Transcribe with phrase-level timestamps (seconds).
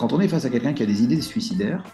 [0.00, 1.84] quand on est face à quelqu'un qui a des idées suicidaires,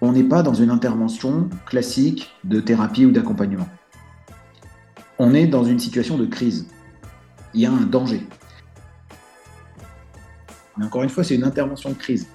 [0.00, 3.68] on n'est pas dans une intervention classique de thérapie ou d'accompagnement.
[5.18, 6.66] On est dans une situation de crise.
[7.52, 8.22] Il y a un danger.
[10.78, 12.28] Mais encore une fois, c'est une intervention de crise.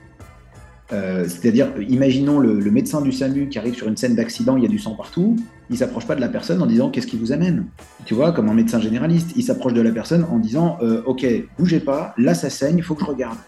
[0.94, 4.68] Euh, c'est-à-dire, imaginons le, médecin du SAMU qui arrive sur une scène d'accident, il y
[4.68, 5.38] a du sang partout,
[5.72, 7.66] il s'approche pas de la personne en disant qu'est-ce qui vous amène?
[8.06, 11.26] Tu vois, comme un médecin généraliste, il s'approche de la personne en disant euh, ok,
[11.58, 13.40] bougez pas, là ça saigne, il faut que je regarde.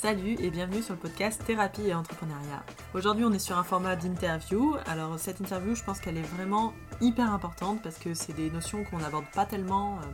[0.00, 2.64] Salut et bienvenue sur le podcast Thérapie et Entrepreneuriat.
[2.94, 4.76] Aujourd'hui on est sur un format d'interview.
[4.86, 8.82] Alors cette interview je pense qu'elle est vraiment hyper importante parce que c'est des notions
[8.84, 10.06] qu'on n'aborde pas tellement euh,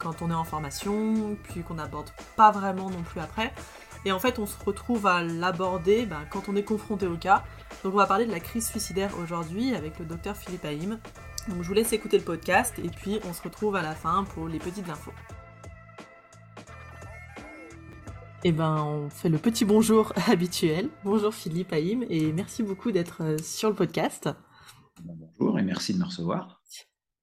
[0.00, 3.52] quand on est en formation, puis qu'on n'aborde pas vraiment non plus après.
[4.04, 7.44] Et en fait, on se retrouve à l'aborder ben, quand on est confronté au cas.
[7.84, 10.98] Donc, on va parler de la crise suicidaire aujourd'hui avec le docteur Philippe Haïm.
[11.46, 14.24] Donc, je vous laisse écouter le podcast et puis on se retrouve à la fin
[14.24, 15.12] pour les petites infos.
[18.44, 20.88] Eh ben, on fait le petit bonjour habituel.
[21.04, 24.28] Bonjour Philippe Haïm et merci beaucoup d'être euh, sur le podcast.
[25.02, 26.62] Bonjour et merci de me recevoir.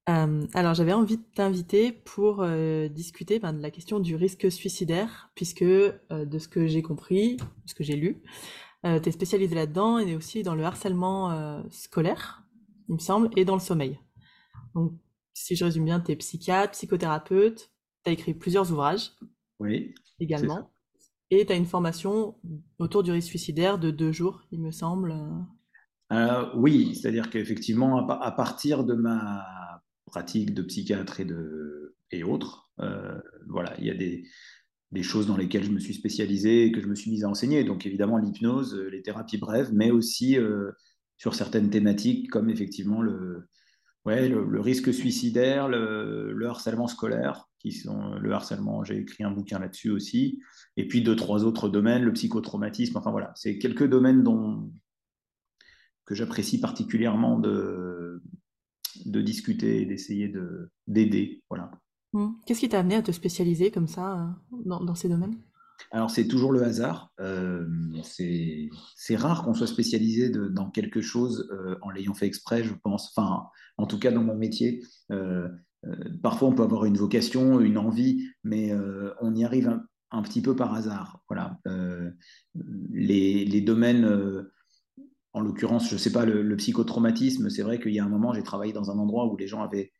[0.09, 4.51] Euh, alors, j'avais envie de t'inviter pour euh, discuter ben, de la question du risque
[4.51, 8.21] suicidaire, puisque euh, de ce que j'ai compris, de ce que j'ai lu,
[8.83, 12.43] tu es spécialisé là-dedans et aussi dans le harcèlement scolaire,
[12.89, 13.97] il me semble, et dans le sommeil.
[14.75, 14.91] Donc,
[15.33, 17.71] si je résume bien, tu es psychiatre, psychothérapeute,
[18.03, 19.11] tu as écrit plusieurs ouvrages
[19.61, 20.72] oui, également,
[21.39, 22.35] et tu as une formation
[22.79, 25.15] autour du risque suicidaire de deux jours, il me semble.
[26.55, 29.45] oui, c'est-à-dire qu'effectivement, à, partir de ma
[30.13, 32.69] pratiques de psychiatre et, de, autres.
[32.79, 34.23] Euh, voilà, il y a des,
[35.01, 37.63] choses dans lesquelles je me suis spécialisé et que je me suis mis à enseigner.
[37.63, 40.71] Donc évidemment l'hypnose, les thérapies brèves, mais aussi euh,
[41.17, 43.49] sur certaines thématiques comme effectivement le,
[44.05, 50.41] risque suicidaire, le, harcèlement scolaire, qui sont le harcèlement, j'ai écrit un bouquin là-dessus aussi,
[50.75, 54.69] et puis deux, trois autres domaines, le psychotraumatisme, enfin voilà, c'est quelques domaines dont,
[56.05, 58.21] que j'apprécie particulièrement de,
[59.05, 61.41] de discuter et d'essayer de, d'aider.
[61.49, 61.71] Voilà.
[62.13, 62.29] Mmh.
[62.45, 65.37] Qu'est-ce qui t'a amené à te spécialiser comme ça euh, dans, ces domaines?
[65.91, 67.11] Alors c'est toujours le hasard.
[67.19, 67.65] Euh,
[68.03, 68.69] c'est,
[69.15, 73.11] rare qu'on soit spécialisé dans quelque chose euh, en l'ayant fait exprès, je pense.
[73.15, 74.83] Enfin, en tout cas dans mon métier.
[76.21, 78.73] Parfois on peut avoir une vocation, une envie, mais
[79.21, 79.79] on y arrive
[80.11, 81.21] un, petit peu par hasard.
[81.29, 81.59] Voilà.
[82.91, 84.05] Les, les, domaines
[85.33, 88.33] en l'occurrence, je ne sais pas, le, psychotraumatisme, c'est vrai qu'il y a un moment,
[88.33, 89.91] j'ai travaillé dans un endroit où les gens avaient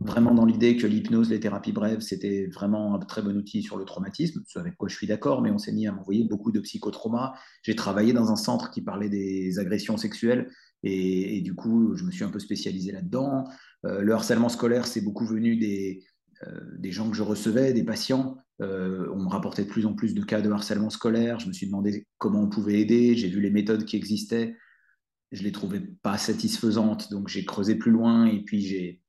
[0.00, 3.76] vraiment dans l'idée que l'hypnose, les thérapies brèves, c'était vraiment un très bon outil sur
[3.76, 6.52] le traumatisme, ce avec quoi je suis d'accord, mais on s'est mis à m'envoyer beaucoup
[6.52, 7.34] de psychotraumas.
[7.62, 10.50] J'ai travaillé dans un centre qui parlait des agressions sexuelles,
[10.86, 13.44] et, du coup, je me suis un peu spécialisé là-dedans.
[13.86, 16.04] Euh, le harcèlement scolaire, c'est beaucoup venu des,
[16.46, 18.36] euh, des gens que je recevais, des patients.
[18.60, 21.40] Euh, on me rapportait de plus en plus de cas de harcèlement scolaire.
[21.40, 23.16] Je me suis demandé comment on pouvait aider.
[23.16, 24.56] J'ai vu les méthodes qui existaient
[25.34, 29.00] je les trouvais pas satisfaisantes, donc j'ai creusé plus loin et puis j'ai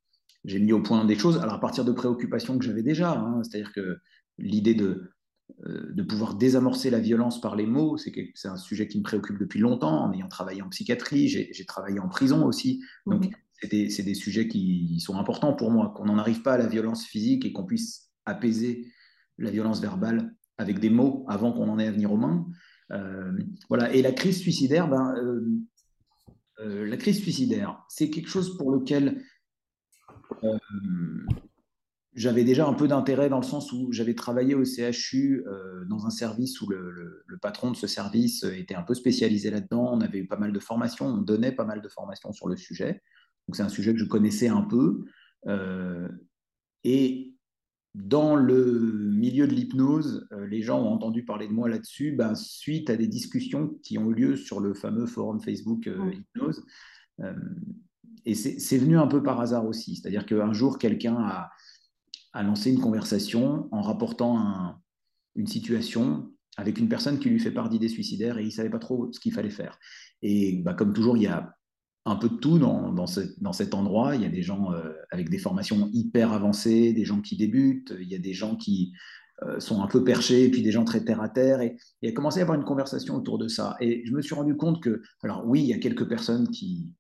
[0.44, 1.38] j'ai mis au point des choses.
[1.38, 3.98] Alors à partir de préoccupations que j'avais déjà, hein, c'est-à-dire que
[4.38, 5.12] l'idée de
[5.66, 9.60] de pouvoir désamorcer la violence par les mots, c'est un sujet qui me préoccupe depuis
[9.60, 12.84] longtemps, en ayant travaillé en psychiatrie, j'ai travaillé en prison aussi.
[13.06, 13.30] Donc,
[13.62, 17.06] c'est des, sujets qui sont importants pour moi, qu'on n'en arrive pas à la violence
[17.06, 18.88] physique et qu'on puisse apaiser
[19.38, 22.46] la violence verbale avec des mots avant qu'on en ait à venir aux mains.
[22.92, 23.38] Euh,
[23.70, 23.94] voilà.
[23.94, 25.42] Et la crise suicidaire, ben, euh,
[26.60, 29.24] euh, la crise suicidaire, c'est quelque chose pour lequel
[30.44, 30.58] euh,
[32.16, 36.06] j'avais déjà un peu d'intérêt dans le sens où j'avais travaillé au CHU euh, dans
[36.06, 39.92] un service où le, patron de ce service était un peu spécialisé là-dedans.
[39.94, 42.56] On avait eu pas mal de formations, on donnait pas mal de formations sur le
[42.56, 43.04] sujet.
[43.48, 45.06] Donc c'est un sujet que je connaissais un peu.
[46.84, 47.36] et
[47.96, 52.36] dans le milieu de l'hypnose, euh, les gens ont entendu parler de moi là-dessus ben,
[52.36, 56.66] suite à des discussions qui ont eu lieu sur le fameux forum Facebook euh, Hypnose.
[57.22, 57.34] Euh,
[58.26, 59.96] et c'est venu un peu par hasard aussi.
[59.96, 61.52] C'est-à-dire qu'un jour, quelqu'un a,
[62.44, 64.76] lancé une conversation en rapportant
[65.36, 68.70] une situation avec une personne qui lui fait part d'idées suicidaires et il ne savait
[68.70, 69.78] pas trop ce qu'il fallait faire.
[70.22, 71.54] Et bah, comme toujours, il y a
[72.06, 73.08] un peu de tout dans, dans,
[73.54, 74.16] cet endroit.
[74.16, 77.94] Il y a des gens euh, avec des formations hyper avancées, des gens qui débutent,
[78.00, 78.94] il y a des gens qui
[79.44, 81.62] euh, sont un peu perchés, et puis des gens très terre à terre.
[81.62, 83.76] Et il a commencé à avoir une conversation autour de ça.
[83.82, 86.92] Et je me suis rendu compte que, alors oui, il y a quelques personnes qui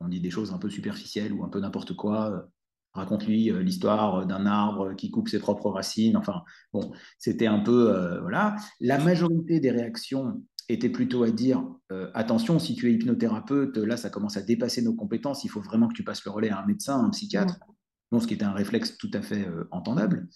[0.00, 2.48] ont dit des choses un peu superficielles ou un peu n'importe quoi.
[2.96, 6.16] Euh, raconte-lui l'histoire d'un arbre qui coupe ses propres racines.
[6.16, 8.56] Enfin, bon, c'était un peu, voilà.
[8.80, 13.96] La majorité des réactions était plutôt à dire euh, attention, si tu es hypnothérapeute, là,
[13.96, 16.60] ça commence à dépasser nos compétences, il faut vraiment que tu passes le relais à
[16.60, 17.58] un médecin, à un psychiatre.
[18.10, 20.28] Bon, ce qui était un réflexe tout à fait euh, entendable.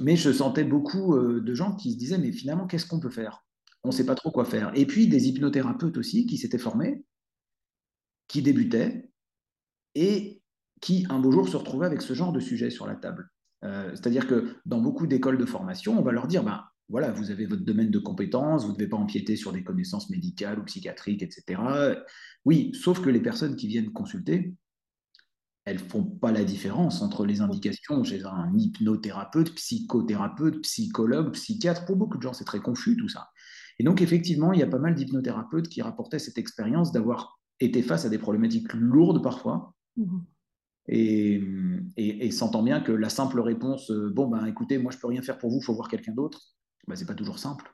[0.00, 3.10] Mais je sentais beaucoup euh, de gens qui se disaient mais finalement, qu'est-ce qu'on peut
[3.10, 3.44] faire?
[3.82, 4.72] On ne sait pas trop quoi faire.
[4.74, 7.04] Et puis des hypnothérapeutes aussi qui s'étaient formés,
[8.28, 9.10] qui débutaient
[9.94, 10.39] et
[10.80, 13.30] qui un beau jour se retrouvaient avec ce genre de sujet sur la table.
[13.64, 17.30] Euh, c'est-à-dire que dans beaucoup d'écoles de formation, on va leur dire, ben, voilà, vous
[17.30, 20.64] avez votre domaine de compétences, vous ne devez pas empiéter sur des connaissances médicales ou
[20.64, 21.62] psychiatriques, etc.
[22.44, 24.54] Oui, sauf que les personnes qui viennent consulter,
[25.64, 31.84] elles ne font pas la différence entre les indications chez un hypnothérapeute, psychothérapeute, psychologue, psychiatre.
[31.84, 33.28] Pour beaucoup de gens, c'est très confus tout ça.
[33.78, 37.82] Et donc, effectivement, il y a pas mal d'hypnothérapeutes qui rapportaient cette expérience d'avoir été
[37.82, 39.74] face à des problématiques lourdes parfois.
[39.96, 40.18] Mmh.
[40.88, 41.42] Et,
[41.96, 45.22] et, s'entend bien que la simple réponse, euh, bon, ben écoutez, moi je peux rien
[45.22, 46.40] faire pour vous, il faut voir quelqu'un d'autre,
[46.88, 47.72] ben, ce n'est pas toujours simple.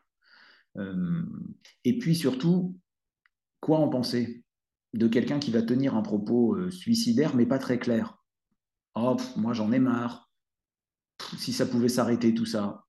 [0.77, 1.23] Euh,
[1.85, 2.79] et puis surtout,
[3.61, 4.45] quoi en penser
[4.93, 8.19] de quelqu'un qui va tenir un propos euh, suicidaire, mais pas très clair?
[8.95, 10.31] Oh, moi j'en ai marre.
[11.39, 12.85] si ça pouvait s'arrêter tout ça,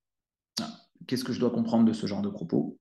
[0.60, 0.72] ah,
[1.06, 2.78] qu'est-ce que je dois comprendre de ce genre de propos?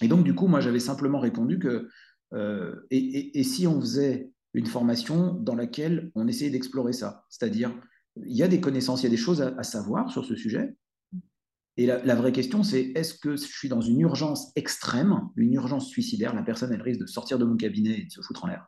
[0.00, 1.88] Et donc, du coup, moi j'avais simplement répondu que,
[2.90, 7.24] et, si on faisait une formation dans laquelle on essayait d'explorer ça.
[7.28, 7.74] C'est-à-dire,
[8.16, 10.76] il y a des connaissances, il y a des choses à, savoir sur ce sujet.
[11.78, 15.88] Et la, vraie question, c'est est-ce que je suis dans une urgence extrême, une urgence
[15.88, 18.48] suicidaire, la personne, elle risque de sortir de mon cabinet et de se foutre en
[18.48, 18.66] l'air?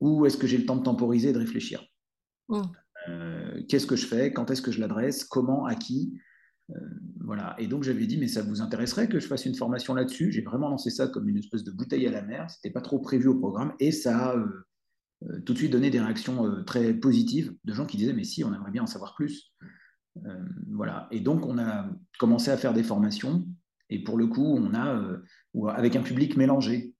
[0.00, 1.84] Ou est-ce que j'ai le temps de temporiser et de réfléchir?
[2.48, 2.62] Mmh.
[3.08, 4.32] euh, Qu'est-ce que je fais?
[4.32, 5.24] Quand est-ce que je l'adresse?
[5.24, 5.66] Comment?
[5.66, 6.18] À qui?
[7.20, 7.54] Voilà.
[7.58, 10.32] Et donc j'avais dit, mais ça vous intéresserait que je fasse une formation là-dessus?
[10.32, 12.50] J'ai vraiment lancé ça comme une espèce de bouteille à la mer.
[12.50, 14.66] C'était pas trop prévu au programme et ça a euh,
[15.24, 18.42] euh, tout de suite donné des réactions très positives de gens qui disaient, mais si,
[18.44, 19.52] on aimerait bien en savoir plus.
[20.70, 21.08] voilà.
[21.10, 23.46] Et donc on a commencé à faire des formations
[23.88, 25.00] et pour le coup, on a
[25.74, 26.95] avec un public mélangé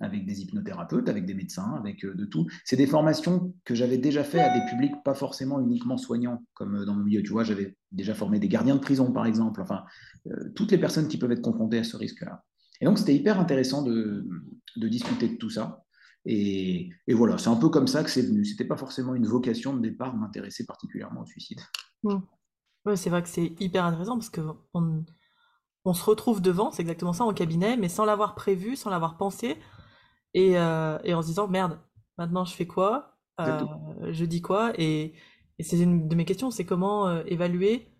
[0.00, 2.46] avec des hypnothérapeutes, avec des médecins, avec euh, de tout.
[2.64, 6.76] C'est des formations que j'avais déjà fait à des publics pas forcément uniquement soignants, comme
[6.76, 7.22] euh, dans mon milieu.
[7.22, 9.60] Tu vois, j'avais déjà formé des gardiens de prison, par exemple.
[9.60, 9.84] Enfin,
[10.26, 12.44] euh, toutes les personnes qui peuvent être confrontées à ce risque-là.
[12.80, 14.26] Et donc, c'était hyper intéressant de,
[14.76, 15.84] discuter de tout ça.
[16.24, 18.44] Et, voilà, c'est un peu comme ça que c'est venu.
[18.44, 21.60] C'était pas forcément une vocation de départ m'intéresser particulièrement au suicide.
[22.04, 22.18] Mmh.
[22.94, 24.40] c'est vrai que c'est hyper intéressant parce que
[24.74, 25.04] on,
[25.88, 29.16] on se retrouve devant, c'est exactement ça, en cabinet, mais sans l'avoir prévu, sans l'avoir
[29.16, 29.56] pensé,
[30.34, 31.78] et, euh, en se disant, merde,
[32.18, 33.60] maintenant je fais quoi euh,
[34.10, 35.14] Je dis quoi Et,
[35.60, 37.92] c'est une de mes questions, c'est comment euh, évaluer,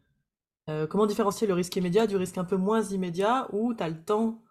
[0.90, 4.04] comment différencier le risque immédiat du risque un peu moins immédiat, où tu as le
[4.04, 4.42] temps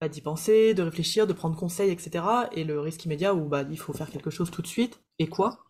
[0.00, 2.24] bah, d'y penser, de réfléchir, de prendre conseil, etc.
[2.52, 5.28] Et le risque immédiat où bah, il faut faire quelque chose tout de suite, et
[5.28, 5.62] quoi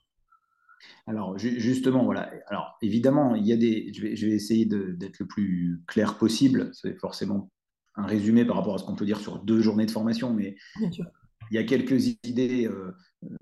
[1.06, 2.30] alors, justement, voilà.
[2.46, 3.92] Alors, évidemment, il y a des.
[3.92, 6.70] Je vais, je vais essayer d'être le plus clair possible.
[6.74, 7.50] C'est forcément
[7.96, 10.56] un résumé par rapport à ce qu'on peut dire sur deux journées de formation, mais
[10.80, 12.92] il y a quelques idées euh,
[13.24, 13.36] euh,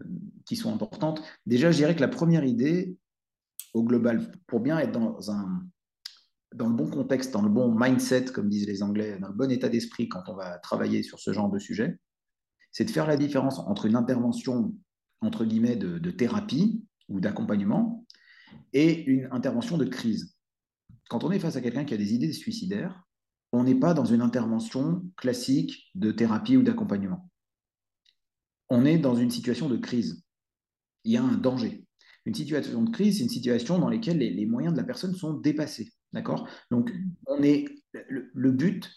[0.46, 1.22] qui sont importantes.
[1.46, 2.96] Déjà, je dirais que la première idée,
[3.74, 5.62] au global, pour bien être dans un
[6.52, 9.52] dans le bon contexte, dans le bon mindset, comme disent les Anglais, dans le bon
[9.52, 12.00] état d'esprit quand on va travailler sur ce genre de sujet,
[12.72, 14.74] c'est de faire la différence entre une intervention
[15.20, 18.06] entre guillemets de thérapie ou d'accompagnement
[18.72, 20.34] et une intervention de crise.
[21.08, 23.02] Quand on est face à quelqu'un qui a des idées suicidaires,
[23.52, 27.28] on n'est pas dans une intervention classique de thérapie ou d'accompagnement.
[28.68, 30.22] On est dans une situation de crise.
[31.04, 31.84] Il y a un danger.
[32.26, 35.34] Une situation de crise, c'est une situation dans laquelle les, moyens de la personne sont
[35.34, 35.90] dépassés.
[36.12, 36.48] D'accord?
[36.70, 36.92] Donc,
[37.26, 38.88] on est le, but,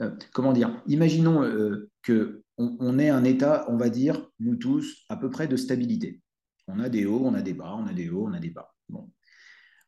[0.00, 0.82] euh, comment dire?
[0.86, 6.22] Imaginons euh, que un état, on va dire, nous tous, à peu près de stabilité.
[6.66, 8.50] On a des hauts, on a des bas, on a des hauts, on a des
[8.50, 8.74] bas.
[8.88, 9.10] Bon.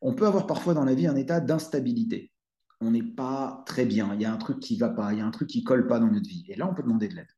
[0.00, 2.32] On peut avoir parfois dans la vie un état d'instabilité.
[2.80, 5.18] On n'est pas très bien, il y a un truc qui ne va pas, il
[5.18, 6.44] y a un truc qui ne colle pas dans notre vie.
[6.48, 7.30] Et là, on peut demander de l'aide.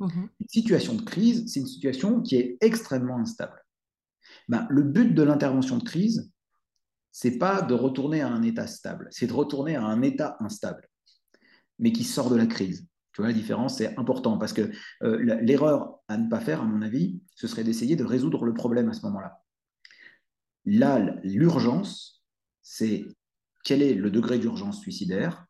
[0.00, 0.28] Mhm.
[0.40, 3.64] Une situation de crise, c'est une situation qui est extrêmement instable.
[4.48, 6.30] Ben, le but de l'intervention de crise,
[7.12, 10.88] c'est pas de retourner à un état stable, c'est de retourner à un état instable,
[11.78, 12.86] mais qui sort de la crise.
[13.14, 14.70] Tu vois la différence, c'est important parce que
[15.02, 18.52] euh, l'erreur à ne pas faire, à mon avis, ce serait d'essayer de résoudre le
[18.52, 19.40] problème à ce moment-là.
[20.66, 22.24] Là, l'urgence,
[22.62, 23.06] c'est
[23.64, 25.46] quel est le degré d'urgence suicidaire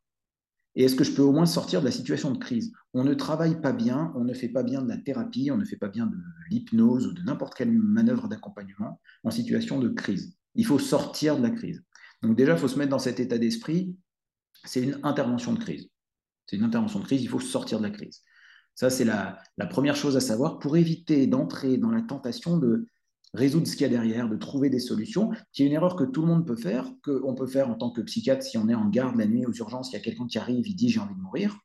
[0.76, 2.72] et est-ce que je peux au moins sortir de la situation de crise?
[2.94, 5.64] On ne travaille pas bien, on ne fait pas bien de la thérapie, on ne
[5.64, 6.16] fait pas bien de
[6.50, 10.36] l'hypnose ou de n'importe quelle manœuvre d'accompagnement en situation de crise.
[10.56, 11.84] Il faut sortir de la crise.
[12.22, 13.96] Donc déjà, il faut se mettre dans cet état d'esprit,
[14.64, 15.88] c'est une intervention de crise.
[16.46, 18.22] C'est une intervention de crise, il faut sortir de la crise.
[18.74, 19.38] Ça, c'est la,
[19.70, 22.88] première chose à savoir pour éviter d'entrer dans la tentation de
[23.32, 26.04] résoudre ce qu'il y a derrière, de trouver des solutions, qui est une erreur que
[26.04, 28.74] tout le monde peut faire, qu'on peut faire en tant que psychiatre si on est
[28.74, 31.00] en garde la nuit aux urgences, il y a quelqu'un qui arrive, il dit j'ai
[31.00, 31.58] envie de mourir.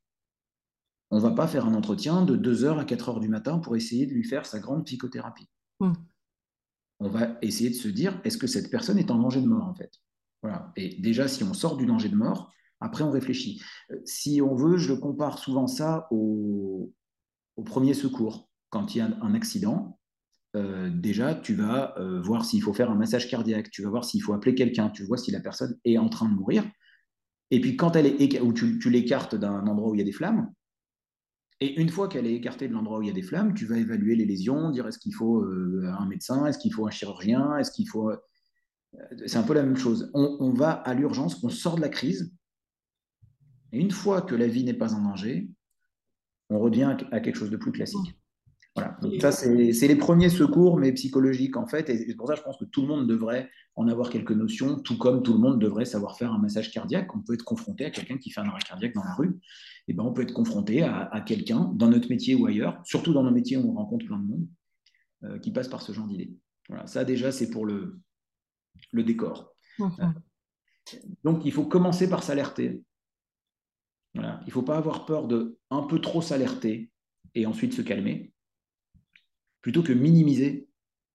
[1.12, 4.05] On ne va pas faire un entretien de 2h à 4h du matin pour essayer
[4.05, 5.50] de lui faire sa grande psychothérapie.
[5.79, 5.93] Hmm.
[7.00, 9.67] On va essayer de se dire est-ce que cette personne est en danger de mort
[9.67, 9.91] en fait?
[10.41, 10.71] Voilà.
[10.75, 13.62] Et déjà, si on sort du danger de mort, Après, on réfléchit.
[14.05, 16.93] Si on veut, je compare souvent ça au,
[17.65, 18.50] premier secours.
[18.69, 20.00] Quand il y a un accident,
[20.55, 24.05] euh, déjà, tu vas euh, voir s'il faut faire un massage cardiaque, tu vas voir
[24.05, 26.63] s'il faut appeler quelqu'un, tu vois si la personne est en train de mourir.
[27.51, 30.12] Et puis, quand elle est ou tu, l'écartes d'un endroit où il y a des
[30.12, 30.51] flammes,
[31.62, 33.65] et une fois qu'elle est écartée de l'endroit où il y a des flammes, tu
[33.65, 36.91] vas évaluer les lésions, dire est-ce qu'il faut euh, un médecin, est-ce qu'il faut un
[36.91, 38.12] chirurgien, est-ce qu'il faut.
[39.25, 40.09] C'est un peu la même chose.
[40.13, 42.33] On va à l'urgence, on sort de la crise.
[43.71, 45.49] Et une fois que la vie n'est pas en danger,
[46.49, 48.19] on revient à quelque chose de plus classique.
[48.75, 48.97] Voilà.
[49.01, 51.89] Donc ça, c'est les premiers secours, mais psychologiques en fait.
[51.89, 54.79] Et c'est pour ça je pense que tout le monde devrait en avoir quelques notions,
[54.79, 57.15] tout comme tout le monde devrait savoir faire un massage cardiaque.
[57.15, 59.39] On peut être confronté à quelqu'un qui fait un arrêt cardiaque dans la rue.
[59.88, 63.13] Et eh ben, on peut être confronté à, quelqu'un dans notre métier ou ailleurs, surtout
[63.13, 64.47] dans nos métiers où on rencontre plein de monde,
[65.23, 66.31] euh, qui passe par ce genre d'idée.
[66.67, 66.85] Voilà.
[66.85, 67.99] Ça, déjà, c'est pour le,
[68.91, 69.51] le décor.
[69.79, 69.85] Euh,
[71.23, 72.83] donc, il faut commencer par s'alerter.
[74.13, 74.39] Voilà.
[74.44, 76.92] Il ne faut pas avoir peur de un peu trop s'alerter
[77.36, 78.34] et ensuite se calmer
[79.62, 80.68] plutôt que minimiser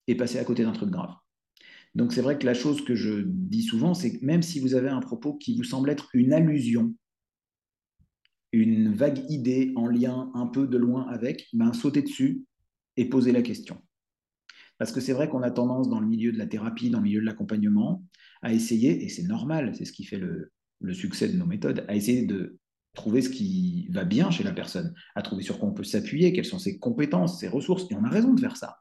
[0.06, 1.14] et passer à côté d'un truc grave.
[1.94, 4.74] Donc c'est vrai que la chose que je dis souvent, c'est que même si vous
[4.74, 6.94] avez un propos qui vous semble être une allusion,
[8.52, 12.44] une vague idée en lien un peu de loin avec, ben, sautez dessus
[12.96, 13.80] et posez la question.
[14.78, 17.04] Parce que c'est vrai qu'on a tendance dans le milieu de la thérapie, dans le
[17.04, 18.04] milieu de l'accompagnement,
[18.42, 21.84] à essayer, et c'est normal, c'est ce qui fait le, le succès de nos méthodes,
[21.88, 22.58] à essayer de
[22.94, 26.32] trouver ce qui va bien chez la personne, à trouver sur quoi on peut s'appuyer,
[26.32, 27.90] quelles sont ses compétences, ses ressources.
[27.90, 28.78] Et on a raison de faire ça.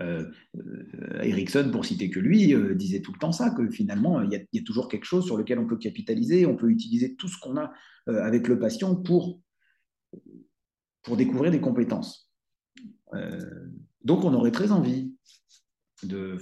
[0.00, 4.20] Euh, euh Erickson, pour citer que lui, euh, disait tout le temps ça, que finalement,
[4.22, 7.28] il y, a toujours quelque chose sur lequel on peut capitaliser, on peut utiliser tout
[7.28, 7.72] ce qu'on a
[8.08, 9.40] euh, avec le patient pour,
[11.02, 12.30] pour découvrir des compétences.
[14.02, 15.14] donc, on aurait très envie
[16.02, 16.38] de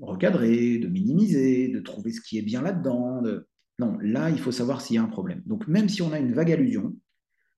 [0.00, 3.48] recadrer, de minimiser, de trouver ce qui est bien là-dedans, de,
[3.80, 5.42] non, là, il faut savoir s'il y a un problème.
[5.46, 6.94] Donc, même si on a une vague allusion,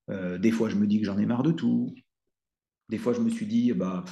[0.08, 1.92] euh, des fois, je me dis que j'en ai marre de tout.
[2.88, 4.04] Des fois, je me suis dit, bah,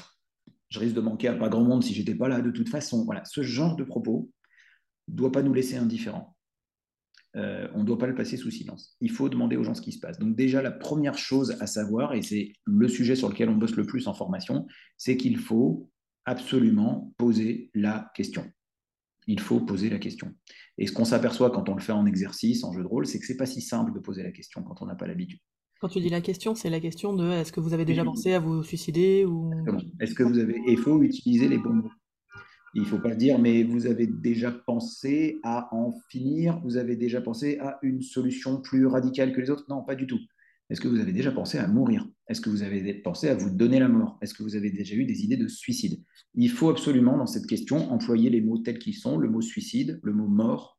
[0.71, 3.05] je risque de manquer à pas grand monde si j'étais pas là de toute façon.
[3.05, 4.29] Voilà, ce genre de propos
[5.07, 6.37] ne doit pas nous laisser indifférents.
[7.37, 8.97] Euh, on ne doit pas le passer sous silence.
[9.01, 10.19] Il faut demander aux gens ce qui se passe.
[10.19, 13.77] Donc déjà, la première chose à savoir, et c'est le sujet sur lequel on bosse
[13.77, 15.89] le plus en formation, c'est qu'il faut
[16.25, 18.51] absolument poser la question
[19.27, 20.33] il faut poser la question.
[20.79, 23.19] Et ce qu'on s'aperçoit quand on le fait en exercice, en jeu de rôle, c'est
[23.19, 25.41] que c'est pas si simple de poser la question quand on n'a pas l'habitude.
[25.81, 28.35] Quand tu dis la question, c'est la question de est-ce que vous avez déjà pensé
[28.35, 29.51] à vous suicider ou
[29.99, 31.91] Est-ce que vous avez il faut utiliser les bons mots.
[32.75, 36.97] Il ne faut pas dire mais vous avez déjà pensé à en finir, vous avez
[36.97, 40.21] déjà pensé à une solution plus radicale que les autres Non, pas du tout.
[40.71, 42.09] Est-ce que vous avez déjà pensé à mourir?
[42.29, 44.19] Est-ce que vous avez pensé à vous donner la mort?
[44.23, 46.01] Est-ce que vous avez déjà eu des idées de suicide?
[46.35, 49.99] Il faut absolument, dans cette question, employer les mots tels qu'ils sont, le mot suicide,
[50.05, 50.79] le mot mort,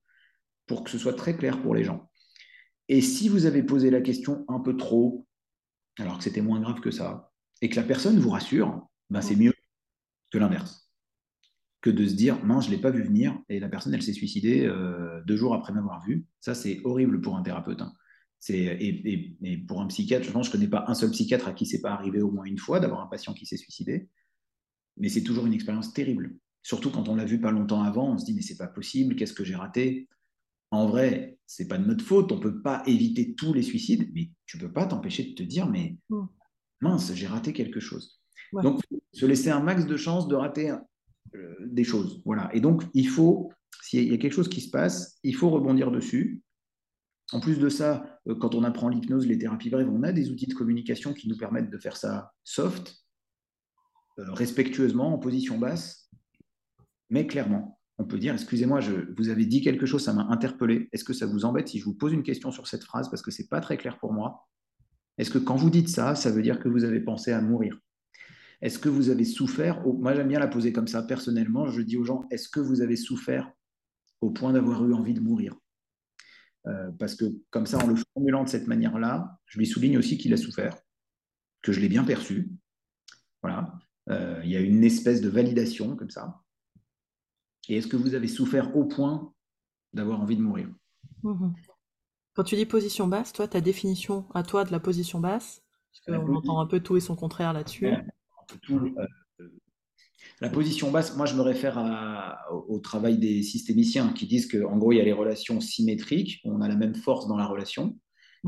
[0.65, 2.09] pour que ce soit très clair pour les gens.
[2.87, 5.27] Et si vous avez posé la question un peu trop,
[5.99, 7.31] alors que c'était moins grave que ça,
[7.61, 9.53] et que la personne vous rassure, ben c'est mieux
[10.31, 10.89] que l'inverse.
[11.81, 14.03] Que de se dire, mince, je ne l'ai pas vu venir, et la personne, elle
[14.03, 16.25] s'est suicidée euh, deux jours après m'avoir vu.
[16.39, 17.81] Ça, c'est horrible pour un thérapeute.
[17.81, 17.91] Hein.
[18.49, 19.35] Et,
[19.67, 21.65] pour un psychiatre, je pense que je ne connais pas un seul psychiatre à qui
[21.65, 24.09] c'est pas arrivé au moins une fois d'avoir un patient qui s'est suicidé.
[24.97, 26.35] Mais c'est toujours une expérience terrible.
[26.63, 29.15] Surtout quand on l'a vu pas longtemps avant, on se dit mais c'est pas possible,
[29.15, 30.07] qu'est-ce que j'ai raté?
[30.71, 34.31] En vrai, c'est pas de notre faute, on peut pas éviter tous les suicides, mais
[34.45, 36.25] tu peux pas t'empêcher de te dire mais mm.
[36.81, 38.21] mince, j'ai raté quelque chose.
[38.53, 38.81] Donc
[39.13, 40.75] se laisser un max de chances de rater
[41.35, 42.49] euh, des choses, voilà.
[42.53, 45.91] Et donc il faut, s'il y a quelque chose qui se passe, il faut rebondir
[45.91, 46.41] dessus
[47.31, 50.29] en plus de ça, euh, quand on apprend l'hypnose, les thérapies brèves, on a des
[50.29, 53.05] outils de communication qui nous permettent de faire ça soft,
[54.19, 56.09] euh, respectueusement, en position basse,
[57.09, 57.79] mais clairement.
[57.97, 58.79] On peut dire, excusez-moi,
[59.17, 60.89] vous avez dit quelque chose, ça m'a interpellé.
[60.91, 63.21] Est-ce que ça vous embête si je vous pose une question sur cette phrase parce
[63.21, 64.47] que ce n'est pas très clair pour moi?
[65.17, 67.77] Est-ce que quand vous dites ça, ça veut dire que vous avez pensé à mourir?
[68.61, 71.03] Est-ce que vous avez souffert Moi, j'aime bien la poser comme ça.
[71.03, 73.51] Personnellement, je dis aux gens, est-ce que vous avez souffert
[74.21, 75.55] au point d'avoir eu envie de mourir?
[76.67, 80.17] Euh, parce que comme ça, en le formulant de cette manière-là, je lui souligne aussi
[80.17, 80.75] qu'il a souffert,
[81.61, 82.51] que je l'ai bien perçu.
[83.41, 83.73] Voilà.
[84.09, 86.41] Euh, il y a une espèce de validation comme ça.
[87.69, 89.33] Et est-ce que vous avez souffert au point
[89.93, 90.69] d'avoir envie de mourir?
[91.23, 91.53] Mhm.
[92.33, 96.19] Quand tu dis position basse, toi, ta définition à toi de la position basse, parce
[96.19, 97.87] qu'on entend un peu tout et son contraire là-dessus.
[97.87, 99.07] Euh,
[100.41, 101.77] la position basse, moi je me réfère
[102.67, 106.61] au, travail des systémiciens qui disent qu'en gros il y a les relations symétriques, on
[106.61, 107.97] a la même force dans la relation,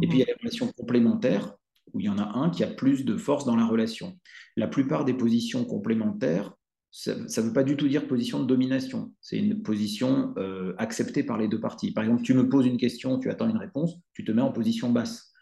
[0.01, 1.55] et puis il y a les relations complémentaires,
[1.93, 4.17] où il y en a un qui a plus de force dans la relation.
[4.57, 6.53] La plupart des positions complémentaires
[6.93, 9.11] ça ne veut pas du tout dire position de domination.
[9.19, 11.91] C'est une position euh, acceptée par les deux parties.
[11.91, 14.51] Par exemple, tu me poses une question, tu attends une réponse, tu te mets en
[14.51, 15.32] position basse.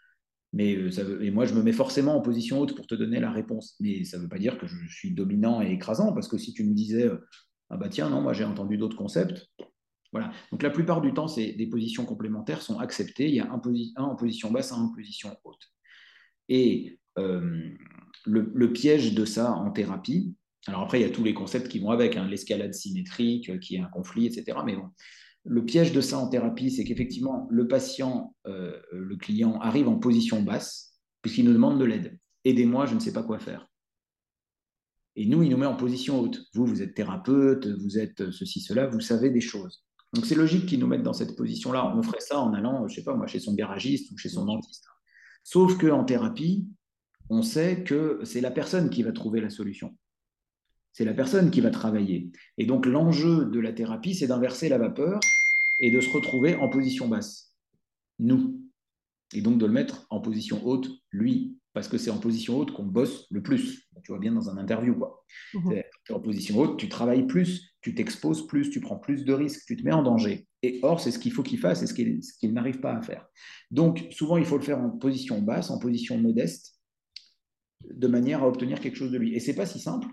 [0.52, 2.94] Mais euh, ça veut, et moi, je me mets forcément en position haute pour te
[2.94, 3.76] donner la réponse.
[3.80, 6.52] Mais ça ne veut pas dire que je suis dominant et écrasant, parce que si
[6.52, 7.26] tu me disais, euh,
[7.70, 9.48] ah bah tiens, non, moi j'ai entendu d'autres concepts.
[10.12, 10.30] Voilà.
[10.50, 13.28] Donc la plupart du temps, c'est des positions complémentaires sont acceptées.
[13.28, 15.70] Il y a un, en position basse, un en position haute.
[16.50, 20.34] Et le, le, piège de ça en thérapie,
[20.66, 23.58] alors après, il y a tous les concepts qui vont avec, hein, l'escalade symétrique, euh,
[23.58, 24.58] qui est un conflit, etc.
[24.64, 24.90] Mais bon,
[25.44, 29.98] le piège de ça en thérapie, c'est qu'effectivement, le patient, euh, le client arrive en
[29.98, 32.18] position basse, puisqu'il nous demande de l'aide.
[32.44, 33.68] Aidez-moi, je ne sais pas quoi faire.
[35.16, 36.42] Et nous, il nous met en position haute.
[36.54, 39.84] Vous, vous êtes thérapeute, vous êtes ceci, cela, vous savez des choses.
[40.14, 41.94] Donc c'est logique qu'ils nous mettent dans cette position-là.
[41.96, 44.44] On ferait ça en allant, je sais pas moi, chez son garagiste ou chez son
[44.44, 44.84] dentiste.
[45.42, 46.68] Sauf qu'en thérapie,
[47.30, 49.96] on sait que c'est la personne qui va trouver la solution
[50.92, 52.30] c'est la personne qui va travailler.
[52.58, 55.20] Et donc l'enjeu de la thérapie, c'est d'inverser la vapeur
[55.80, 57.54] et de se retrouver en position basse,
[58.18, 58.60] nous.
[59.34, 62.72] Et donc de le mettre en position haute, lui, parce que c'est en position haute
[62.72, 63.88] qu'on bosse le plus.
[64.04, 65.24] Tu vois bien dans un interview, quoi.
[65.54, 65.82] Mhm.
[66.10, 69.76] En position haute, tu travailles plus, tu t'exposes plus, tu prends plus de risques, tu
[69.76, 70.46] te mets en danger.
[70.62, 73.26] Et or, c'est ce qu'il faut qu'il fasse et ce qu'il n'arrive pas à faire.
[73.70, 76.78] Donc, souvent, il faut le faire en position basse, en position modeste,
[77.90, 79.34] de manière à obtenir quelque chose de lui.
[79.34, 80.08] Et c'est pas si simple,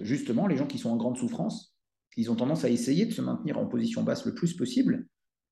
[0.00, 1.72] justement, les gens qui sont en grande souffrance,
[2.16, 5.06] ils ont tendance à essayer de se maintenir en position basse le plus possible,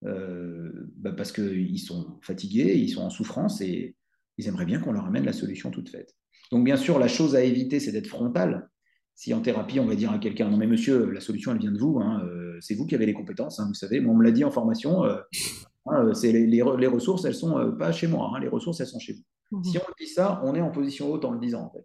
[0.05, 3.97] euh, bah, parce qu'ils sont fatigués, ils sont en souffrance et
[4.39, 6.15] ils aimeraient bien qu'on leur amène la solution toute faite.
[6.53, 8.69] Donc, bien sûr, la chose à éviter, c'est d'être frontal.
[9.15, 11.73] Si en thérapie, on va dire à quelqu'un, non mais monsieur, la solution, elle vient
[11.73, 14.17] de vous, hein, euh, c'est vous qui avez les compétences, hein, vous savez, moi, on
[14.17, 18.49] me l'a dit en formation, hein, c'est les, ressources, elles sont pas chez moi, les
[18.49, 19.59] ressources, elles sont chez vous.
[19.59, 19.65] Mmh.
[19.65, 21.85] Si on dit ça, on est en position haute en le disant, en fait.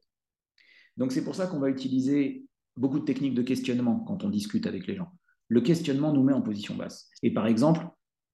[0.98, 2.46] Donc c'est pour ça qu'on va utiliser
[2.78, 5.12] beaucoup de techniques de questionnement quand on discute avec les gens.
[5.48, 7.10] Le questionnement nous met en position basse.
[7.22, 7.88] Et par exemple,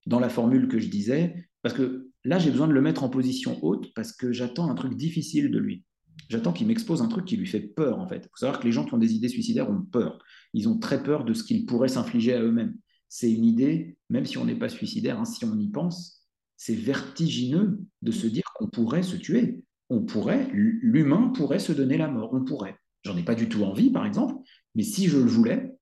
[0.06, 3.10] dans la formule que je disais, parce que là j'ai besoin de le mettre en
[3.10, 5.84] position haute parce que j'attends un truc difficile de lui.
[6.30, 8.24] J'attends qu'il m'expose un truc qui lui fait peur en fait.
[8.26, 10.20] Il faut savoir que les gens qui ont des idées suicidaires ont peur.
[10.54, 12.76] Ils ont très peur de ce qu'ils pourraient s'infliger à eux-mêmes.
[13.10, 16.76] C'est une idée, même si on n'est pas suicidaire, hein, si on y pense, c'est
[16.76, 22.08] vertigineux de se dire qu'on pourrait se tuer on pourrait, l'humain pourrait se donner la
[22.08, 22.78] mort, on pourrait.
[23.04, 24.36] J'en ai pas du tout envie, par exemple,
[24.74, 25.76] mais si je le voulais,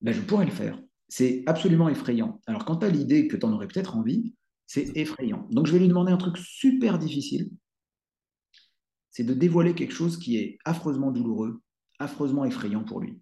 [0.00, 0.80] ben je pourrais le faire.
[1.08, 2.40] C'est absolument effrayant.
[2.46, 4.34] Alors, quand tu as l'idée que tu en aurais peut-être envie,
[4.66, 5.46] c'est effrayant.
[5.50, 7.50] Donc, je vais lui demander un truc super difficile.
[9.10, 11.60] C'est de dévoiler quelque chose qui est affreusement douloureux,
[11.98, 13.20] affreusement effrayant pour lui.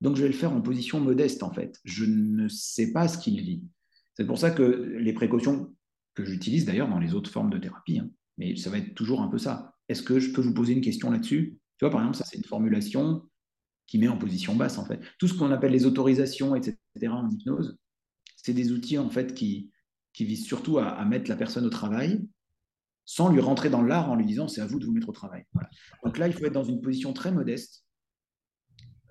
[0.00, 1.78] Donc, je vais le faire en position modeste, en fait.
[1.84, 3.62] Je ne sais pas ce qu'il vit.
[4.14, 5.72] C'est pour ça que les précautions
[6.14, 9.22] que j'utilise d'ailleurs dans les autres formes de thérapie, hein, mais ça va être toujours
[9.22, 9.74] un peu ça.
[9.88, 11.58] Est-ce que je peux vous poser une question là-dessus?
[11.78, 13.28] Tu vois, par exemple, ça, c'est une formulation
[13.86, 15.00] qui met en position basse, en fait.
[15.18, 16.76] Tout ce qu'on appelle les autorisations, etc.,
[17.08, 17.78] en hypnose,
[18.36, 19.70] c'est des outils, en fait, qui,
[20.18, 22.26] visent surtout à, mettre la personne au travail
[23.04, 25.12] sans lui rentrer dans l'art en lui disant c'est à vous de vous mettre au
[25.12, 25.44] travail.
[26.02, 27.84] Donc là, il faut être dans une position très modeste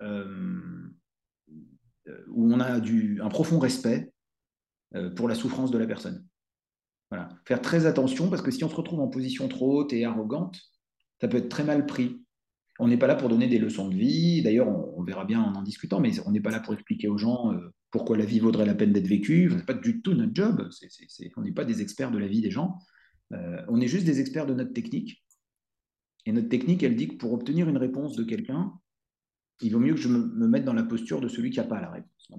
[0.02, 0.92] euh,
[2.28, 4.12] où on a un profond respect
[4.94, 6.26] euh, pour la souffrance de la personne.
[7.44, 10.60] Faire très attention parce que si on se retrouve en position trop haute et arrogante,
[11.20, 12.22] ça peut être très mal pris.
[12.78, 14.42] On n'est pas là pour donner des leçons de vie.
[14.42, 17.16] D'ailleurs, on, verra bien en en discutant, mais on n'est pas là pour expliquer aux
[17.16, 19.48] gens euh, pourquoi la vie vaudrait la peine d'être vécue.
[19.50, 20.68] Ce n'est pas du tout notre job.
[21.36, 22.78] on n'est pas des experts de la vie des gens.
[23.32, 25.24] Euh, on est juste des experts de notre technique.
[26.26, 28.72] Et notre technique, elle dit que pour obtenir une réponse de quelqu'un,
[29.62, 31.80] il vaut mieux que je me, mette dans la posture de celui qui n'a pas
[31.80, 32.30] la réponse.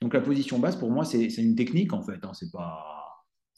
[0.00, 2.22] Donc la position basse, pour moi, c'est une technique en fait.
[2.22, 2.32] Hein.
[2.34, 2.99] c'est pas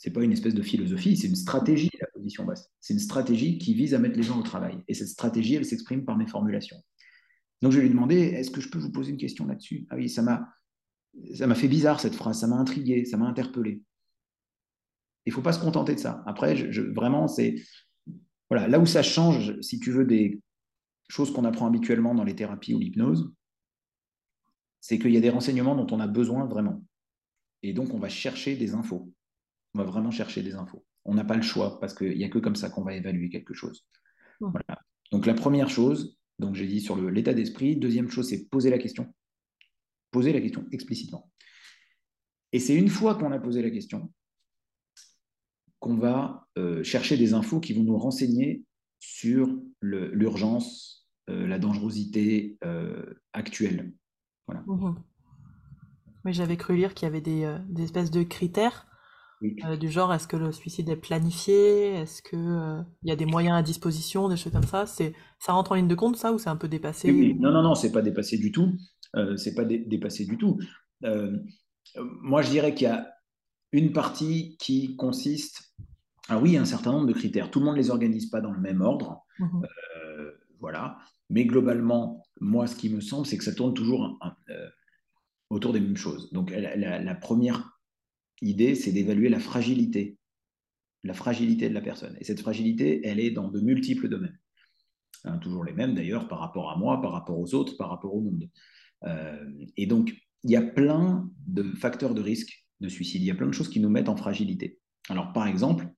[0.02, 2.68] c'est pas une espèce de philosophie, c'est une stratégie, la position basse.
[2.80, 4.82] C'est une stratégie qui vise à mettre les gens au travail.
[4.88, 6.76] Et cette stratégie, elle s'exprime par mes formulations.
[7.60, 9.86] Donc je lui ai demandé, est-ce que je peux vous poser une question là-dessus?
[9.90, 13.80] Ah oui, ça m'a, fait bizarre cette phrase, ça m'a intrigué, ça m'a interpellé.
[15.24, 16.24] Il ne faut pas se contenter de ça.
[16.26, 16.56] Après,
[16.90, 17.62] vraiment, c'est
[18.50, 20.42] voilà, là où ça change, si tu veux, des
[21.06, 23.32] choses qu'on apprend habituellement dans les thérapies ou l'hypnose,
[24.80, 26.82] c'est qu'il y a des renseignements dont on a besoin vraiment.
[27.62, 29.12] Et donc, on va chercher des infos.
[29.74, 30.84] On va vraiment chercher des infos.
[31.04, 33.28] On n'a pas le choix parce qu'il n'y a que comme ça qu'on va évaluer
[33.30, 33.86] quelque chose.
[35.10, 37.76] Donc la première chose, donc j'ai dit sur l'état d'esprit.
[37.76, 39.14] Deuxième chose, c'est poser la question.
[40.10, 41.30] Poser la question explicitement.
[42.52, 44.12] Et c'est une fois qu'on a posé la question
[45.82, 48.62] qu'on va euh, chercher des infos qui vont nous renseigner
[49.00, 53.92] sur l'urgence, euh, la dangerosité euh, actuelle.
[54.46, 54.62] Voilà.
[54.66, 54.94] Mmh
[56.26, 58.86] j'avais cru lire qu'il y avait des, des, espèces de critères
[59.64, 61.94] Euh, du genre, est-ce que le suicide est planifié?
[61.94, 64.86] Est-ce qu'il euh, y a des moyens à disposition, des choses comme ça?
[64.86, 67.12] C'est, Ça rentre en ligne de compte, ça, ou c'est un peu dépassé?
[67.38, 68.72] Non, non, non, c'est pas dépassé du tout.
[69.16, 70.58] Euh, c'est pas dépassé du tout.
[71.96, 73.08] moi, je dirais qu'il y a
[73.72, 75.74] une partie qui consiste
[76.28, 77.50] ah oui, un certain nombre de critères.
[77.50, 79.24] Tout le monde ne les organise pas dans le même ordre.
[79.38, 79.62] Mmh
[80.60, 80.96] voilà.
[81.28, 84.20] Mais globalement, moi, ce qui me semble, c'est que ça tourne toujours
[85.50, 86.30] autour des mêmes choses.
[86.32, 87.71] Donc, la première
[88.42, 90.18] idée, c'est d'évaluer la fragilité,
[91.04, 92.16] la fragilité de la personne.
[92.20, 94.38] Et cette fragilité, elle est dans de multiples domaines.
[95.24, 98.14] Hein, toujours les mêmes d'ailleurs par rapport à moi, par rapport aux autres, par rapport
[98.14, 98.50] au monde.
[99.04, 100.12] Euh, et donc,
[100.44, 103.22] il y a plein de facteurs de risque de suicide.
[103.22, 104.78] Il y a plein de choses qui nous mettent en fragilité.
[105.08, 105.88] Alors, par exemple,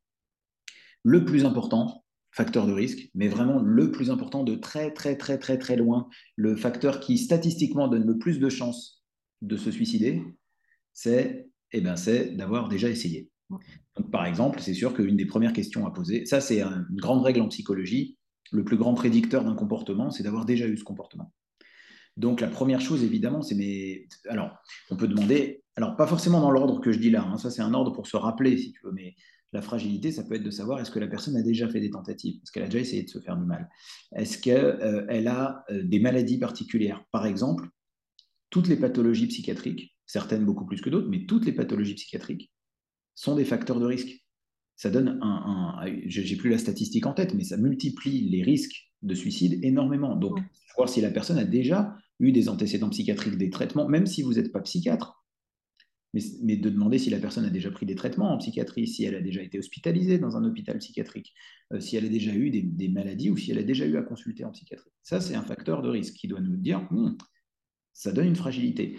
[1.02, 5.38] le plus important, facteur de risque, mais vraiment le plus important de très, très, très,
[5.38, 9.04] très, très loin, le facteur qui statistiquement donne le plus de chances
[9.40, 10.22] de se suicider,
[10.92, 13.28] c'est eh ben, c'est d'avoir déjà essayé.
[13.50, 17.22] Donc, par exemple, c'est sûr qu'une des premières questions à poser, ça c'est une grande
[17.22, 18.16] règle en psychologie,
[18.52, 21.32] le plus grand prédicteur d'un comportement, c'est d'avoir déjà eu ce comportement.
[22.16, 24.56] Donc la première chose, évidemment, c'est mais alors
[24.90, 27.62] on peut demander, alors pas forcément dans l'ordre que je dis là, hein, ça c'est
[27.62, 29.16] un ordre pour se rappeler si tu veux, mais
[29.52, 31.90] la fragilité, ça peut être de savoir est-ce que la personne a déjà fait des
[31.90, 33.68] tentatives, est-ce qu'elle a déjà essayé de se faire du mal,
[34.14, 37.68] est-ce qu'elle euh, a euh, des maladies particulières, par exemple,
[38.50, 42.52] toutes les pathologies psychiatriques certaines beaucoup plus que d'autres, mais toutes les pathologies psychiatriques
[43.14, 44.24] sont des facteurs de risque.
[44.76, 48.90] Ça donne un, un j'ai plus la statistique en tête, mais ça multiplie les risques
[49.02, 50.16] de suicide énormément.
[50.16, 50.38] Donc,
[50.76, 54.34] voir si la personne a déjà eu des antécédents psychiatriques, des traitements, même si vous
[54.34, 55.24] n'êtes pas psychiatre,
[56.42, 59.16] mais, de demander si la personne a déjà pris des traitements en psychiatrie, si elle
[59.16, 61.34] a déjà été hospitalisée dans un hôpital psychiatrique,
[61.72, 64.02] euh, si elle a déjà eu des, maladies ou si elle a déjà eu à
[64.02, 64.90] consulter en psychiatrie.
[65.02, 67.16] Ça, c'est un facteur de risque qui doit nous dire, hmm,
[67.92, 68.96] ça donne une fragilité.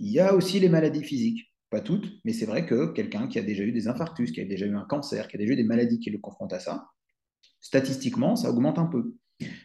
[0.00, 3.38] Il y a aussi les maladies physiques, pas toutes, mais c'est vrai que quelqu'un qui
[3.38, 5.56] a déjà eu des infarctus, qui a déjà eu un cancer, qui a déjà eu
[5.56, 6.88] des maladies qui le confrontent à ça,
[7.60, 9.14] statistiquement, ça augmente un peu.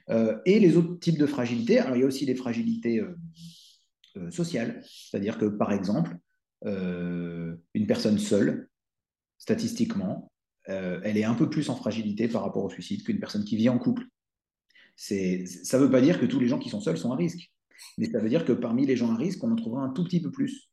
[0.10, 3.15] Euh, et les autres types de fragilités, alors il y a aussi les fragilités euh,
[4.17, 6.17] euh, sociales, c'est-à-dire que par exemple,
[6.63, 8.69] une personne seule,
[9.38, 10.32] statistiquement,
[10.63, 13.69] elle est un peu plus en fragilité par rapport au suicide qu'une personne qui vit
[13.69, 14.04] en couple.
[14.95, 17.52] Ça ne veut pas dire que tous les gens qui sont seuls sont à risque.
[17.97, 20.03] Mais ça veut dire que parmi les gens à risque, on en trouvera un tout
[20.03, 20.69] petit peu plus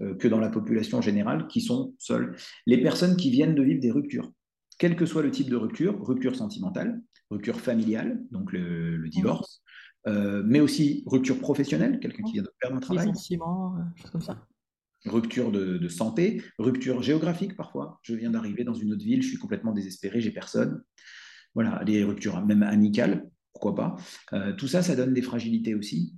[0.00, 2.34] euh, que dans la population générale qui sont seuls.
[2.66, 4.32] Les personnes qui viennent de vivre des ruptures,
[4.78, 9.62] quel que soit le type de rupture, rupture sentimentale, rupture familiale, donc le, divorce,
[10.06, 13.08] euh, mais aussi rupture professionnelle, quelqu'un qui vient de perdre un travail.
[13.08, 14.46] Licenciement, euh, comme ça.
[15.04, 18.00] Rupture de, de, santé, rupture géographique parfois.
[18.00, 20.82] Je viens d'arriver dans une autre ville, je suis complètement désespéré, j'ai personne.
[21.54, 23.96] Voilà, les ruptures même amicales, pourquoi pas.
[24.56, 26.16] tout ça, ça donne des fragilités aussi.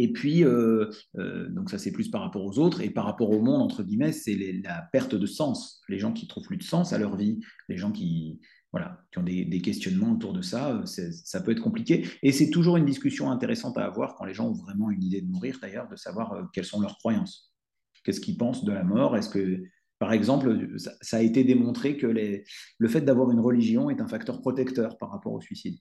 [0.00, 3.30] Et puis, euh, euh, donc ça c'est plus par rapport aux autres, et par rapport
[3.30, 5.82] au monde, entre guillemets, c'est la perte de sens.
[5.88, 9.18] Les gens qui trouvent plus de sens à leur vie, les gens qui, voilà, qui
[9.18, 12.06] ont des, questionnements autour de ça, euh, ça peut être compliqué.
[12.22, 15.20] Et c'est toujours une discussion intéressante à avoir quand les gens ont vraiment une idée
[15.20, 17.52] de mourir, d'ailleurs, de savoir quelles sont leurs croyances.
[18.04, 19.16] Qu'est-ce qu'ils pensent de la mort?
[19.16, 19.64] Est-ce que,
[19.98, 24.40] par exemple, ça, a été démontré que le fait d'avoir une religion est un facteur
[24.40, 25.76] protecteur par rapport au suicide?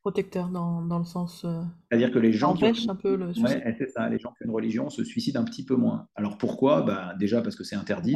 [0.00, 1.44] Protecteur dans, dans le sens.
[1.44, 2.54] Euh, C'est-à-dire que les gens.
[2.54, 2.72] Qui ont...
[2.88, 3.28] un peu le.
[3.38, 4.08] Ouais, c'est ça.
[4.08, 6.08] Les gens qui ont une religion se suicident un petit peu moins.
[6.14, 6.82] Alors pourquoi?
[6.82, 8.14] Bah, Déjà parce que c'est interdit.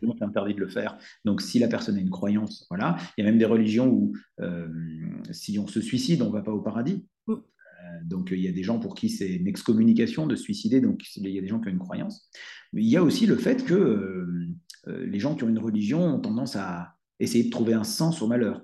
[0.00, 0.98] C'est interdit de le faire.
[1.24, 2.96] Donc si la personne a une croyance, voilà.
[3.16, 4.68] Il y a même des religions où euh,
[5.30, 7.06] si on se suicide, on ne va pas au paradis.
[7.26, 7.32] Mm.
[7.32, 7.36] Euh,
[8.04, 10.80] donc il y a des gens pour qui c'est une excommunication de se suicider.
[10.80, 12.28] Donc il y a des gens qui ont une croyance.
[12.72, 14.26] Mais il y a aussi le fait que
[14.86, 18.26] les gens qui ont une religion ont tendance à essayer de trouver un sens au
[18.26, 18.62] malheur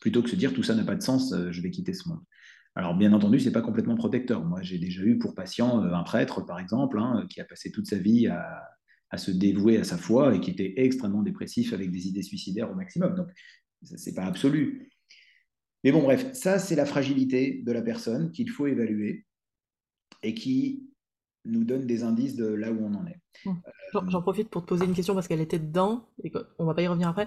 [0.00, 2.08] plutôt que se dire tout ça n'a pas de sens, euh, je vais quitter ce
[2.08, 2.20] monde.
[2.74, 4.44] Alors, bien entendu, ce n'est pas complètement protecteur.
[4.44, 7.70] Moi, j'ai déjà eu pour patient euh, un prêtre, par exemple, hein, qui a passé
[7.70, 8.66] toute sa vie à,
[9.16, 12.74] se dévouer à sa foi et qui était extrêmement dépressif avec des idées suicidaires au
[12.74, 13.16] maximum.
[13.16, 13.28] Donc,
[13.82, 14.88] ce n'est pas absolu.
[15.82, 19.26] Mais bon, bref, ça, c'est la fragilité de la personne qu'il faut évaluer
[20.22, 20.90] et qui
[21.44, 23.20] nous donne des indices de là où on en est.
[23.92, 26.82] J'en profite pour te poser une question parce qu'elle était dedans et on va pas
[26.82, 27.26] y revenir après.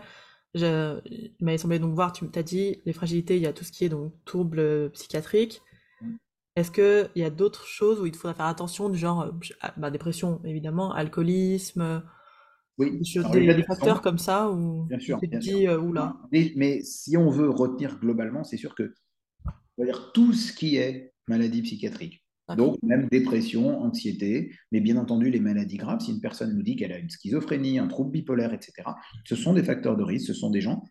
[0.56, 3.64] Je, il m'avait semblé donc voir, tu m'as dit, les fragilités, il y a tout
[3.64, 5.62] ce qui est donc troubles psychiatriques.
[6.02, 6.16] Mm.
[6.56, 9.90] Est-ce qu'il y a d'autres choses où il faudra faire attention, du genre ah, bah,
[9.90, 12.04] dépression, évidemment, alcoolisme,
[12.78, 13.02] oui.
[13.32, 16.16] des, facteurs comme ça où bien sûr, bien dit, euh, oula.
[16.32, 18.94] Mais, mais, si on veut retenir globalement, c'est sûr que
[19.78, 24.98] on va dire tout ce qui est maladie psychiatrique, donc, même dépression, anxiété, mais bien
[24.98, 28.12] entendu, les maladies graves, si une personne nous dit qu'elle a une schizophrénie, un trouble
[28.12, 28.90] bipolaire, etc.,
[29.26, 30.84] ce sont des facteurs de risque, ce sont des gens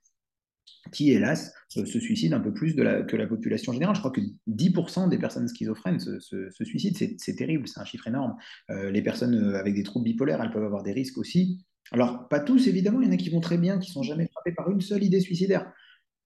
[0.92, 3.94] qui, hélas, se suicident un peu plus que la population générale.
[3.94, 8.34] Je crois que 10% des personnes schizophrènes se, suicident, c'est terrible, c'est un chiffre énorme.
[8.70, 12.28] Euh, les personnes euh, avec des troubles bipolaires, elles peuvent avoir des risques aussi Alors,
[12.28, 14.52] pas tous, évidemment, il y en a qui vont très bien, qui sont jamais frappés
[14.52, 15.72] par une seule idée suicidaire.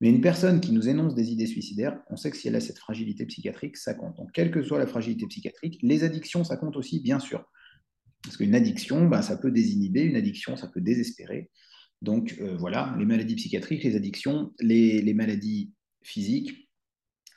[0.00, 2.60] Mais une personne qui nous énonce des idées suicidaires, on sait que si elle a
[2.60, 4.16] cette fragilité psychiatrique, ça compte.
[4.16, 7.44] Donc, quelle que soit la fragilité psychiatrique, les addictions, ça compte aussi, bien sûr.
[8.22, 11.50] Parce qu'une addiction, bah, ça peut désinhiber, une addiction, ça peut désespérer.
[12.02, 16.68] Donc, euh, voilà, les maladies psychiatriques, les addictions, les, maladies physiques,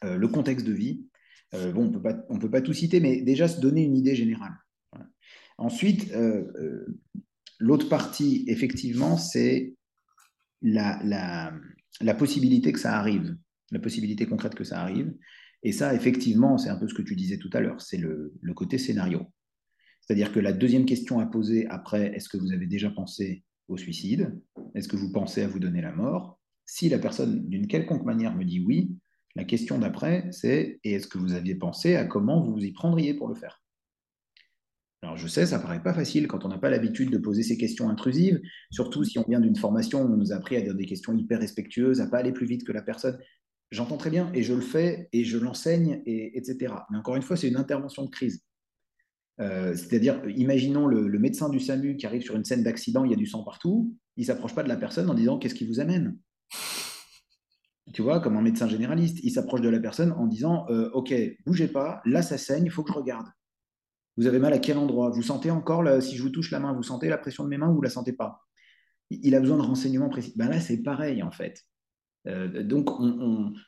[0.04, 1.06] euh, le contexte de vie.
[1.54, 1.92] Euh, bon,
[2.30, 4.54] on ne peut pas tout citer, mais déjà se donner une idée générale.
[5.58, 6.14] Ensuite,
[7.60, 9.76] l'autre partie, effectivement, c'est
[10.62, 11.52] la, la,
[12.02, 13.38] la possibilité que ça arrive,
[13.72, 15.14] la possibilité concrète que ça arrive.
[15.64, 18.34] Et ça, effectivement, c'est un peu ce que tu disais tout à l'heure, c'est le,
[18.56, 19.28] côté scénario.
[20.02, 23.78] C'est-à-dire que la deuxième question à poser après, est-ce que vous avez déjà pensé au
[23.78, 24.40] suicide?
[24.74, 26.40] Est-ce que vous pensez à vous donner la mort?
[26.66, 28.96] Si la personne, d'une quelconque manière, me dit oui,
[29.36, 32.72] la question d'après, c'est et est-ce que vous aviez pensé à comment vous vous y
[32.72, 33.62] prendriez pour le faire?
[35.02, 37.58] Alors je sais, ça paraît pas facile quand on n'a pas l'habitude de poser ces
[37.58, 40.76] questions intrusives, surtout si on vient d'une formation où on nous a appris à dire
[40.76, 43.18] des questions hyper respectueuses, à pas aller plus vite que la personne.
[43.72, 46.74] J'entends très bien et je le fais et je l'enseigne, et, etc.
[46.92, 48.44] Mais encore une fois, c'est une intervention de crise.
[49.40, 53.14] Euh, c'est-à-dire, imaginons le, médecin du SAMU qui arrive sur une scène d'accident, il y
[53.14, 55.80] a du sang partout, il s'approche pas de la personne en disant qu'est-ce qui vous
[55.80, 56.18] amène?
[57.94, 61.14] Tu vois, comme un médecin généraliste, il s'approche de la personne en disant euh, Ok,
[61.46, 63.26] bougez pas, là ça saigne, il faut que je regarde.
[64.20, 65.12] Vous avez mal à quel endroit?
[65.12, 67.58] Vous sentez encore, si je vous touche la main, vous sentez la pression de mes
[67.58, 68.46] mains ou vous ne la sentez pas?
[69.10, 70.34] Il a besoin de renseignements précis.
[70.36, 71.64] Ben là, c'est pareil en fait.
[72.28, 72.90] Euh, donc,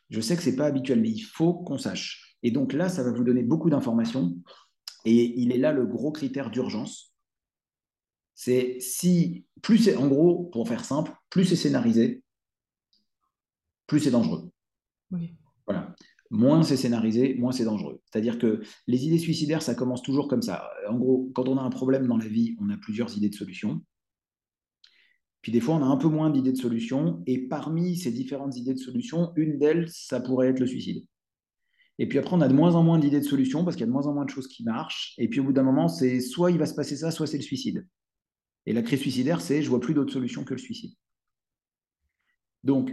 [0.10, 2.36] je sais que ce n'est pas habituel, mais il faut qu'on sache.
[2.44, 4.36] Et donc là, ça va vous donner beaucoup d'informations.
[5.06, 7.16] Et il est là le gros critère d'urgence.
[8.36, 12.24] C'est si, plus c'est, en gros, pour faire simple, plus c'est scénarisé,
[13.88, 14.52] plus c'est dangereux.
[15.12, 15.34] Oui.
[15.66, 15.96] Voilà
[16.32, 18.02] moins c'est scénarisé, moins c'est dangereux.
[18.06, 20.72] C'est-à-dire que les idées suicidaires, ça commence toujours comme ça.
[20.90, 23.36] En gros, quand on a un problème dans la vie, on a plusieurs idées de
[23.36, 23.82] solutions.
[25.42, 27.22] Puis des fois, on a un peu moins d'idées de solutions.
[27.28, 31.06] Et parmi ces différentes idées de solutions, une d'elles, ça pourrait être le suicide.
[32.00, 33.84] Et puis après, on a de moins en moins d'idées de solutions parce qu'il y
[33.84, 35.14] a de moins en moins de choses qui marchent.
[35.18, 37.38] Et puis au bout d'un moment, c'est soit il va se passer ça, soit c'est
[37.38, 37.86] le suicide.
[38.66, 40.94] Et la crise suicidaire, c'est je vois plus d'autres solutions que le suicide.
[42.64, 42.92] Donc,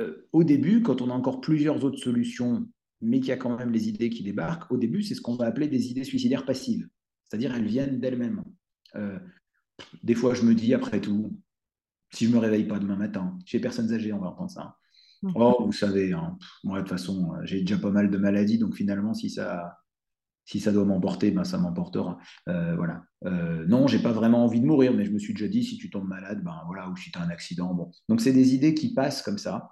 [0.00, 2.66] euh, au début, quand on a encore plusieurs autres solutions,
[3.00, 5.36] mais qu'il y a quand même les idées qui débarquent, au début, c'est ce qu'on
[5.36, 6.88] va appeler des idées suicidaires passives.
[7.28, 8.42] C'est-à-dire, elles viennent d'elles-mêmes.
[8.96, 9.18] Euh,
[10.02, 11.38] des fois, je me dis, après tout,
[12.12, 14.76] si je ne me réveille pas demain matin, chez personnes âgées, on va entendre ça.
[15.22, 15.32] Mmh.
[15.34, 18.74] Oh, vous savez, hein, moi, de toute façon, j'ai déjà pas mal de maladies, donc
[18.74, 19.78] finalement, si ça,
[20.44, 22.18] si ça doit m'emporter, ben, ça m'emportera.
[22.48, 23.04] Euh, voilà.
[23.24, 25.76] Euh, non, j'ai pas vraiment envie de mourir, mais je me suis déjà dit, si
[25.76, 27.90] tu tombes malade, ben voilà, ou si tu as un accident, bon.
[28.08, 29.70] Donc, c'est des idées qui passent comme ça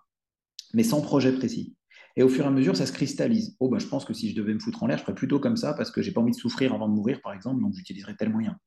[0.75, 1.75] mais sans projet précis.
[2.17, 3.57] Et au fur et à mesure, ça se cristallise.
[3.61, 5.39] Oh, bah, je pense que si je devais me foutre en l'air, je ferais plutôt
[5.39, 7.75] comme ça parce que j'ai pas envie de souffrir avant de mourir, par exemple, donc
[7.75, 8.59] j'utiliserais tel moyen.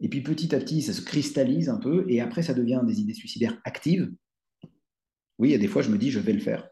[0.00, 3.00] Et puis petit à petit, ça se cristallise un peu, et après, ça devient des
[3.00, 4.12] idées suicidaires actives.
[5.38, 6.68] Oui, il y a des fois, je me dis, je vais le faire.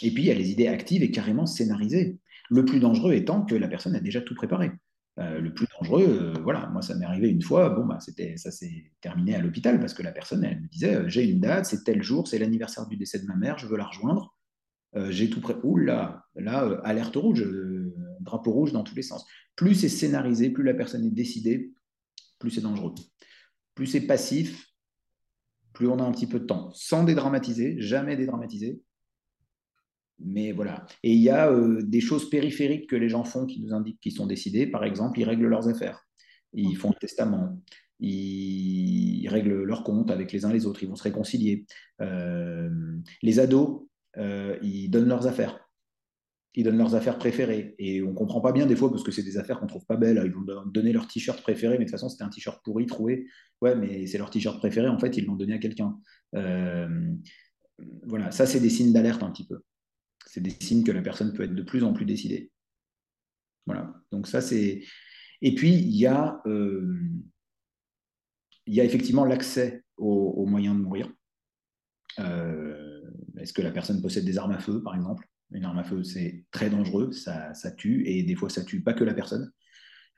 [0.00, 2.18] Et puis, il y a les idées actives et carrément scénarisées.
[2.50, 4.70] Le plus dangereux étant que la personne a déjà tout préparé.
[5.18, 8.36] Euh, le plus dangereux, euh, voilà, moi ça m'est arrivé une fois, bon bah c'était,
[8.36, 11.40] ça s'est terminé à l'hôpital parce que la personne elle me disait euh, j'ai une
[11.40, 14.36] date, c'est tel jour, c'est l'anniversaire du décès de ma mère, je veux la rejoindre,
[15.10, 15.56] j'ai tout prêt.
[15.64, 17.44] Ouh là, là alerte rouge,
[18.20, 19.26] drapeau rouge dans tous les sens.
[19.56, 21.72] Plus c'est scénarisé, plus la personne est décidée,
[22.38, 22.94] plus c'est dangereux.
[23.74, 24.68] Plus c'est passif,
[25.72, 28.80] plus on a un petit peu de temps, sans dédramatiser, jamais dédramatiser,
[30.20, 30.86] mais voilà.
[31.02, 34.00] Et il y a euh, des choses périphériques que les gens font qui nous indiquent
[34.00, 34.66] qu'ils sont décidés.
[34.66, 36.06] Par exemple, ils règlent leurs affaires.
[36.54, 37.60] Ils font le testament.
[38.00, 40.82] Ils, règlent leurs comptes avec les uns les autres.
[40.82, 41.66] Ils vont se réconcilier.
[42.00, 42.70] Euh,
[43.22, 43.82] les ados,
[44.16, 45.60] euh, ils donnent leurs affaires.
[46.54, 47.76] Ils donnent leurs affaires préférées.
[47.78, 49.70] Et on ne comprend pas bien des fois parce que c'est des affaires qu'on ne
[49.70, 50.20] trouve pas belles.
[50.24, 53.26] Ils vont donner leur t-shirt préféré, mais de toute façon, c'était un t-shirt pourri trouvé.
[53.60, 54.88] Ouais, mais c'est leur t-shirt préféré.
[54.88, 55.96] En fait, ils l'ont donné à quelqu'un.
[56.32, 59.60] voilà, ça, c'est des signes d'alerte un petit peu
[60.28, 62.52] c'est des signes que la personne peut être de plus en plus décidée.
[63.66, 63.94] Voilà.
[64.12, 64.82] Donc ça, c'est...
[65.40, 67.00] Et puis, il y a, euh,
[68.66, 71.10] il y a effectivement l'accès aux, moyens de mourir.
[72.18, 73.02] Euh,
[73.38, 75.26] est-ce que la personne possède des armes à feu, par exemple?
[75.52, 78.82] Une arme à feu, c'est très dangereux, ça, ça, tue, et des fois, ça tue
[78.82, 79.50] pas que la personne.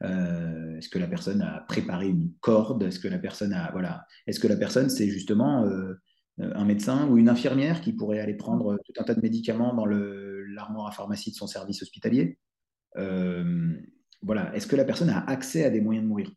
[0.02, 2.82] Euh, est-ce que la personne a préparé une corde?
[2.82, 3.70] Est-ce que la personne a...
[3.70, 4.06] Voilà.
[4.26, 5.68] Est-ce que la personne, c'est justement
[6.40, 9.86] un médecin ou une infirmière qui pourrait aller prendre tout un tas de médicaments dans
[9.86, 12.38] l'armoire à pharmacie de son service hospitalier.
[12.96, 13.74] Euh,
[14.22, 14.54] voilà.
[14.54, 16.30] Est-ce que la personne a accès à des moyens de mourir?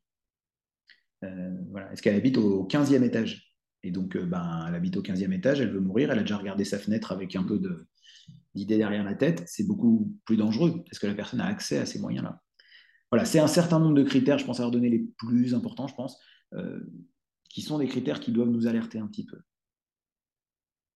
[1.23, 1.91] Euh, voilà.
[1.91, 3.55] Est-ce qu'elle habite au 15e étage?
[3.83, 6.63] Et donc, ben, elle habite au 15e étage, elle veut mourir, elle a déjà regardé
[6.63, 7.61] sa fenêtre avec un peu
[8.55, 9.43] d'idée derrière la tête.
[9.45, 10.83] C'est beaucoup plus dangereux.
[10.89, 12.41] Est-ce que la personne a accès à ces moyens-là?
[13.11, 15.95] Voilà, c'est un certain nombre de critères, je pense avoir donné les plus importants, je
[15.95, 16.17] pense
[17.53, 19.37] qui sont des critères qui doivent nous alerter un petit peu.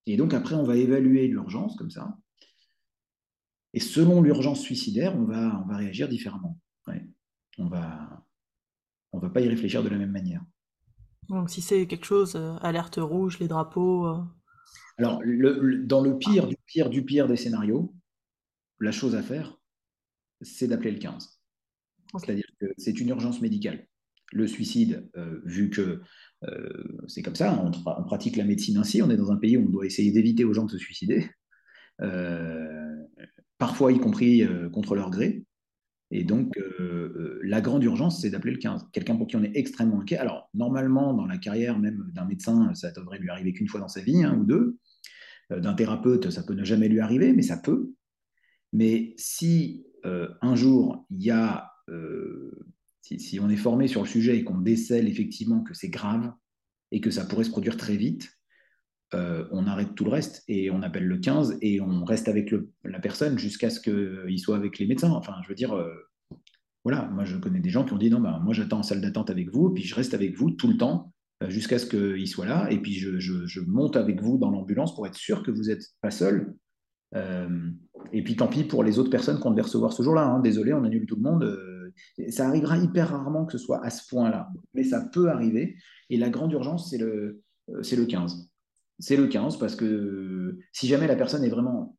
[0.08, 2.18] Et donc après, on va évaluer l'urgence comme ça.
[3.74, 6.60] Et selon l'urgence suicidaire, on va, on va réagir différemment.
[7.60, 8.26] On va,
[9.12, 10.44] on va pas y réfléchir de la même manière.
[11.28, 14.06] Donc si c'est quelque chose, euh, alerte rouge, les drapeaux.
[14.08, 14.24] Euh.
[14.98, 15.22] Alors,
[15.86, 17.94] dans le pire du pire du pire des scénarios,
[18.80, 19.60] la chose à faire,
[20.42, 21.42] c'est d'appeler le 15.
[22.20, 23.88] C'est-à-dire que c'est une urgence médicale.
[24.34, 26.02] Le suicide, euh, vu que
[27.08, 29.70] c'est comme ça, on, pratique la médecine ainsi, on est dans un pays où on
[29.70, 31.30] doit essayer d'éviter aux gens de se suicider,
[33.58, 35.46] parfois y compris contre leur gré.
[36.10, 38.88] Et donc, euh, euh, la grande urgence, c'est d'appeler le 15.
[38.94, 40.18] Quelqu'un pour qui on est extrêmement inquiet.
[40.18, 43.90] Alors, normalement, dans la carrière même d'un médecin, ça devrait lui arriver qu'une fois dans
[43.90, 44.78] sa vie, un ou deux.
[45.52, 47.92] Euh, d'un thérapeute, ça peut ne jamais lui arriver, mais ça peut.
[48.74, 49.86] Mais si
[50.42, 51.70] un jour, il y a,
[53.18, 56.32] si, on est formé sur le sujet et qu'on décèle effectivement que c'est grave
[56.92, 58.38] et que ça pourrait se produire très vite,
[59.14, 62.54] euh, on arrête tout le reste et on appelle le 15 et on reste avec
[62.84, 65.12] la personne jusqu'à ce qu'il soit avec les médecins.
[65.12, 65.94] Enfin, je veux dire, euh,
[66.84, 69.02] voilà, moi je connais des gens qui ont dit non, bah, moi j'attends en salle
[69.02, 72.28] d'attente avec vous, puis je reste avec vous tout le temps euh, jusqu'à ce qu'il
[72.28, 75.64] soit là, et puis je, monte avec vous dans l'ambulance pour être sûr que vous
[75.64, 76.54] n'êtes pas seul.
[78.12, 80.26] et puis tant pis pour les autres personnes qu'on devait recevoir ce jour-là.
[80.26, 80.40] Hein.
[80.42, 81.44] Désolé, on annule tout le monde.
[82.30, 85.78] Ça arrivera hyper rarement que ce soit à ce point-là, mais ça peut arriver.
[86.10, 87.42] Et la grande urgence, c'est le,
[87.82, 88.50] c'est le 15
[89.00, 91.98] c'est le 15 parce que si jamais la personne est vraiment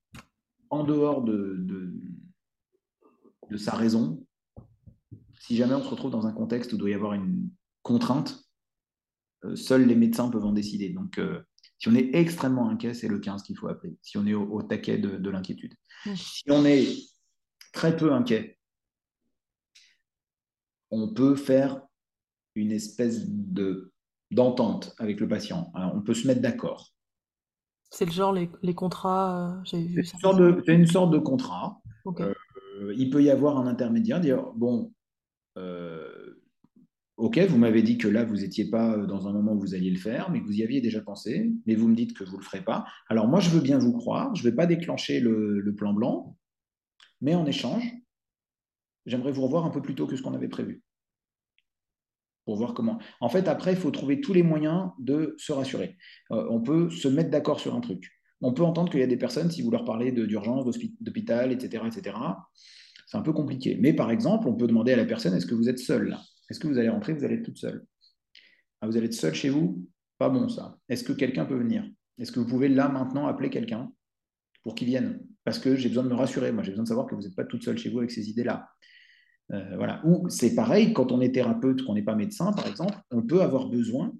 [0.70, 4.22] en dehors de, de, sa raison,
[5.40, 7.48] si jamais on se retrouve dans un contexte où il doit y avoir une
[7.82, 8.44] contrainte,
[9.44, 10.90] euh, seuls les médecins peuvent en décider.
[10.90, 11.40] Donc, euh,
[11.78, 14.62] si on est extrêmement inquiet, c'est le 15 qu'il faut appeler, si on est au,
[14.62, 15.74] taquet de, l'inquiétude.
[16.14, 16.86] Si on est
[17.72, 18.57] très peu inquiet,
[20.90, 21.80] on peut faire
[22.54, 23.92] une espèce de
[24.30, 25.72] d'entente avec le patient.
[25.74, 26.92] on peut se mettre d'accord.
[27.90, 30.18] C'est le genre les, les contrats, euh, vu ça.
[30.20, 31.80] C'est une sorte de contrat.
[32.06, 32.34] Euh,
[32.96, 34.92] il peut y avoir un intermédiaire, dire bon,
[35.56, 36.42] euh,
[37.16, 39.90] ok, vous m'avez dit que là vous n'étiez pas dans un moment où vous alliez
[39.90, 42.36] le faire, mais que vous y aviez déjà pensé, mais vous me dites que vous
[42.36, 42.84] ne le ferez pas.
[43.08, 45.94] Alors moi je veux bien vous croire, je ne vais pas déclencher le, le plan
[45.94, 46.36] blanc,
[47.22, 47.90] mais en échange,
[49.08, 50.82] j'aimerais vous revoir un peu plus tôt que ce qu'on avait prévu
[52.48, 52.98] pour voir comment.
[53.20, 55.98] En fait, après, il faut trouver tous les moyens de se rassurer.
[56.30, 58.10] Euh, on peut se mettre d'accord sur un truc.
[58.40, 60.64] On peut entendre qu'il y a des personnes, si vous leur parlez d'urgence,
[60.98, 62.16] d'hôpital, etc., etc.,
[63.06, 63.76] c'est un peu compliqué.
[63.78, 66.22] Mais par exemple, on peut demander à la personne est-ce que vous êtes seule là?
[66.48, 67.84] Est-ce que vous allez rentrer Vous allez être toute seule?
[68.80, 69.86] Ah, vous allez être seule chez vous?
[70.16, 70.78] Pas bon ça.
[70.88, 71.84] Est-ce que quelqu'un peut venir?
[72.18, 73.92] Est-ce que vous pouvez là maintenant appeler quelqu'un
[74.62, 75.20] pour qu'il vienne?
[75.44, 76.50] Parce que j'ai besoin de me rassurer.
[76.50, 78.30] Moi, j'ai besoin de savoir que vous n'êtes pas toute seule chez vous avec ces
[78.30, 78.68] idées-là.
[79.52, 80.02] Euh, voilà.
[80.04, 83.42] Ou c'est pareil, quand on est thérapeute, qu'on n'est pas médecin, par exemple, on peut
[83.42, 84.12] avoir besoin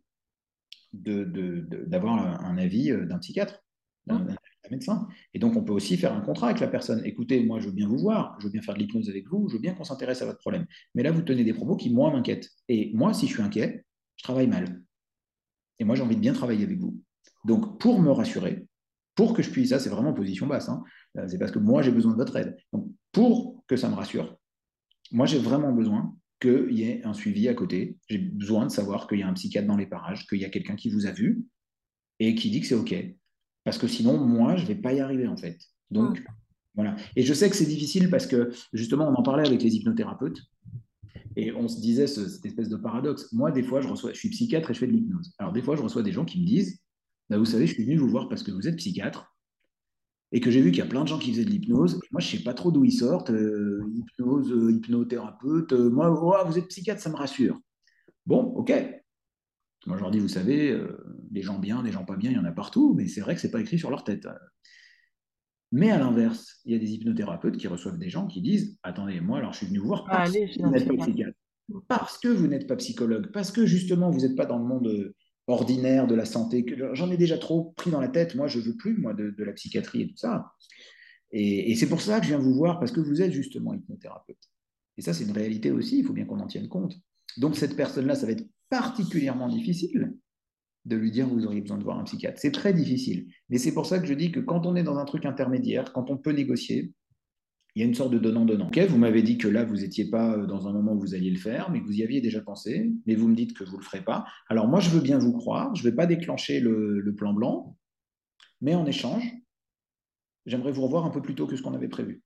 [0.92, 3.62] d'avoir un avis euh, d'un psychiatre,
[4.06, 4.26] d'un
[4.70, 5.06] médecin.
[5.34, 7.02] Et donc, on peut aussi faire un contrat avec la personne.
[7.04, 9.48] Écoutez, moi, je veux bien vous voir, je veux bien faire de l'hypnose avec vous,
[9.48, 10.66] je veux bien qu'on s'intéresse à votre problème.
[10.94, 12.48] Mais là, vous tenez des propos qui, moi, m'inquiètent.
[12.68, 13.84] Et moi, si je suis inquiet,
[14.16, 14.82] je travaille mal.
[15.78, 16.98] Et moi, j'ai envie de bien travailler avec vous.
[17.44, 18.66] Donc, pour me rassurer,
[19.14, 20.82] pour que je puisse, ça, c'est vraiment position basse, hein,
[21.18, 22.56] euh, c'est parce que moi, j'ai besoin de votre aide.
[22.72, 24.36] Donc, pour que ça me rassure,
[25.10, 27.96] moi, j'ai vraiment besoin qu'il y ait un suivi à côté.
[28.08, 30.50] J'ai besoin de savoir qu'il y a un psychiatre dans les parages, qu'il y a
[30.50, 31.44] quelqu'un qui vous a vu
[32.20, 32.94] et qui dit que c'est OK.
[33.64, 35.58] Parce que sinon, moi, je ne vais pas y arriver, en fait.
[35.90, 36.22] Donc,
[36.74, 36.96] voilà.
[37.16, 40.40] Et je sais que c'est difficile parce que, justement, on en parlait avec les hypnothérapeutes.
[41.36, 43.32] Et on se disait cette espèce de paradoxe.
[43.32, 45.32] Moi, des fois, je, reçois, je suis psychiatre et je fais de l'hypnose.
[45.38, 46.80] Alors, des fois, je reçois des gens qui me disent
[47.28, 49.36] bah, Vous savez, je suis venu vous voir parce que vous êtes psychiatre
[50.32, 52.00] et que j'ai vu qu'il y a plein de gens qui faisaient de l'hypnose.
[52.10, 53.30] Moi, je ne sais pas trop d'où ils sortent.
[53.30, 55.72] Euh, hypnose, euh, hypnothérapeute.
[55.72, 57.58] Euh, moi, oh, vous êtes psychiatre, ça me rassure.
[58.26, 58.72] Bon, ok.
[59.86, 60.78] Moi, je leur dis, vous savez,
[61.30, 63.34] des gens bien, des gens pas bien, il y en a partout, mais c'est vrai
[63.34, 64.28] que ce n'est pas écrit sur leur tête.
[65.72, 69.20] Mais à l'inverse, il y a des hypnothérapeutes qui reçoivent des gens qui disent Attendez,
[69.20, 71.38] moi, alors je suis venu vous voir parce que vous n'êtes pas psychiatre.
[71.86, 75.14] Parce que vous n'êtes pas psychologue, parce que justement, vous n'êtes pas dans le monde
[75.48, 76.64] ordinaire de la santé.
[76.92, 78.34] J'en ai déjà trop pris dans la tête.
[78.34, 80.52] Moi, je veux plus, moi, de, la psychiatrie et tout ça.
[81.32, 84.38] Et, c'est pour ça que je viens vous voir, parce que vous êtes justement hypnothérapeute.
[84.96, 86.94] Et ça, c'est une réalité aussi, il faut bien qu'on en tienne compte.
[87.36, 90.14] Donc, cette personne-là, ça va être particulièrement difficile
[90.84, 92.38] de lui dire vous auriez besoin de voir un psychiatre.
[92.40, 93.26] C'est très difficile.
[93.48, 95.92] Mais c'est pour ça que je dis que quand on est dans un truc intermédiaire,
[95.92, 96.92] quand on peut négocier,
[97.74, 98.66] il y a une sorte de donnant-donnant.
[98.66, 101.14] Ok, vous m'avez dit que là, vous n'étiez pas euh, dans un moment où vous
[101.14, 103.64] alliez le faire, mais que vous y aviez déjà pensé, mais vous me dites que
[103.64, 104.26] vous ne le ferez pas.
[104.48, 107.76] Alors moi, je veux bien vous croire, je ne vais pas déclencher le, plan blanc,
[108.60, 109.24] mais en échange,
[110.46, 112.22] j'aimerais vous revoir un peu plus tôt que ce qu'on avait prévu.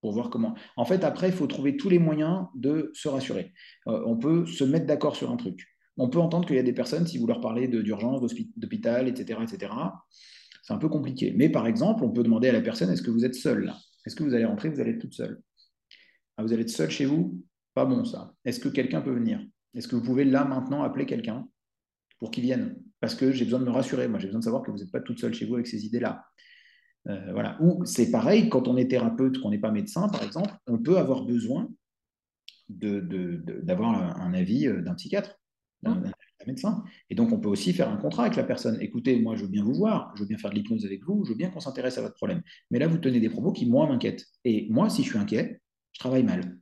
[0.00, 0.54] Pour voir comment.
[0.76, 3.52] En fait, après, il faut trouver tous les moyens de se rassurer.
[3.86, 5.66] Euh, on peut se mettre d'accord sur un truc.
[5.96, 8.20] on peut entendre qu'il y a des personnes, si vous leur parlez d'urgence,
[8.56, 9.72] d'hôpital, etc., etc.,
[10.64, 11.34] c'est un peu compliqué.
[11.36, 13.76] Mais par exemple, on peut demander à la personne, est-ce que vous êtes seule là?
[14.06, 15.42] Est-ce que vous allez rentrer, vous allez être toute seule?
[16.38, 17.38] Ah, Vous allez être seule chez vous?
[17.74, 18.32] Pas bon ça.
[18.46, 19.44] Est-ce que quelqu'un peut venir?
[19.74, 21.46] Est-ce que vous pouvez là maintenant appeler quelqu'un
[22.18, 22.76] pour qu'il vienne?
[23.00, 24.08] Parce que j'ai besoin de me rassurer.
[24.08, 25.84] Moi, j'ai besoin de savoir que vous n'êtes pas toute seule chez vous avec ces
[25.84, 26.24] idées-là.
[27.08, 27.58] Euh, voilà.
[27.60, 30.96] Ou c'est pareil, quand on est thérapeute, qu'on n'est pas médecin, par exemple, on peut
[30.96, 31.68] avoir besoin
[32.70, 35.38] d'avoir un avis euh, d'un psychiatre,
[35.82, 36.02] d'un
[36.46, 36.84] médecin.
[37.10, 38.78] Et donc, on peut aussi faire un contrat avec la personne.
[38.80, 41.24] Écoutez, moi, je veux bien vous voir, je veux bien faire de l'hypnose avec vous,
[41.24, 42.42] je veux bien qu'on s'intéresse à votre problème.
[42.70, 44.26] Mais là, vous tenez des propos qui, moi, m'inquiètent.
[44.44, 45.60] Et moi, si je suis inquiet,
[45.92, 46.58] je travaille mal.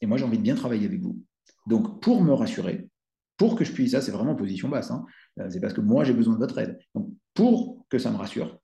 [0.00, 1.22] Et moi, j'ai envie de bien travailler avec vous.
[1.66, 2.88] Donc, pour me rassurer,
[3.36, 5.04] pour que je puisse, ça, c'est vraiment position basse, hein,
[5.38, 6.78] euh, c'est parce que moi, j'ai besoin de votre aide.
[6.94, 8.58] Donc, pour que ça me rassure,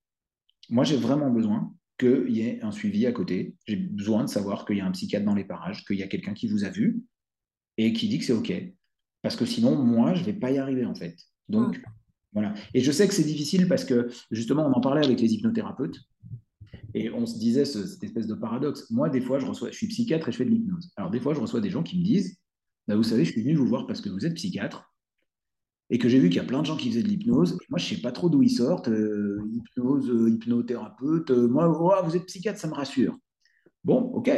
[0.68, 3.54] moi, j'ai vraiment besoin qu'il y ait un suivi à côté.
[3.66, 6.08] J'ai besoin de savoir qu'il y a un psychiatre dans les parages, qu'il y a
[6.08, 7.00] quelqu'un qui vous a vu
[7.78, 8.52] et qui dit que c'est OK.
[9.26, 11.16] Parce que sinon, moi, je ne vais pas y arriver, en fait.
[11.48, 11.82] Donc,
[12.32, 12.54] voilà.
[12.74, 15.98] Et je sais que c'est difficile parce que, justement, on en parlait avec les hypnothérapeutes.
[16.94, 18.88] Et on se disait cette espèce de paradoxe.
[18.88, 20.92] Moi, des fois, je, reçois, je suis psychiatre et je fais de l'hypnose.
[20.94, 22.38] Alors, des fois, je reçois des gens qui me disent
[22.86, 24.94] bah, Vous savez, je suis venu vous voir parce que vous êtes psychiatre
[25.90, 27.58] et que j'ai vu qu'il y a plein de gens qui faisaient de l'hypnose.
[27.68, 28.86] Moi, je ne sais pas trop d'où ils sortent.
[28.86, 31.32] Euh, hypnose, euh, hypnothérapeute.
[31.32, 33.18] Euh, moi, oh, vous êtes psychiatre, ça me rassure.
[33.82, 34.30] Bon, ok.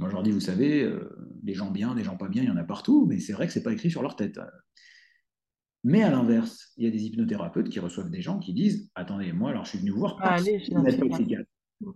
[0.00, 0.90] Moi, je leur dis, vous savez,
[1.42, 3.46] des gens bien, des gens pas bien, il y en a partout, mais c'est vrai
[3.46, 4.40] que ce n'est pas écrit sur leur tête.
[5.84, 9.32] Mais à l'inverse, il y a des hypnothérapeutes qui reçoivent des gens qui disent, attendez,
[9.32, 11.50] moi, alors je suis venu vous voir parce que vous n'êtes pas psychiatre.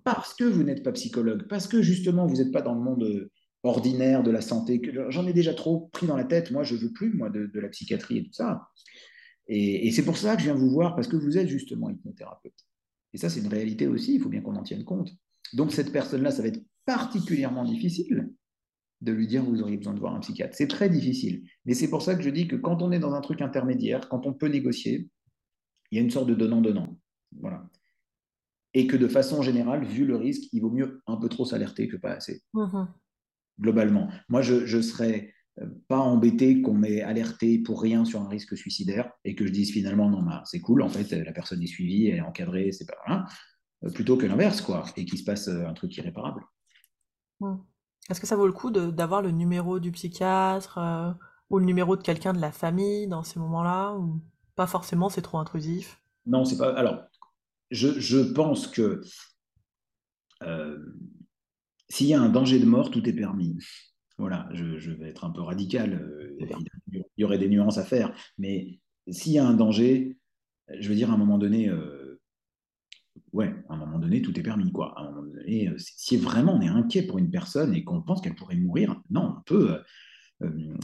[0.05, 3.31] Parce que vous n'êtes pas psychologue, parce que justement, vous n'êtes pas dans le monde
[3.63, 4.81] ordinaire de la santé.
[5.09, 6.51] J'en ai déjà trop pris dans la tête.
[6.51, 8.69] Moi, je veux plus, moi, de, la psychiatrie et tout ça.
[9.49, 12.55] Et, c'est pour ça que je viens vous voir, parce que vous êtes justement hypnothérapeute.
[13.13, 15.11] Et ça, c'est une réalité aussi, il faut bien qu'on en tienne compte.
[15.53, 18.31] Donc, cette personne-là, ça va être particulièrement difficile
[19.01, 20.55] de lui dire vous auriez besoin de voir un psychiatre.
[20.57, 21.43] C'est très difficile.
[21.65, 24.09] Mais c'est pour ça que je dis que quand on est dans un truc intermédiaire,
[24.09, 25.09] quand on peut négocier,
[25.91, 26.99] il y a une sorte de donnant-donnant.
[27.39, 27.69] Voilà.
[28.73, 31.89] Et que de façon générale, vu le risque, il vaut mieux un peu trop s'alerter
[31.89, 32.43] que pas assez.
[32.55, 32.85] Mmh
[33.61, 34.09] globalement.
[34.29, 38.57] Moi, je ne serais euh, pas embêté qu'on m'ait alerté pour rien sur un risque
[38.57, 41.69] suicidaire et que je dise finalement non, bah, c'est cool, en fait, la personne est
[41.69, 43.25] suivie, elle est encadrée, c'est pas rien,
[43.85, 46.43] euh, plutôt que l'inverse, quoi, et qu'il se passe euh, un truc irréparable.
[47.45, 47.65] Mmh.
[48.11, 50.79] Est-ce que ça vaut le coup d'avoir le numéro du psychiatre
[51.49, 54.21] ou le numéro de quelqu'un de la famille dans ces moments-là ou
[54.57, 56.03] pas forcément, c'est trop intrusif?
[56.27, 56.75] Non, c'est pas.
[56.75, 57.05] Alors,
[57.71, 59.01] je, je pense que
[61.89, 63.57] s'il y a un danger de mort, tout est permis.
[64.19, 65.95] Voilà, je, vais être un peu radical.
[65.95, 66.37] Euh,
[66.93, 68.15] il y aurait des nuances à faire.
[68.39, 70.17] Mais s'il y a un danger,
[70.79, 72.04] je veux dire, à un moment donné, euh,
[73.35, 74.73] ouais, à un moment donné, tout est permis.
[74.73, 74.99] Quoi.
[74.99, 78.01] À un moment donné, euh, si vraiment on est inquiet pour une personne et qu'on
[78.01, 79.79] pense qu'elle pourrait mourir, non, on peut.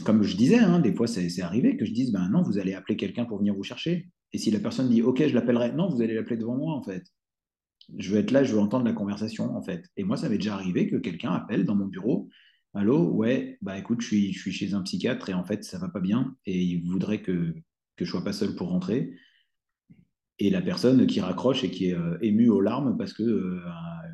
[0.05, 2.73] comme je disais, hein, des fois c'est arrivé que je dise, ben non, vous allez
[2.73, 4.09] appeler quelqu'un pour venir vous chercher.
[4.33, 6.83] Et si la personne dit, ok, je l'appellerai, non, vous allez l'appeler devant moi, en
[6.83, 7.03] fait
[7.97, 9.85] je veux être là, je veux entendre la conversation, en fait.
[9.97, 12.29] Et moi, ça m'est déjà arrivé que quelqu'un appelle dans mon bureau.
[12.73, 15.77] Allô, ouais, bah écoute, je suis, je suis chez un psychiatre et en fait, ça
[15.77, 17.53] va pas bien et il voudrait que,
[17.97, 19.13] que je sois pas seul pour rentrer.
[20.43, 23.61] Et la personne qui raccroche et qui est euh, émue aux larmes parce que euh,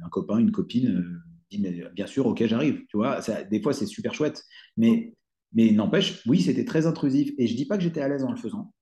[0.04, 1.64] un, copain, une copine euh, dit
[1.96, 2.82] bien sûr, ok, j'arrive.
[2.90, 4.44] Tu vois, ça, des fois c'est super chouette,
[4.76, 5.16] mais
[5.54, 8.32] mais n'empêche, oui, c'était très intrusif et je dis pas que j'étais à l'aise en
[8.32, 8.74] le faisant,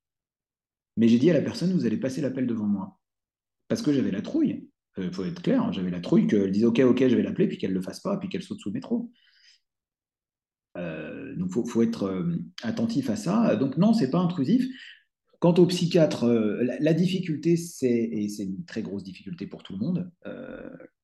[0.97, 2.99] mais j'ai dit à la personne vous allez passer l'appel devant moi
[3.67, 4.67] parce que j'avais la trouille.
[4.97, 7.47] Il faut être clair, hein, j'avais la trouille qu'elle dise OK, OK, je vais l'appeler,
[7.47, 9.11] puis qu'elle le fasse pas, puis qu'elle saute sous le métro.
[10.75, 12.25] Donc, il faut, être
[12.63, 13.55] attentif à ça.
[13.55, 14.65] Donc, non, c'est pas intrusif.
[15.39, 19.79] Quant au psychiatre, la, difficulté, c'est, et c'est une très grosse difficulté pour tout le
[19.79, 20.11] monde,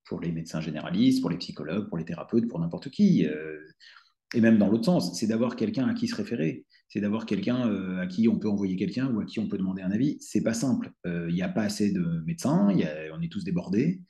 [0.06, 3.26] pour les médecins généralistes, pour les psychologues, pour les thérapeutes, pour n'importe qui,
[4.34, 7.70] et même dans l'autre sens, c'est d'avoir quelqu'un à qui se référer c'est d'avoir quelqu'un
[7.70, 10.18] euh, à qui on peut envoyer quelqu'un ou à qui on peut demander un avis.
[10.20, 10.92] C'est pas simple.
[11.06, 12.68] Euh, il n'y a pas assez de médecins,
[13.14, 14.02] on est tous débordés.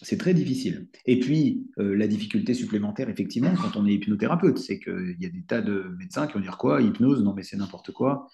[0.00, 0.88] C'est très difficile.
[1.06, 5.28] Et puis, euh, la difficulté supplémentaire, effectivement, quand on est hypnothérapeute, c'est qu'il y a
[5.28, 6.80] des tas de médecins qui vont dire quoi?
[6.82, 8.28] Hypnose, non mais c'est n'importe quoi.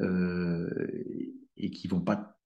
[0.00, 2.38] Et qui vont pas,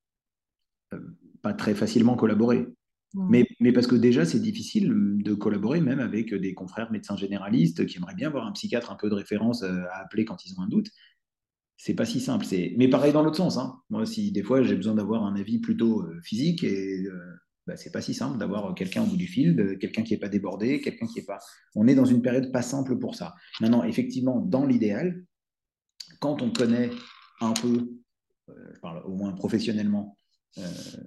[1.42, 2.66] pas très facilement collaborer.
[3.14, 4.88] Mais, mais, parce que déjà, c'est difficile
[5.22, 8.96] de collaborer même avec des confrères médecins généralistes qui aimeraient bien avoir un psychiatre un
[8.96, 10.88] peu de référence euh, à appeler quand ils ont un doute.
[11.76, 12.46] C'est pas si simple.
[12.76, 13.58] Mais pareil dans l'autre sens.
[13.58, 13.80] Hein.
[13.90, 17.18] Moi, si des fois j'ai besoin d'avoir un avis plutôt euh, physique, et euh,
[17.66, 20.28] bah, c'est pas si simple d'avoir quelqu'un au bout du fil, quelqu'un qui n'est pas
[20.28, 21.38] débordé, quelqu'un qui est pas.
[21.74, 23.34] On est dans une période pas simple pour ça.
[23.60, 25.24] Maintenant, effectivement, dans l'idéal,
[26.20, 26.90] quand on connaît
[27.46, 27.90] un peu,
[28.48, 30.16] je parle au moins professionnellement,
[30.58, 30.62] euh,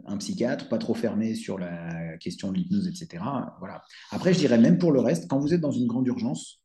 [0.06, 3.24] un psychiatre, pas trop fermé sur la question de l'hypnose, etc.
[3.60, 3.84] Voilà.
[4.10, 6.64] Après, je dirais même pour le reste, quand vous êtes dans une grande urgence,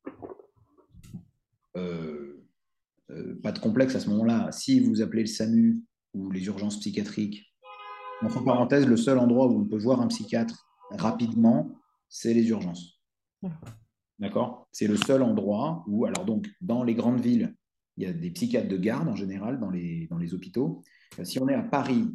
[1.76, 2.46] euh,
[3.10, 4.50] euh, pas de complexe à ce moment-là.
[4.52, 5.82] Si vous appelez le SAMU
[6.14, 7.46] ou les urgences psychiatriques,
[8.22, 11.70] entre parenthèses, le seul endroit où on peut voir un psychiatre rapidement,
[12.08, 13.00] c'est les urgences.
[14.18, 14.68] D'accord?
[14.72, 17.54] C'est le seul endroit où, alors donc, dans les grandes villes,
[18.01, 20.82] il y a des psychiatres de garde en général dans les, dans les hôpitaux.
[21.18, 22.09] Euh, si on est à Paris,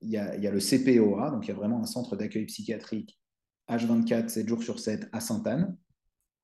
[0.00, 2.16] il y a, il y a le CPOA, donc il y a vraiment un centre
[2.16, 3.18] d'accueil psychiatrique
[3.68, 5.76] H24, 7 jours sur 7 à Sainte-Anne.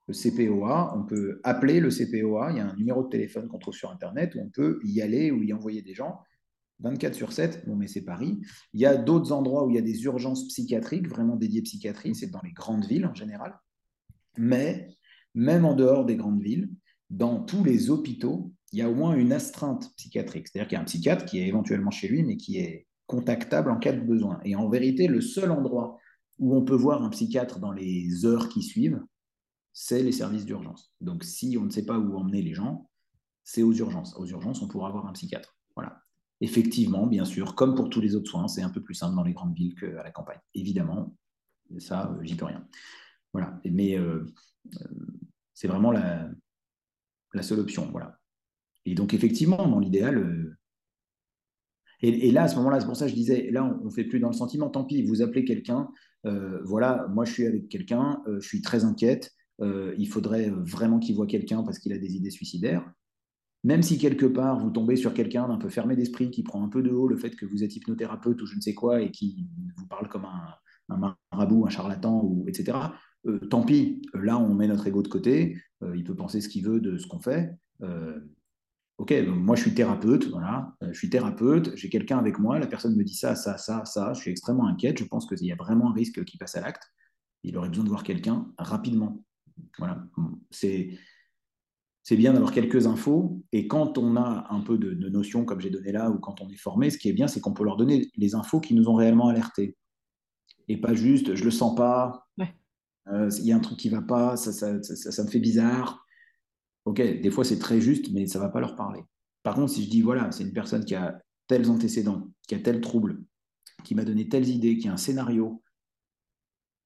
[0.09, 3.59] Le CPOA, on peut appeler le CPOA, il y a un numéro de téléphone qu'on
[3.59, 6.21] trouve sur Internet où on peut y aller ou y envoyer des gens.
[6.81, 8.41] 24 sur 7, bon, mais c'est Paris.
[8.75, 12.15] Il y a d'autres endroits où il y a des urgences psychiatriques, vraiment dédiées psychiatrie,
[12.15, 13.57] c'est dans les grandes villes en général.
[14.37, 14.89] Mais
[15.35, 16.69] même en dehors des grandes villes,
[17.09, 20.49] dans tous les hôpitaux, il y a au moins une astreinte psychiatrique.
[20.49, 23.71] C'est-à-dire qu'il y a un psychiatre qui est éventuellement chez lui, mais qui est contactable
[23.71, 24.41] en cas de besoin.
[24.45, 25.99] Et en vérité, le seul endroit
[26.39, 29.03] où on peut voir un psychiatre dans les heures qui suivent,
[29.73, 30.93] c'est les services d'urgence.
[31.01, 32.89] Donc si on ne sait pas où emmener les gens,
[33.45, 34.15] c'est aux urgences.
[34.17, 35.57] Aux urgences, on pourra avoir un psychiatre.
[35.77, 36.03] Voilà.
[36.41, 39.23] Effectivement, bien sûr, comme pour tous les autres soins, c'est un peu plus simple dans
[39.23, 40.41] les grandes villes qu'à la campagne.
[40.55, 41.15] Évidemment,
[41.79, 42.67] ça, euh, j'y peux rien.
[43.33, 43.61] Voilà.
[43.65, 44.27] Mais euh,
[44.81, 44.89] euh,
[45.55, 46.31] c'est vraiment la,
[47.35, 47.89] la seule option.
[47.91, 48.19] Voilà.
[48.85, 50.19] Et donc, effectivement, dans l'idéal.
[50.19, 50.57] Euh,
[52.01, 54.05] et, là, à ce moment-là, c'est pour ça que je disais, là, on ne fait
[54.05, 55.89] plus dans le sentiment, tant pis, vous appelez quelqu'un,
[56.27, 59.31] euh, voilà, moi je suis avec quelqu'un, euh, je suis très inquiète,
[59.61, 62.85] il faudrait vraiment qu'il voit quelqu'un parce qu'il a des idées suicidaires.
[63.63, 66.69] Même si quelque part vous tombez sur quelqu'un d'un peu fermé d'esprit, qui prend un
[66.69, 69.13] peu de haut le fait que vous êtes hypnothérapeute ou je ne sais quoi, et
[69.13, 70.49] qui vous parle comme un,
[70.89, 72.77] un marabout, un charlatan, etc.,
[73.51, 75.57] tant pis, là on met notre ego de côté,
[75.95, 77.55] il peut penser ce qu'il veut de ce qu'on fait.
[78.99, 82.67] Ok, moi je suis thérapeute, voilà, euh, je suis thérapeute, j'ai quelqu'un avec moi, la
[82.67, 85.53] personne me dit ça, ça, ça, ça, je suis extrêmement inquiète, je pense qu'il y
[85.53, 86.85] a vraiment un risque qui passe à l'acte.
[87.43, 89.25] Il aurait besoin de voir quelqu'un rapidement.
[89.79, 90.05] Voilà,
[90.51, 90.91] c'est
[92.03, 93.43] c'est bien d'avoir quelques infos.
[93.53, 96.49] Et quand on a un peu de, notions, comme j'ai donné là, ou quand on
[96.49, 98.89] est formé, ce qui est bien, c'est qu'on peut leur donner les infos qui nous
[98.89, 99.77] ont réellement alertés.
[100.69, 102.27] Et pas juste, je le sens pas,
[103.09, 106.02] euh, il y a un truc qui va pas, ça, ça, ça me fait bizarre.
[106.85, 109.03] Ok, des fois c'est très juste, mais ça ne va pas leur parler.
[109.43, 112.59] Par contre, si je dis, voilà, c'est une personne qui a tels antécédents, qui a
[112.59, 113.23] tel trouble,
[113.85, 115.63] qui m'a donné telles idées, qui a un scénario,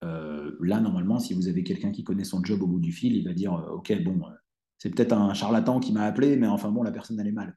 [0.05, 3.17] euh, là, normalement, si vous avez quelqu'un qui connaît son job au bout du fil,
[3.17, 4.35] il va dire, euh, ok, bon, euh,
[4.79, 7.57] c'est peut-être un charlatan qui m'a appelé, mais enfin bon, la personne, est mal.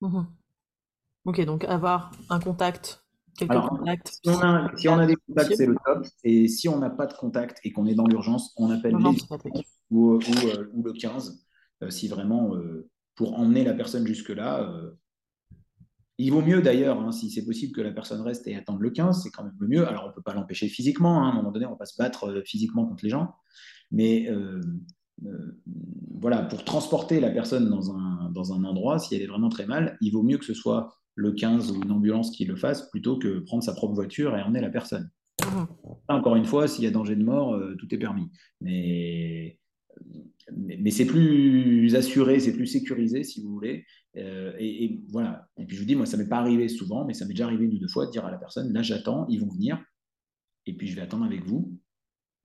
[0.00, 0.26] Mhm.
[1.26, 3.04] Ok, donc avoir un contact,
[3.36, 4.20] quelques contacts.
[4.22, 4.28] Si
[4.88, 6.06] on, a, des contacts, c'est le top.
[6.22, 9.20] Et si on n'a pas de contact et qu'on est dans l'urgence, on appelle les
[9.90, 11.43] ou, ou, le 15 euh,
[11.90, 14.92] si vraiment, euh, pour emmener la personne jusque-là, euh,
[16.18, 18.90] il vaut mieux d'ailleurs, hein, si c'est possible que la personne reste et attende le
[18.90, 19.86] 15, c'est quand même le mieux.
[19.86, 21.78] Alors on ne peut pas l'empêcher physiquement, hein, à un moment donné, on ne va
[21.78, 23.34] pas se battre physiquement contre les gens,
[23.90, 24.28] mais
[26.20, 29.66] voilà, pour transporter la personne dans un, dans un endroit, si elle est vraiment très
[29.66, 32.90] mal, il vaut mieux que ce soit le 15 ou une ambulance qui le fasse
[32.90, 35.10] plutôt que prendre sa propre voiture et emmener la personne.
[35.42, 35.64] Mmh.
[36.08, 38.30] Encore une fois, s'il y a danger de mort, tout est permis.
[38.60, 39.60] Mais
[40.52, 43.84] mais, c'est plus assuré, c'est plus sécurisé, si vous voulez.
[44.16, 45.48] Euh, et, voilà.
[45.56, 47.46] Et puis je vous dis, moi, ça m'est pas arrivé souvent, mais ça m'est déjà
[47.46, 49.82] arrivé une ou deux fois de dire à la personne, là, j'attends, ils vont venir,
[50.66, 51.78] et puis je vais attendre avec vous,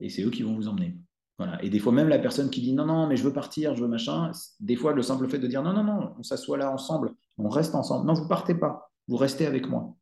[0.00, 0.96] et c'est eux qui vont vous emmener.
[1.38, 1.62] Voilà.
[1.64, 3.82] Et des fois, même la personne qui dit non, non, mais je veux partir, je
[3.82, 4.30] veux machin,
[4.60, 7.48] des fois, le simple fait de dire non, non, non, on s'assoit là ensemble, on
[7.48, 8.06] reste ensemble.
[8.06, 9.96] Non, vous partez pas, vous restez avec moi.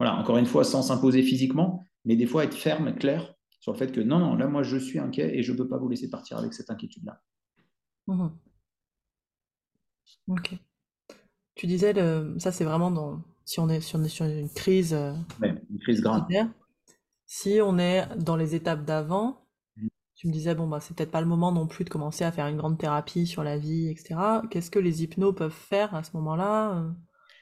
[0.00, 3.78] Voilà, encore une fois, sans s'imposer physiquement, mais des fois être ferme, clair sur le
[3.78, 5.88] fait que non, non, là, moi, je suis inquiet et je ne peux pas vous
[5.88, 7.22] laisser partir avec cette inquiétude-là.
[8.06, 8.30] Mhm.
[10.28, 10.56] Ok.
[11.54, 11.94] Tu disais,
[12.38, 16.24] ça c'est vraiment dans, si on est, sur une crise, euh, une crise grave.
[17.26, 19.46] Si on est dans les étapes d'avant,
[19.76, 19.88] mm.
[20.14, 22.32] tu me disais, bon, bah, c'est peut-être pas le moment non plus de commencer à
[22.32, 24.16] faire une grande thérapie sur la vie, etc.
[24.50, 26.86] Qu'est-ce que les hypnos peuvent faire à ce moment-là?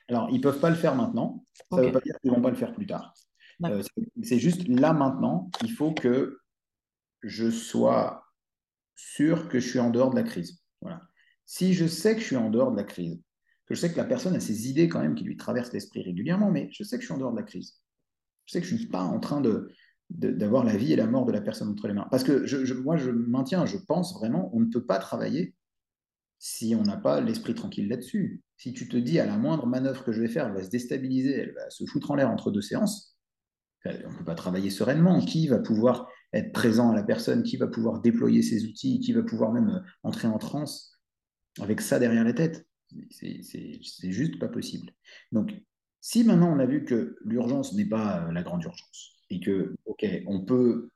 [0.09, 1.45] Alors, ils peuvent pas le faire maintenant.
[1.71, 3.15] Ça ne veut pas dire qu'ils vont pas le faire plus tard.
[3.65, 3.83] Euh,
[4.23, 6.39] c'est juste là maintenant, il faut que
[7.23, 8.25] je sois
[8.95, 10.61] sûr que je suis en dehors de la crise.
[10.81, 11.03] Voilà.
[11.47, 13.21] Si je sais que je suis en dehors de la crise,
[13.67, 16.03] que je sais que la personne a ses idées quand même qui lui traversent l'esprit
[16.03, 17.81] régulièrement, mais je sais que je suis en dehors de la crise.
[18.47, 19.71] Je sais que je ne suis pas en train de,
[20.11, 22.09] d'avoir la vie et la mort de la personne entre les mains.
[22.11, 25.55] Parce que je, moi, je maintiens, je pense vraiment, on ne peut pas travailler
[26.39, 28.43] si on n'a pas l'esprit tranquille là-dessus.
[28.57, 30.71] Si tu te dis à la moindre manœuvre que je vais faire, elle va se
[30.71, 33.18] déstabiliser, elle va se foutre en l'air entre deux séances,
[34.07, 35.21] on ne peut pas travailler sereinement.
[35.21, 39.13] Qui va pouvoir être présent à la personne, qui va pouvoir déployer ses outils, qui
[39.13, 40.93] va pouvoir même euh, entrer en transe
[41.61, 42.67] avec ça derrière la tête?
[43.11, 44.93] C'est juste pas possible.
[45.33, 45.53] Donc,
[46.01, 49.75] si maintenant on a vu que l'urgence n'est pas euh, la grande urgence et que,
[49.85, 50.89] OK, on peut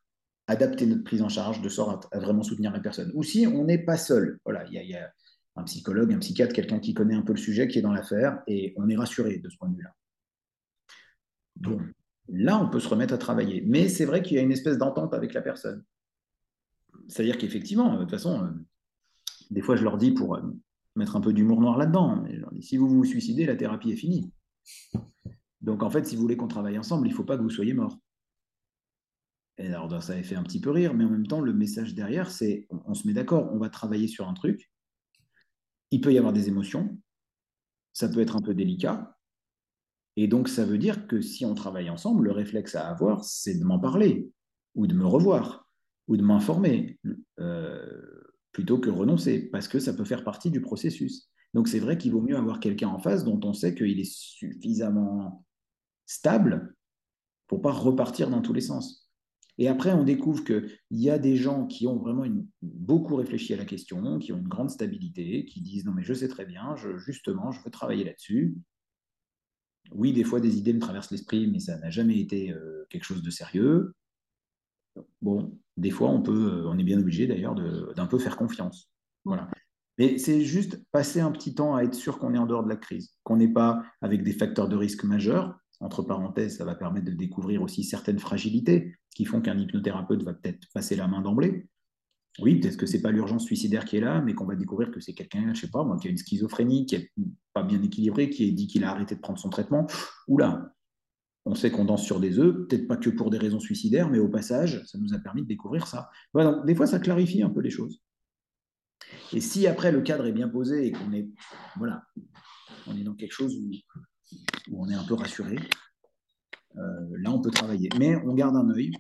[0.47, 3.64] adapter notre prise en charge de sorte à, vraiment soutenir la personne, ou si on
[3.64, 5.12] n'est pas seul, voilà, il y a,
[5.57, 8.43] un psychologue, un psychiatre, quelqu'un qui connaît un peu le sujet, qui est dans l'affaire,
[8.47, 9.95] et on est rassuré de ce point de vue-là.
[11.57, 11.78] Bon,
[12.29, 13.62] là, on peut se remettre à travailler.
[13.66, 15.85] Mais c'est vrai qu'il y a une espèce d'entente avec la personne.
[17.09, 18.51] C'est-à-dire qu'effectivement, de toute façon, euh,
[19.51, 20.43] des fois, je leur dis pour euh,
[20.97, 22.25] mettre un peu d'humour noir là-dedans,
[22.61, 24.33] si vous vous suicidez, la thérapie est finie.
[25.61, 27.51] Donc, en fait, si vous voulez qu'on travaille ensemble, il ne faut pas que vous
[27.51, 27.99] soyez mort.
[29.59, 31.95] Et alors, ça avait fait un petit peu rire, mais en même temps, le message
[31.95, 34.70] derrière, c'est on se met d'accord, on va travailler sur un truc,
[35.91, 36.99] il peut y avoir des émotions,
[37.93, 39.16] ça peut être un peu délicat.
[40.17, 43.59] Et donc, ça veut dire que si on travaille ensemble, le réflexe à avoir, c'est
[43.59, 44.31] de m'en parler,
[44.75, 45.69] ou de me revoir,
[46.09, 46.99] ou de m'informer,
[47.41, 51.31] euh, plutôt que renoncer, parce que ça peut faire partie du processus.
[51.55, 54.13] Donc, c'est vrai qu'il vaut mieux avoir quelqu'un en face dont on sait qu'il est
[54.13, 55.45] suffisamment
[56.07, 56.75] stable
[57.47, 59.11] pour pas repartir dans tous les sens.
[59.59, 62.25] Et après, on découvre qu'il y a des gens qui ont vraiment
[62.63, 66.15] beaucoup réfléchi à la question, qui ont une grande stabilité, qui disent non mais je
[66.15, 68.57] sais très bien, justement, je veux travailler là-dessus.
[69.95, 73.05] Oui, des fois, des idées me traversent l'esprit, mais ça n'a jamais été euh, quelque
[73.05, 73.95] chose de sérieux.
[75.20, 78.90] Bon, des fois, on peut, euh, on est bien obligé d'ailleurs d'un peu faire confiance.
[79.24, 79.49] Voilà.
[79.99, 82.68] Mais c'est juste passer un petit temps à être sûr qu'on est en dehors de
[82.68, 86.74] la crise, qu'on n'est pas avec des facteurs de risque majeurs, entre parenthèses, ça va
[86.74, 91.20] permettre de découvrir aussi certaines fragilités qui font qu'un hypnothérapeute va peut-être passer la main
[91.20, 91.66] d'emblée.
[92.39, 94.91] Oui, peut-être que ce n'est pas l'urgence suicidaire qui est là, mais qu'on va découvrir
[94.91, 97.11] que c'est quelqu'un, je sais pas, moi, qui a une schizophrénie, qui n'est
[97.53, 99.87] pas bien équilibré, qui dit qu'il a arrêté de prendre son traitement.
[100.28, 100.72] Oula,
[101.45, 104.18] on sait qu'on danse sur des œufs, peut-être pas que pour des raisons suicidaires, mais
[104.18, 106.09] au passage, ça nous a permis de découvrir ça.
[106.33, 108.01] Voilà, des fois, ça clarifie un peu les choses.
[109.33, 111.28] Et si après le cadre est bien posé et qu'on est,
[111.76, 112.05] voilà,
[112.87, 113.70] on est dans quelque chose où
[114.70, 115.57] où on est un peu rassuré.
[116.76, 117.89] Euh, là, on peut travailler.
[117.99, 118.93] Mais on garde un œil,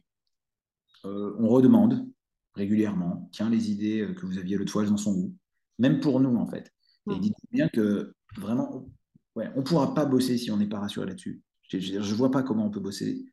[1.04, 2.06] euh, on redemande
[2.54, 5.34] régulièrement, tiens, les idées euh, que vous aviez l'autre fois, elles en sont où?
[5.78, 6.72] Même pour nous, en fait.
[7.10, 8.86] Et dites bien que vraiment,
[9.34, 11.42] ouais, on ne pourra pas bosser si on n'est pas rassuré là-dessus.
[11.68, 13.24] Je ne vois pas comment on peut bosser.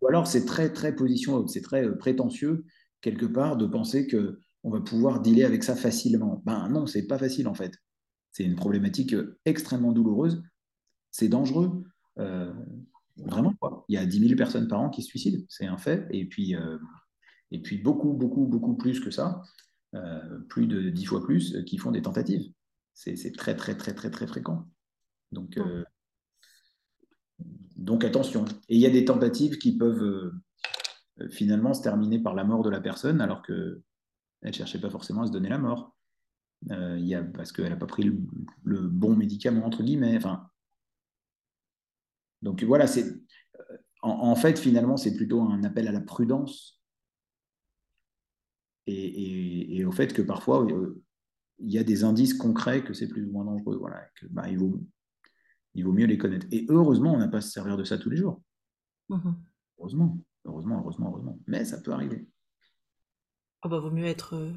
[0.00, 2.64] Ou alors, c'est très, très position, c'est très prétentieux,
[3.02, 6.42] quelque part, de penser que on va pouvoir dealer avec ça facilement.
[6.46, 7.74] Ben non, c'est pas facile, en fait.
[8.30, 9.14] C'est une problématique
[9.44, 10.42] extrêmement douloureuse
[11.10, 11.84] c'est dangereux.
[12.18, 12.52] Euh,
[13.16, 13.84] vraiment, quoi.
[13.88, 16.06] Il y a 10 000 personnes par an qui se suicident, c'est un fait.
[16.10, 16.78] Et puis, euh,
[17.50, 19.42] et puis beaucoup, beaucoup, beaucoup plus que ça,
[19.94, 22.52] euh, plus de 10 fois plus, qui font des tentatives.
[22.94, 24.68] C'est très, très, très, très, très fréquent.
[25.32, 25.58] Donc,
[27.76, 28.44] donc attention.
[28.68, 30.32] Et il y a des tentatives qui peuvent
[31.30, 33.80] finalement se terminer par la mort de la personne, alors qu'elle
[34.42, 35.96] ne cherchait pas forcément à se donner la mort.
[36.68, 38.02] y a, parce qu'elle n'a pas pris
[38.64, 40.16] le, bon médicament, entre guillemets.
[40.16, 40.50] Enfin,
[42.42, 46.79] donc voilà, c'est euh, en, fait finalement c'est plutôt un appel à la prudence
[48.86, 51.02] et, au fait que parfois euh,
[51.58, 53.76] il y a des indices concrets que c'est plus ou moins dangereux.
[53.78, 54.80] Voilà, que, bah, il, vaut,
[55.74, 56.46] il vaut mieux les connaître.
[56.50, 58.42] Et heureusement, on n'a pas à se servir de ça tous les jours.
[59.08, 59.32] Mmh
[59.78, 61.38] heureusement, heureusement, heureusement, heureusement.
[61.46, 62.28] Mais ça peut arriver.
[63.64, 64.52] Oh bah, vaut mieux être euh,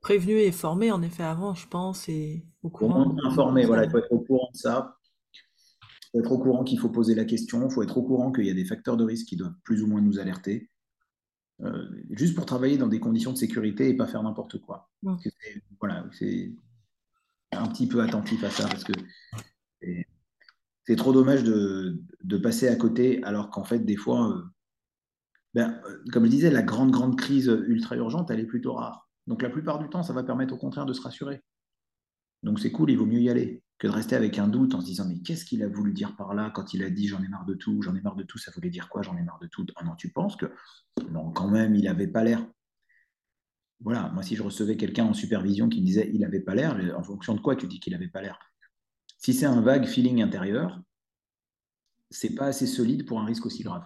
[0.00, 3.16] prévenu et formé en effet avant, je pense, et au courant.
[3.24, 4.96] Informé, voilà, il faut être au courant de ça
[6.12, 8.44] faut être au courant qu'il faut poser la question, il faut être au courant qu'il
[8.44, 10.70] y a des facteurs de risque qui doivent plus ou moins nous alerter,
[11.62, 14.90] euh, juste pour travailler dans des conditions de sécurité et pas faire n'importe quoi.
[15.80, 16.52] voilà, c'est
[17.52, 18.92] un petit peu attentif à ça parce que
[20.84, 22.02] c'est trop dommage de,
[22.42, 24.42] passer à côté alors qu'en fait, des fois, euh,
[25.54, 29.08] ben, euh, comme je disais, la grande, grande crise ultra urgente, elle est plutôt rare.
[29.28, 31.40] Donc la plupart du temps, ça va permettre au contraire de se rassurer.
[32.42, 34.80] Donc c'est cool, il vaut mieux y aller que de rester avec un doute en
[34.80, 37.20] se disant mais qu'est-ce qu'il a voulu dire par là quand il a dit j'en
[37.20, 39.22] ai marre de tout, j'en ai marre de tout, ça voulait dire quoi, j'en ai
[39.22, 39.66] marre de tout?
[39.74, 40.46] Ah non, tu penses que
[41.10, 42.46] non, quand même, il n'avait pas l'air.
[43.80, 46.78] Voilà, moi si je recevais quelqu'un en supervision qui me disait il n'avait pas l'air,
[46.96, 48.38] en fonction de quoi tu dis qu'il n'avait pas l'air?
[49.18, 50.80] Si c'est un vague feeling intérieur,
[52.08, 53.84] c'est pas assez solide pour un risque aussi grave.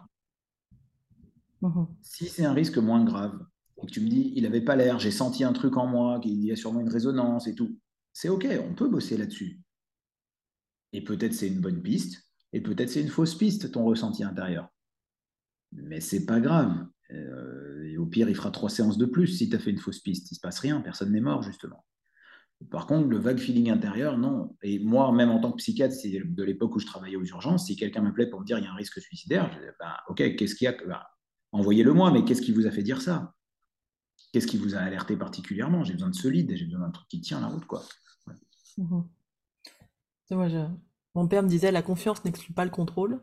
[1.62, 3.47] Mmh si c'est un risque moins grave,
[3.82, 6.20] et que tu me dis il n'avait pas l'air, j'ai senti un truc en moi,
[6.20, 7.78] qu'il y a sûrement une résonance et tout,
[8.12, 9.62] c'est OK, on peut bosser là-dessus.
[10.93, 14.68] Et peut-être c'est une bonne piste, et peut-être c'est une fausse piste, ton ressenti intérieur.
[15.72, 16.87] Mais c'est pas grave.
[17.12, 20.01] Euh, au pire, il fera trois séances de plus si tu as fait une fausse
[20.01, 20.30] piste.
[20.30, 21.84] Il se passe rien, personne n'est mort, justement.
[22.70, 24.57] Par contre, le vague feeling intérieur, non.
[24.62, 27.66] Et moi, même en tant que psychiatre, c'est de l'époque où je travaillais aux urgences,
[27.66, 29.99] si quelqu'un m'appelait pour me dire il y a un risque suicidaire, je disais, bah,
[30.09, 31.07] ok, qu'est-ce qu'il y a bah,
[31.53, 33.34] Envoyez-le moi, mais qu'est-ce qui vous a fait dire ça?
[34.32, 35.84] Qu'est-ce qui vous a alerté particulièrement?
[35.84, 37.82] J'ai besoin de solide, j'ai besoin d'un truc qui tient la route, quoi.
[38.78, 39.01] Mmh
[41.14, 43.22] mon père me disait la confiance n'exclut pas le contrôle.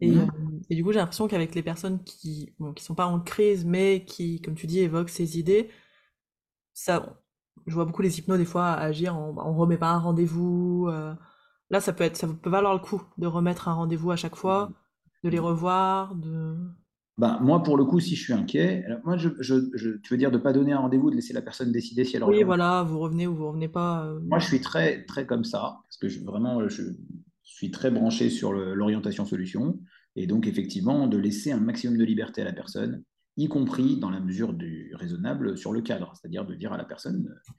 [0.00, 0.30] Et, mmh.
[0.72, 4.04] euh, du coup, j'ai l'impression qu'avec les personnes qui ne sont pas en crise, mais
[4.06, 5.70] qui, comme tu dis, évoquent ces idées,
[6.72, 7.20] ça,
[7.66, 10.86] je vois beaucoup les hypnos des fois agir, on, on remet pas un rendez-vous.
[10.88, 11.14] euh,
[11.70, 14.36] Là, ça peut être, ça peut valoir le coup de remettre un rendez-vous à chaque
[14.36, 14.72] fois,
[15.24, 16.56] de les revoir, de.
[17.18, 20.14] Bah, moi, pour le coup, si je suis inquiet, alors, moi, je, je- je- tu
[20.14, 22.24] veux dire de ne pas donner un rendez-vous, de laisser la personne décider si elle
[22.24, 24.06] Oui, voilà, vous revenez ou vous revenez pas.
[24.06, 26.82] euh, Moi, je suis très, très comme ça, parce que je, vraiment, je
[27.42, 29.80] suis très branché sur l'orientation solution,
[30.16, 33.02] et donc, effectivement, de laisser un maximum de liberté à la personne,
[33.36, 36.84] y compris dans la mesure du raisonnable sur le cadre, c'est-à-dire de dire à la
[36.84, 37.52] personne, euh,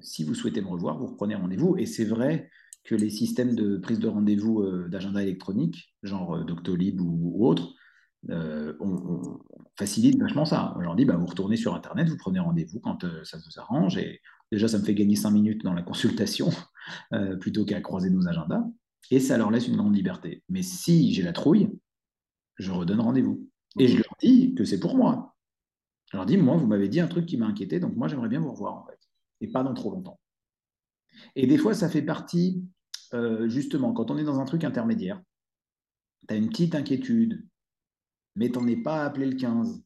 [0.00, 2.50] si vous souhaitez me revoir, vous reprenez rendez-vous, et c'est vrai
[2.84, 7.46] que les systèmes de prise de rendez-vous euh, d'agenda électronique, genre euh, Doctolib ou, ou
[7.46, 7.74] autre,
[8.30, 9.40] euh, on, on
[9.76, 10.74] facilite vachement ça.
[10.76, 13.60] On leur dit, bah, vous retournez sur Internet, vous prenez rendez-vous quand euh, ça vous
[13.60, 13.96] arrange.
[13.96, 16.50] Et déjà, ça me fait gagner cinq minutes dans la consultation
[17.12, 18.64] euh, plutôt qu'à croiser nos agendas.
[19.10, 20.42] Et ça leur laisse une grande liberté.
[20.48, 21.70] Mais si j'ai la trouille,
[22.56, 23.48] je redonne rendez-vous.
[23.78, 25.36] Et je leur dis que c'est pour moi.
[26.10, 28.28] Je leur dis, moi, vous m'avez dit un truc qui m'a inquiété, donc moi, j'aimerais
[28.28, 28.98] bien vous revoir, en fait.
[29.40, 30.18] Et pas dans trop longtemps.
[31.36, 32.64] Et des fois, ça fait partie,
[33.46, 35.22] justement, quand on est dans un truc intermédiaire,
[36.26, 37.46] tu as une petite inquiétude,
[38.38, 39.82] mais t'en es pas à appeler le 15.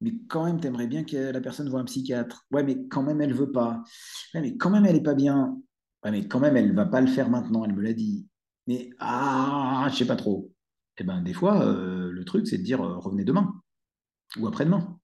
[0.00, 2.46] Mais quand même, t'aimerais bien que la personne voit un psychiatre.
[2.52, 3.82] Ouais, mais quand même, elle veut pas.
[4.34, 5.60] Ouais, mais quand même, elle est pas bien.
[6.04, 8.28] Ouais, mais quand même, elle va pas le faire maintenant, elle me l'a dit.
[8.66, 10.52] Mais ah, je sais pas trop.
[10.98, 13.60] Et ben, des fois, euh, le truc, c'est de dire euh, revenez demain
[14.38, 14.98] ou après-demain.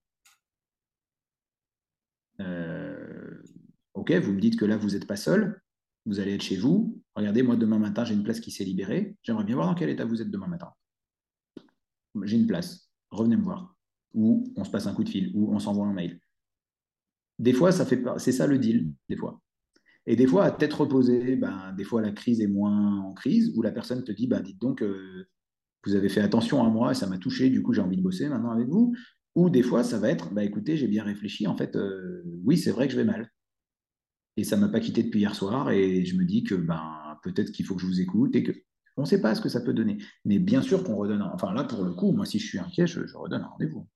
[2.39, 3.41] Euh,
[3.93, 5.61] ok, vous me dites que là, vous n'êtes pas seul.
[6.05, 7.01] Vous allez être chez vous.
[7.15, 9.15] Regardez, moi, demain matin, j'ai une place qui s'est libérée.
[9.23, 10.73] J'aimerais bien voir dans quel état vous êtes demain matin.
[12.23, 12.89] J'ai une place.
[13.09, 13.75] Revenez me voir.
[14.13, 16.19] Ou on se passe un coup de fil, ou on s'envoie un mail.
[17.39, 19.41] Des fois, ça fait c'est ça le deal, des fois.
[20.05, 23.53] Et des fois, à tête reposée, ben, des fois, la crise est moins en crise,
[23.55, 25.27] où la personne te dit, bah, dites donc, euh,
[25.85, 28.27] vous avez fait attention à moi, ça m'a touché, du coup, j'ai envie de bosser
[28.29, 28.93] maintenant avec vous.
[29.35, 32.57] Ou des fois, ça va être, bah, écoutez, j'ai bien réfléchi, en fait, euh, oui,
[32.57, 33.31] c'est vrai que je vais mal.
[34.37, 37.17] Et ça ne m'a pas quitté depuis hier soir, et je me dis que ben,
[37.23, 38.51] peut-être qu'il faut que je vous écoute, et que
[38.97, 39.97] on ne sait pas ce que ça peut donner.
[40.25, 42.87] Mais bien sûr qu'on redonne, enfin là, pour le coup, moi, si je suis inquiet,
[42.87, 43.87] je, je redonne un rendez-vous.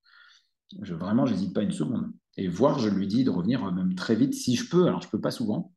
[0.81, 2.11] Je, vraiment, j'hésite pas une seconde.
[2.35, 4.87] Et voir, je lui dis de revenir même très vite, si je peux.
[4.87, 5.73] Alors, je peux pas souvent,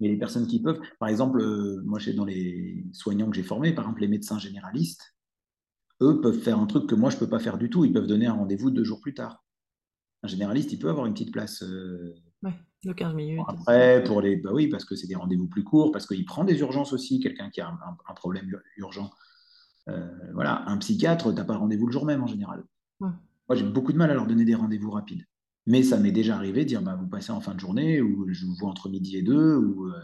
[0.00, 3.74] mais les personnes qui peuvent, par exemple, euh, moi, dans les soignants que j'ai formés,
[3.74, 5.14] par exemple, les médecins généralistes,
[6.00, 7.84] eux peuvent faire un truc que moi, je peux pas faire du tout.
[7.84, 9.44] Ils peuvent donner un rendez-vous deux jours plus tard.
[10.22, 11.62] Un généraliste, il peut avoir une petite place.
[11.62, 13.40] Euh, ouais, de 15 minutes.
[13.48, 16.44] Après, pour les, bah oui, parce que c'est des rendez-vous plus courts, parce qu'il prend
[16.44, 19.10] des urgences aussi, quelqu'un qui a un, un problème urgent.
[19.88, 22.64] Euh, voilà, un psychiatre, tu n'as pas rendez-vous le jour même en général.
[23.00, 23.10] Ouais.
[23.48, 25.24] Moi, j'ai beaucoup de mal à leur donner des rendez-vous rapides.
[25.66, 28.26] Mais ça m'est déjà arrivé de dire, bah, vous passez en fin de journée, ou
[28.32, 29.88] je vous vois entre midi et deux, ou...
[29.88, 30.00] Euh...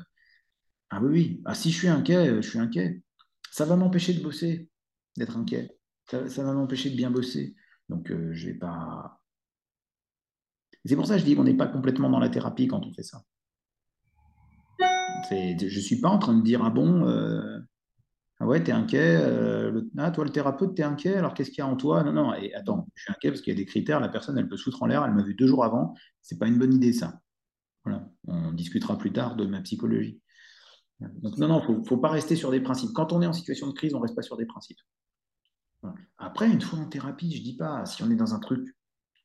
[0.91, 1.43] Ah oui, oui.
[1.45, 3.03] Ah, si je suis inquiet, je suis inquiet.
[3.51, 4.71] Ça va m'empêcher de bosser,
[5.17, 5.77] d'être inquiet.
[6.09, 7.57] Ça, ça va m'empêcher de bien bosser.
[7.89, 9.21] Donc, euh, je vais pas...
[10.87, 12.93] C'est pour ça que je dis qu'on n'est pas complètement dans la thérapie quand on
[12.93, 13.23] fait ça.
[15.31, 17.59] Je ne suis pas en train de dire, ah bon, euh...
[18.39, 21.63] ah ouais, t'es inquiet, euh, ah, toi le thérapeute, t'es inquiet, alors qu'est-ce qu'il y
[21.63, 22.05] a en toi?
[22.05, 24.39] Non, non, et attends, je suis inquiet parce qu'il y a des critères, la personne,
[24.39, 26.59] elle peut se foutre en l'air, elle m'a vu deux jours avant, c'est pas une
[26.59, 27.21] bonne idée ça.
[27.85, 30.21] Voilà, on discutera plus tard de ma psychologie.
[31.01, 32.91] Donc non, non, il ne faut, pas rester sur des principes.
[32.95, 34.79] Quand on est en situation de crise, on ne reste pas sur des principes.
[36.19, 38.75] Après, une fois en thérapie, je ne dis pas, si on est dans un truc,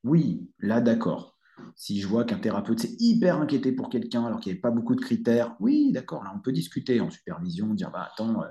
[0.03, 1.30] oui, là d'accord.
[1.75, 4.71] Si je vois qu'un thérapeute s'est hyper inquiété pour quelqu'un alors qu'il n'y avait pas
[4.71, 8.47] beaucoup de critères, oui, d'accord, là on peut discuter en supervision, dire bah attends, euh,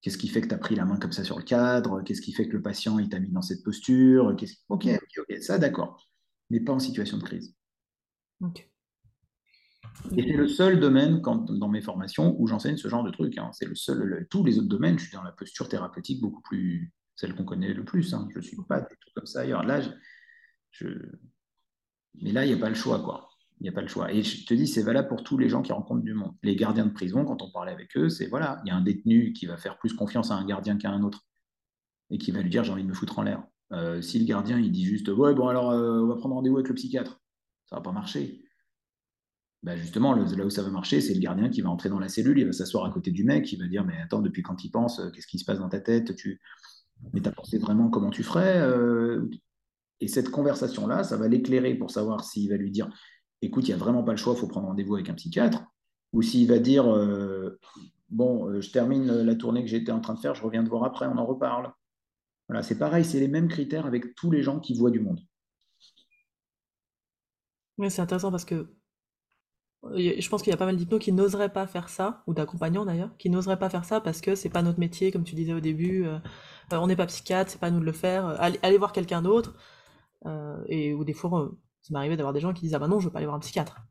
[0.00, 2.02] qu'est-ce qui fait que tu as pris la main comme ça sur le cadre?
[2.02, 4.26] Qu'est-ce qui fait que le patient il t'a mis dans cette posture?
[4.26, 6.08] Ok, ok, ok, ça d'accord,
[6.50, 7.54] mais pas en situation de crise.
[8.40, 8.68] Okay.
[10.16, 13.38] Et c'est le seul domaine quand, dans mes formations où j'enseigne ce genre de truc.
[13.38, 13.50] Hein.
[13.52, 13.98] C'est le seul.
[13.98, 17.44] Le, tous les autres domaines, je suis dans la posture thérapeutique beaucoup plus celle qu'on
[17.44, 18.14] connaît le plus.
[18.14, 18.28] Hein.
[18.32, 19.62] Je ne suis pas du tout comme ça ailleurs.
[19.64, 19.90] Là, je,
[20.70, 20.88] je...
[22.20, 23.28] mais là, il n'y a pas le choix, quoi.
[23.60, 24.12] Il n'y a pas le choix.
[24.12, 26.32] Et je te dis, c'est valable pour tous les gens qui rencontrent du monde.
[26.42, 28.80] Les gardiens de prison, quand on parlait avec eux, c'est voilà, il y a un
[28.80, 31.24] détenu qui va faire plus confiance à un gardien qu'à un autre
[32.10, 33.42] et qui va lui dire j'ai envie de me foutre en l'air.
[33.72, 36.56] Euh, si le gardien il dit juste ouais bon alors euh, on va prendre rendez-vous
[36.56, 37.20] avec le psychiatre,
[37.66, 38.44] ça va pas marcher.
[39.62, 42.08] Ben justement, là où ça va marcher, c'est le gardien qui va entrer dans la
[42.08, 44.64] cellule, il va s'asseoir à côté du mec, il va dire Mais attends, depuis quand
[44.64, 46.40] il pense Qu'est-ce qui se passe dans ta tête tu...
[47.12, 49.30] Mais tu as pensé vraiment comment tu ferais euh...
[50.02, 52.90] Et cette conversation-là, ça va l'éclairer pour savoir s'il va lui dire
[53.40, 55.62] Écoute, il n'y a vraiment pas le choix, il faut prendre rendez-vous avec un psychiatre.
[56.12, 57.60] Ou s'il va dire euh...
[58.10, 60.68] Bon, euh, je termine la tournée que j'étais en train de faire, je reviens te
[60.68, 61.72] voir après, on en reparle.
[62.48, 65.20] Voilà, c'est pareil, c'est les mêmes critères avec tous les gens qui voient du monde.
[67.88, 68.74] C'est intéressant parce que
[69.84, 72.84] je pense qu'il y a pas mal d'hypnos qui n'oseraient pas faire ça, ou d'accompagnants
[72.84, 75.54] d'ailleurs, qui n'oseraient pas faire ça parce que c'est pas notre métier, comme tu disais
[75.54, 76.04] au début.
[76.06, 76.18] Euh,
[76.72, 78.26] on n'est pas psychiatre, c'est pas à nous de le faire.
[78.40, 79.54] Allez voir quelqu'un d'autre.
[80.26, 81.50] Euh, et ou des fois,
[81.82, 83.26] Ça m'est arrivé d'avoir des gens qui disent Ah bah non, je veux pas aller
[83.26, 83.84] voir un psychiatre.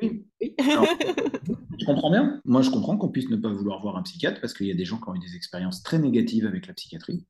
[0.00, 0.26] Oui.
[0.40, 2.40] je comprends bien.
[2.44, 4.74] Moi, je comprends qu'on puisse ne pas vouloir voir un psychiatre parce qu'il y a
[4.74, 7.26] des gens qui ont eu des expériences très négatives avec la psychiatrie,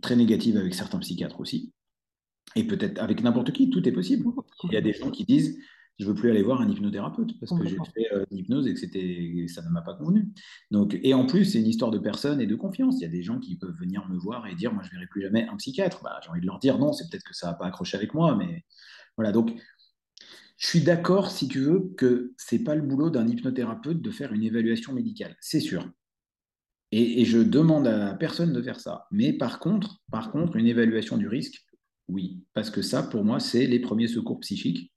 [0.00, 1.72] très négatives avec certains psychiatres aussi.
[2.56, 4.26] Et peut-être avec n'importe qui, tout est possible.
[4.64, 5.58] Il y a des gens qui disent
[5.98, 8.80] je veux plus aller voir un hypnothérapeute parce que j'ai fait euh, l'hypnose et que
[8.80, 10.28] c'était, ça ne m'a pas convenu.
[10.70, 12.96] Donc, et en plus, c'est une histoire de personne et de confiance.
[12.98, 15.06] Il y a des gens qui peuvent venir me voir et dire, moi, je verrai
[15.06, 16.02] plus jamais un psychiatre.
[16.02, 18.12] Bah, j'ai envie de leur dire, non, c'est peut-être que ça n'a pas accroché avec
[18.12, 18.64] moi, mais
[19.16, 19.30] voilà.
[19.30, 19.54] Donc,
[20.56, 24.32] je suis d'accord, si tu veux, que c'est pas le boulot d'un hypnothérapeute de faire
[24.32, 25.88] une évaluation médicale, c'est sûr.
[26.90, 29.06] Et, et, je demande à personne de faire ça.
[29.10, 31.64] Mais par contre, par contre, une évaluation du risque,
[32.06, 34.93] oui, parce que ça, pour moi, c'est les premiers secours psychiques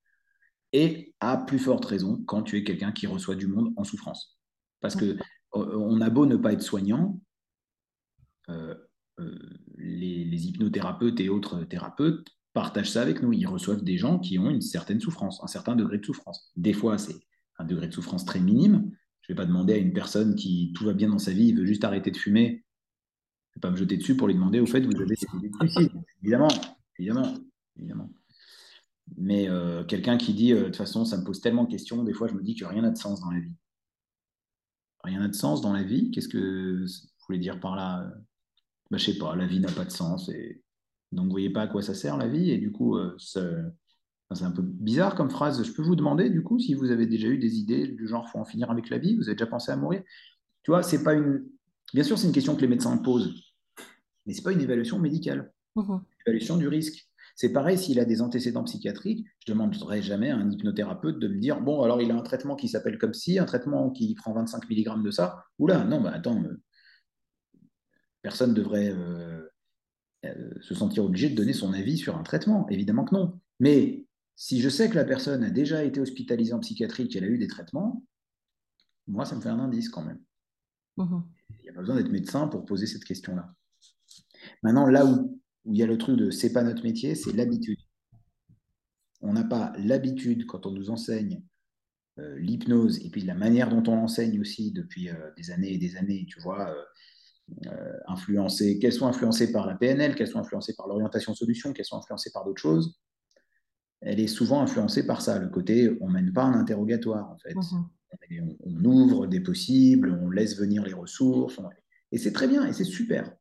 [0.73, 4.37] et à plus forte raison quand tu es quelqu'un qui reçoit du monde en souffrance.
[4.81, 5.17] Parce que euh,
[5.77, 7.19] on a beau ne pas être soignant,
[8.49, 8.75] euh,
[9.19, 9.37] euh,
[9.77, 13.33] les, hypnothérapeutes et autres thérapeutes partagent ça avec nous.
[13.33, 16.51] Ils reçoivent des gens qui ont une certaine souffrance, un certain degré de souffrance.
[16.55, 17.19] Des fois, c'est
[17.57, 18.91] un degré de souffrance très minime.
[19.21, 21.47] Je ne vais pas demander à une personne qui tout va bien dans sa vie,
[21.47, 22.63] il veut juste arrêter de fumer.
[23.49, 25.37] Je ne vais pas me jeter dessus pour lui demander au fait, vous avez des
[25.37, 25.91] idées de suicide.
[26.21, 26.47] Évidemment,
[26.97, 27.33] évidemment,
[27.75, 28.09] évidemment.
[29.15, 32.03] Mais euh, quelqu'un qui dit, euh, de toute façon, ça me pose tellement de questions,
[32.03, 33.53] des fois, je me dis que rien n'a de sens dans la vie.
[35.03, 36.11] Rien n'a de sens dans la vie?
[36.11, 38.11] Qu'est-ce que vous voulez dire par là?
[38.91, 40.29] Bah, Je sais pas, la vie n'a pas de sens.
[40.29, 40.61] Et...
[41.11, 42.51] Donc, vous voyez pas à quoi ça sert, la vie?
[42.51, 45.63] Et du coup, euh, c'est un peu bizarre comme phrase.
[45.63, 48.27] Je peux vous demander, du coup, si vous avez déjà eu des idées du genre,
[48.29, 50.03] faut en finir avec la vie Vous avez déjà pensé à mourir?
[50.63, 51.45] Tu vois, c'est pas une...
[51.93, 53.33] Bien sûr, c'est une question que les médecins posent,
[54.25, 55.53] mais c'est pas une évaluation médicale.
[55.75, 57.07] Mmh une évaluation du risque.
[57.37, 61.27] C'est pareil s'il a des antécédents psychiatriques, je ne demanderai jamais à un hypnothérapeute de
[61.27, 64.15] me dire bon, alors il a un traitement qui s'appelle comme si, un traitement qui
[64.15, 65.43] prend 25 mg de ça.
[65.59, 66.59] Oula, non, bah attends, euh,
[68.23, 69.47] personne ne devrait euh,
[70.25, 72.67] euh, se sentir obligé de donner son avis sur un traitement.
[72.69, 73.39] Évidemment que non.
[73.59, 77.27] Mais si je sais que la personne a déjà été hospitalisée en psychiatrie, qu'elle a
[77.27, 78.03] eu des traitements,
[79.05, 80.19] moi, ça me fait un indice quand même.
[80.97, 81.19] Mmh
[81.59, 83.53] il n'y a pas besoin d'être médecin pour poser cette question-là.
[84.63, 85.36] Maintenant, là où
[85.67, 87.79] où il y a le truc de c'est pas notre métier, c'est l'habitude.
[89.21, 91.43] On n'a pas l'habitude quand on nous enseigne
[92.19, 95.77] euh, l'hypnose et puis la manière dont on l'enseigne aussi depuis euh, des années et
[95.77, 96.83] des années, tu vois, euh,
[98.79, 102.31] qu'elles soient influencées par la PNL, qu'elles soient influencées par l'orientation solution, qu'elles soient influencées
[102.31, 102.97] par d'autres choses,
[104.01, 107.53] elle est souvent influencée par ça, le côté on mène pas un interrogatoire en fait.
[107.53, 108.55] Mm-hmm.
[108.63, 111.59] on, ouvre des possibles, on laisse venir les ressources,
[112.11, 113.35] et c'est très bien et c'est super.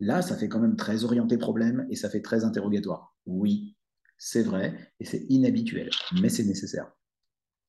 [0.00, 3.14] Là, ça fait quand même très orienté problème et ça fait très interrogatoire.
[3.26, 3.76] Oui,
[4.18, 5.90] c'est vrai et c'est inhabituel,
[6.20, 6.90] mais c'est nécessaire.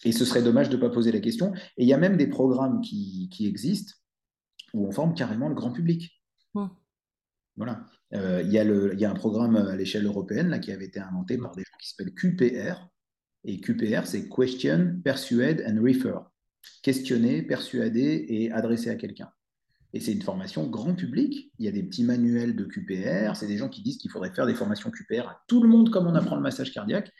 [0.04, 1.54] Et ce serait dommage de ne pas poser la question.
[1.78, 3.93] Et il y a même des programmes qui, existent
[4.74, 6.22] où on forme carrément le grand public.
[7.58, 7.86] Voilà.
[8.14, 10.86] Euh, il, y a il y, a un programme à l'échelle européenne là, qui avait
[10.86, 12.89] été inventé par des gens qui s'appellent QPR.
[13.43, 16.20] Et QPR, c'est Question, Persuade and Refer.
[16.82, 19.32] Questionner, persuader et adresser à quelqu'un.
[19.93, 21.51] Et c'est une formation grand public.
[21.59, 23.35] Il y a des petits manuels de QPR.
[23.35, 25.89] C'est des gens qui disent qu'il faudrait faire des formations QPR à tout le monde
[25.89, 27.11] comme on apprend le massage cardiaque.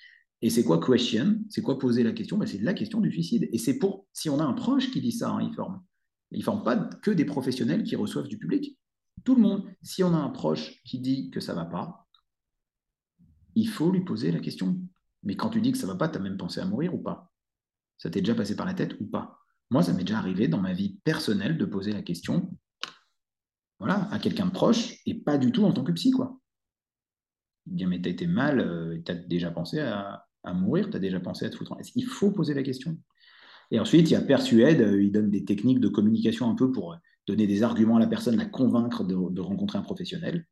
[0.41, 1.39] Et c'est quoi question?
[1.49, 2.38] C'est quoi poser la question?
[2.38, 3.49] Ben, C'est la question du suicide.
[3.51, 5.84] Et c'est pour, si on a un proche qui dit ça, hein, il forme.
[6.32, 8.78] Il ne forme pas que des professionnels qui reçoivent du public.
[9.26, 9.65] Tout le monde.
[9.82, 12.07] Si on a un proche qui dit que ça ne va pas,
[13.55, 14.80] il faut lui poser la question.
[15.24, 16.95] Mais quand tu dis que ça ne va pas, tu as même pensé à mourir
[16.95, 17.32] ou pas?
[17.97, 19.41] Ça t'est déjà passé par la tête ou pas?
[19.72, 22.55] Moi, ça m'est déjà arrivé dans ma vie personnelle de poser la question
[23.80, 26.11] voilà, à quelqu'un de proche et pas du tout en tant que psy.
[26.11, 26.39] Quoi.
[27.65, 30.99] Bien, mais tu as été mal, euh, tu as déjà pensé à, mourir, tu as
[30.99, 31.76] déjà pensé à te foutre.
[31.95, 32.97] Il faut poser la question?
[33.72, 36.72] Et ensuite, il y a Persuade, euh, il donne des techniques de communication un peu
[36.72, 40.45] pour donner des arguments à la personne, la convaincre de, rencontrer un professionnel.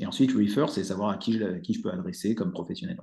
[0.00, 2.98] Et ensuite, Refer, c'est savoir à qui je peux adresser comme professionnel.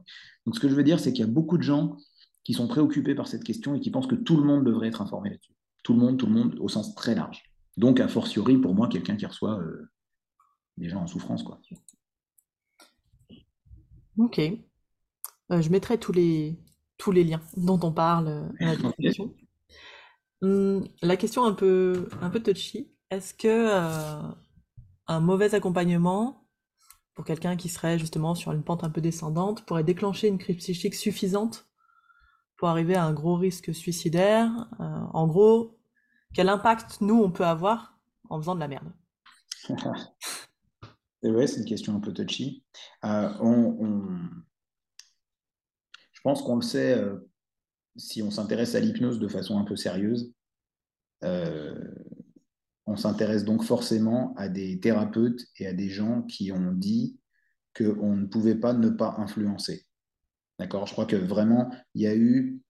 [0.45, 1.97] Donc, ce que je veux dire, c'est qu'il y a beaucoup de gens
[2.43, 5.01] qui sont préoccupés par cette question et qui pensent que tout le monde devrait être
[5.01, 5.55] informé là-dessus.
[5.83, 7.43] Tout le monde, tout le monde, au sens très large.
[7.77, 9.89] Donc, a fortiori, pour moi, quelqu'un qui reçoit euh,
[10.77, 11.43] des gens en souffrance.
[11.43, 11.59] Quoi.
[14.17, 14.39] Ok.
[14.39, 16.59] Euh, je mettrai tous les,
[16.97, 19.33] tous les liens dont on parle euh, à la description.
[20.41, 22.91] Hum, la question un peu, un peu touchy.
[23.09, 23.69] Est-ce que
[25.07, 26.47] un mauvais accompagnement
[27.13, 30.57] pour quelqu'un qui serait justement sur une pente un peu descendante pourrait déclencher une crise
[30.57, 31.67] psychique suffisante
[32.67, 34.83] arriver à un gros risque suicidaire euh,
[35.13, 35.77] En gros,
[36.33, 37.99] quel impact nous on peut avoir
[38.29, 38.91] en faisant de la merde?
[41.21, 42.65] C'est c'est une question un peu touchy.
[43.05, 43.29] Euh,
[46.11, 47.31] je pense qu'on le sait euh,
[47.95, 50.33] si on s'intéresse à l'hypnose de façon un peu sérieuse.
[51.21, 57.17] on s'intéresse donc forcément à des thérapeutes et à des gens qui ont dit
[57.73, 59.87] qu'on ne pouvait pas ne pas influencer.
[60.59, 62.61] D'accord Je crois que vraiment, il y a eu,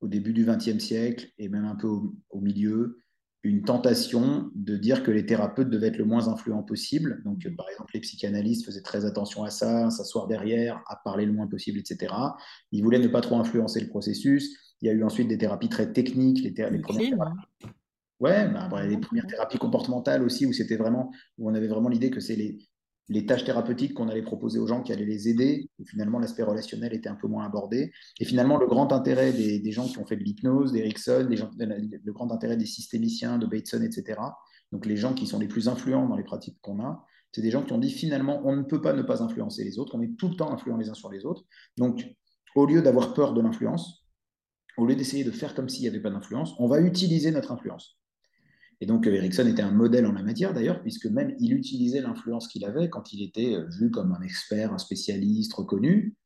[0.00, 2.98] au début du XXe siècle, et même un peu au, milieu,
[3.42, 7.22] une tentation de dire que les thérapeutes devaient être le moins influents possible.
[7.24, 11.24] Donc, par exemple, les psychanalystes faisaient très attention à ça, à s'asseoir derrière, à parler
[11.24, 12.14] le moins possible, etc.
[12.72, 14.74] Ils voulaient ne pas trop influencer le processus.
[14.82, 17.46] Il y a eu ensuite des thérapies très techniques, les, les premières thérapies.
[18.20, 22.10] Ouais, bah, les premières thérapies comportementales aussi, où c'était vraiment, où on avait vraiment l'idée
[22.10, 22.58] que c'est les,
[23.10, 25.68] les tâches thérapeutiques qu'on allait proposer aux gens qui allaient les aider.
[25.84, 27.92] Finalement, l'aspect relationnel était un peu moins abordé.
[28.20, 32.30] Et finalement, le grand intérêt des, gens qui ont fait de l'hypnose, d'Erickson, le grand
[32.30, 34.20] intérêt des systémiciens, de Bateson, etc.,
[34.70, 37.50] donc les gens qui sont les plus influents dans les pratiques qu'on a, c'est des
[37.50, 40.02] gens qui ont dit finalement, on ne peut pas ne pas influencer les autres, on
[40.02, 41.42] est tout le temps influents les uns sur les autres.
[41.76, 42.06] Donc,
[42.54, 44.06] au lieu d'avoir peur de l'influence,
[44.76, 47.50] au lieu d'essayer de faire comme s'il n'y avait pas d'influence, on va utiliser notre
[47.50, 47.99] influence.
[48.80, 52.00] Et donc euh, Ericsson était un modèle en la matière d'ailleurs, puisque même il utilisait
[52.00, 56.16] l'influence qu'il avait quand il était euh, vu comme un expert, un spécialiste reconnu.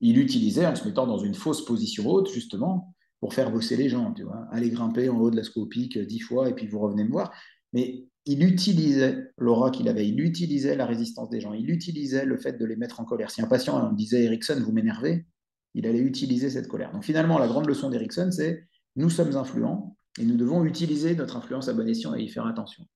[0.00, 3.90] Il utilisait en se mettant dans une fausse position haute, justement, pour faire bosser les
[3.90, 4.12] gens.
[4.14, 6.78] Tu vois, allez grimper en haut de la scopique euh, dix fois et puis vous
[6.78, 7.32] revenez me voir.
[7.72, 12.36] Mais il utilisait l'aura qu'il avait, il utilisait la résistance des gens, il utilisait le
[12.36, 13.30] fait de les mettre en colère.
[13.30, 15.26] Si un patient disait Ericsson, vous m'énervez,
[15.74, 16.92] il allait utiliser cette colère.
[16.92, 21.36] Donc finalement, la grande leçon d'Ericsson, c'est nous sommes influents, et nous devons utiliser notre
[21.36, 22.86] influence à bon escient et y faire attention.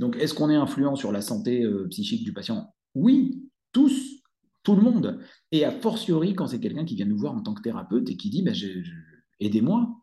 [0.00, 2.74] Donc, est-ce qu'on est influent sur la santé euh, psychique du patient?
[2.94, 4.22] Oui, tous,
[4.64, 5.20] tout le monde.
[5.52, 8.16] Et a fortiori, quand c'est quelqu'un qui vient nous voir en tant que thérapeute et
[8.16, 8.50] qui dit bah,
[9.38, 9.96] Aidez-moi,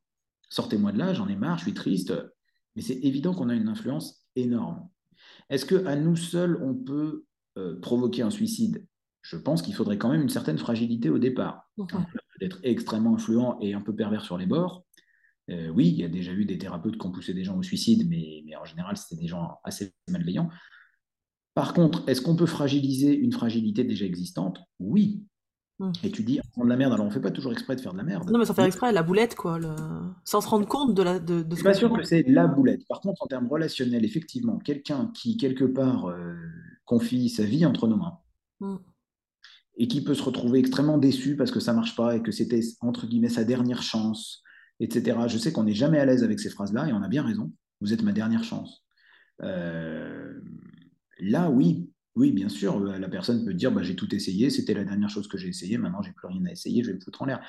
[0.49, 2.14] sortez-moi de là, j'en ai marre, je suis triste.
[2.76, 4.88] Mais c'est évident qu'on a une influence énorme.
[5.49, 7.26] Est-ce qu'à nous seuls, on peut
[7.57, 8.88] euh, provoquer un suicide?
[9.22, 11.70] Je pense qu'il faudrait quand même une certaine fragilité au départ.
[12.39, 14.86] D'être extrêmement influent et un peu pervers sur les bords,
[15.50, 17.64] euh, oui, il y a déjà eu des thérapeutes qui ont poussé des gens au
[17.64, 20.50] suicide, mais, en général, c'était des gens assez malveillants.
[21.54, 24.60] Par contre, est-ce qu'on peut fragiliser une fragilité déjà existante?
[24.80, 25.24] Oui.
[25.80, 25.91] Mmh.
[26.04, 27.82] Et tu dis, on de la merde, alors on ne fait pas toujours exprès de
[27.82, 28.30] faire de la merde.
[28.32, 29.60] Non, mais sans faire exprès, la boulette, quoi.
[30.24, 31.20] Sans se rendre compte de la.
[31.20, 32.88] De, de pas sûr que c'est la boulette.
[32.88, 36.36] Par contre, en termes relationnels, effectivement, quelqu'un qui, quelque part, euh,
[36.86, 38.20] confie sa vie entre nos mains.
[38.60, 38.76] Mmh.
[39.78, 42.62] Et qui peut se retrouver extrêmement déçu parce que ça marche pas et que c'était,
[42.82, 44.43] entre guillemets, sa dernière chance,
[44.80, 45.18] etc.
[45.28, 47.52] Je sais qu'on n'est jamais à l'aise avec ces phrases-là et on a bien raison.
[47.82, 48.86] Vous êtes ma dernière chance.
[49.42, 50.40] Euh,
[51.20, 54.76] là, oui, oui, bien sûr, euh, la personne peut dire bah, j'ai tout essayé, c'était
[54.76, 57.02] la dernière chose que j'ai essayé, maintenant j'ai plus rien à essayer, je vais me
[57.02, 57.42] foutre en l'air.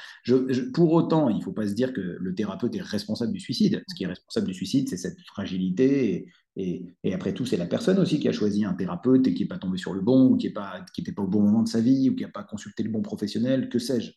[0.72, 3.82] pour autant, il ne faut pas se dire que le thérapeute est responsable du suicide.
[3.88, 6.26] Ce qui est responsable du suicide, c'est cette fragilité.
[6.56, 9.48] Et, après tout, c'est la personne aussi qui a choisi un thérapeute et qui n'est
[9.48, 10.84] pas tombé sur le bon, ou qui n'était pas,
[11.16, 13.68] pas au bon moment de sa vie, ou qui n'a pas consulté le bon professionnel,
[13.68, 14.12] que sais-je.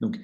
[0.00, 0.18] Donc,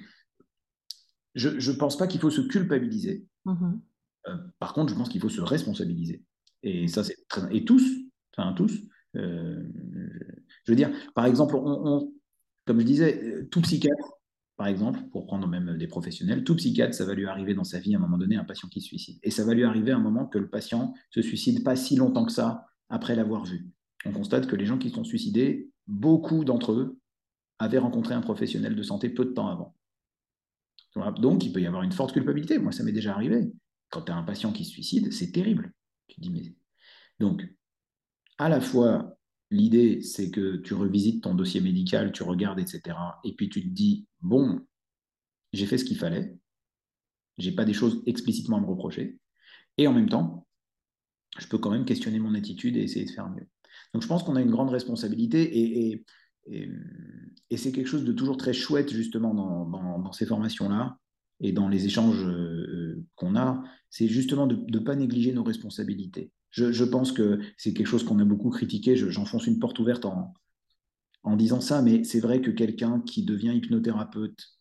[1.37, 3.25] je ne pense pas qu'il faut se culpabiliser.
[3.45, 3.79] Mm-hmm.
[4.27, 6.23] Euh, par contre, je pense qu'il faut se responsabiliser.
[6.63, 7.15] Et ça, c'est
[7.51, 7.83] Et tous,
[8.35, 8.73] enfin tous,
[9.15, 9.63] euh,
[10.65, 12.11] je veux dire, par exemple, on,
[12.65, 14.13] comme je disais, euh, tout psychiatre,
[14.57, 17.79] par exemple, pour prendre même des professionnels, tout psychiatre, ça va lui arriver dans sa
[17.79, 19.19] vie à un moment donné un patient qui se suicide.
[19.23, 21.95] Et ça va lui arriver à un moment que le patient se suicide pas si
[21.95, 23.69] longtemps que ça après l'avoir vu.
[24.05, 26.97] On constate que les gens qui sont suicidés, beaucoup d'entre eux
[27.59, 29.76] avaient rencontré un professionnel de santé peu de temps avant.
[31.19, 32.59] Donc, il peut y avoir une forte culpabilité.
[32.59, 33.51] Moi, ça m'est déjà arrivé.
[33.89, 35.73] Quand tu as un patient qui se suicide, c'est terrible.
[36.07, 36.55] Tu dis, mais...
[37.19, 37.47] Donc,
[38.37, 39.17] à la fois,
[39.51, 42.97] l'idée, c'est que tu revisites ton dossier médical, tu regardes, etc.
[43.23, 44.61] Et puis tu te dis, bon,
[45.53, 46.35] j'ai fait ce qu'il fallait.
[47.37, 49.17] J'ai pas des choses explicitement à me reprocher.
[49.77, 50.47] Et en même temps,
[51.37, 53.47] je peux quand même questionner mon attitude et essayer de faire mieux.
[53.93, 56.05] Donc, je pense qu'on a une grande responsabilité et et,
[57.55, 60.97] c'est quelque chose de toujours très chouette, justement, dans, ces formations-là
[61.39, 66.31] et dans les échanges euh, qu'on a, c'est justement de ne pas négliger nos responsabilités.
[66.49, 70.33] Je, pense que c'est quelque chose qu'on a beaucoup critiqué, j'enfonce une porte ouverte en,
[71.23, 74.57] en disant ça, mais c'est vrai que quelqu'un qui devient hypnothérapeute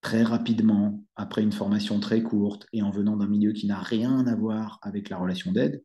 [0.00, 4.26] très rapidement, après une formation très courte et en venant d'un milieu qui n'a rien
[4.26, 5.84] à voir avec la relation d'aide,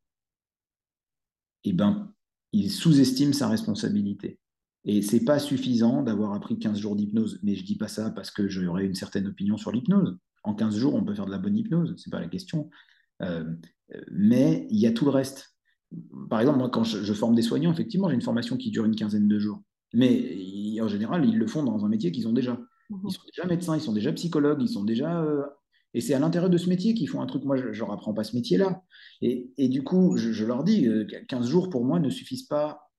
[1.63, 2.11] eh ben,
[2.51, 4.39] il sous-estime sa responsabilité.
[4.88, 7.39] Et c'est pas suffisant d'avoir appris 15 jours d'hypnose.
[7.43, 10.17] Mais je dis pas ça parce que j'aurais une certaine opinion sur l'hypnose.
[10.43, 12.69] En 15 jours, on peut faire de la bonne hypnose, c'est pas la question.
[13.21, 13.43] Euh,
[14.09, 15.57] mais il y a tout le reste.
[16.29, 18.95] Par exemple, moi, quand je, forme des soignants, effectivement, j'ai une formation qui dure une
[18.95, 19.61] quinzaine de jours.
[19.93, 22.57] Mais en général, ils le font dans un métier qu'ils ont déjà.
[22.89, 22.99] Mhm.
[23.09, 25.21] Ils sont déjà médecins, ils sont déjà psychologues, ils sont déjà.
[25.21, 25.43] Euh,
[25.93, 27.43] et c'est à l'intérieur de ce métier qu'ils font un truc.
[27.43, 28.83] Moi, je ne leur apprends pas ce métier-là.
[29.21, 30.88] Et, et, du coup, je, je leur dis,
[31.27, 32.89] 15 euh, jours pour moi ne suffisent pas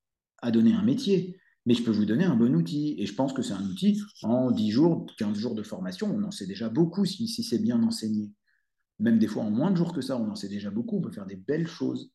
[0.43, 1.39] à donner un métier
[1.69, 2.95] mais je peux vous donner un bon outil.
[2.97, 6.25] Et je pense que c'est un outil, en 10 jours, 15 jours de formation, on
[6.25, 8.33] en sait déjà beaucoup si, c'est bien enseigné.
[8.99, 11.03] Même des fois en moins de jours que ça, on en sait déjà beaucoup, on
[11.03, 12.11] peut faire des belles choses.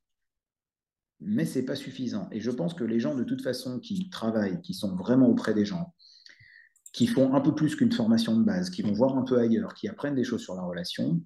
[1.20, 2.28] Mais ce n'est pas suffisant.
[2.32, 5.54] Et je pense que les gens, de toute façon, qui travaillent, qui sont vraiment auprès
[5.54, 5.94] des gens,
[6.92, 9.76] qui font un peu plus qu'une formation de base, qui vont voir un peu ailleurs,
[9.76, 11.22] qui apprennent des choses sur la relation,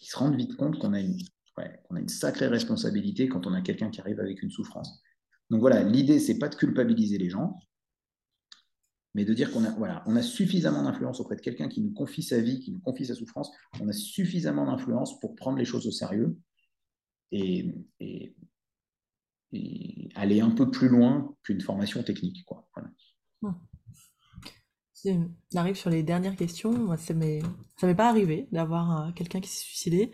[0.00, 1.18] ils se rendent vite compte qu'on a une,
[1.56, 5.02] a une sacrée responsabilité quand on a quelqu'un qui arrive avec une souffrance.
[5.50, 7.58] Donc voilà, l'idée, c'est pas de culpabiliser les gens,
[9.14, 11.92] mais de dire qu'on a, voilà, on a suffisamment d'influence auprès de quelqu'un qui nous
[11.92, 15.64] confie sa vie, qui nous confie sa souffrance, on a suffisamment d'influence pour prendre les
[15.64, 16.36] choses au sérieux
[17.30, 17.74] et,
[20.16, 22.44] aller un peu plus loin qu'une formation technique.
[22.44, 22.68] Quoi.
[22.74, 22.90] Voilà.
[25.06, 26.96] On arrive sur les dernières questions.
[26.96, 27.42] Ça m'est,
[27.76, 30.12] ça m'est pas arrivé d'avoir euh, quelqu'un qui s'est suicidé,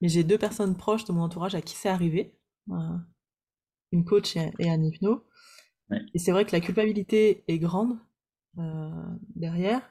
[0.00, 2.36] mais j'ai deux personnes proches de mon entourage à qui c'est arrivé,
[2.70, 2.96] euh,
[3.92, 5.24] une coach et, un hypno.
[6.14, 7.98] Et c'est vrai que la culpabilité est grande
[8.58, 8.90] euh,
[9.36, 9.82] derrière.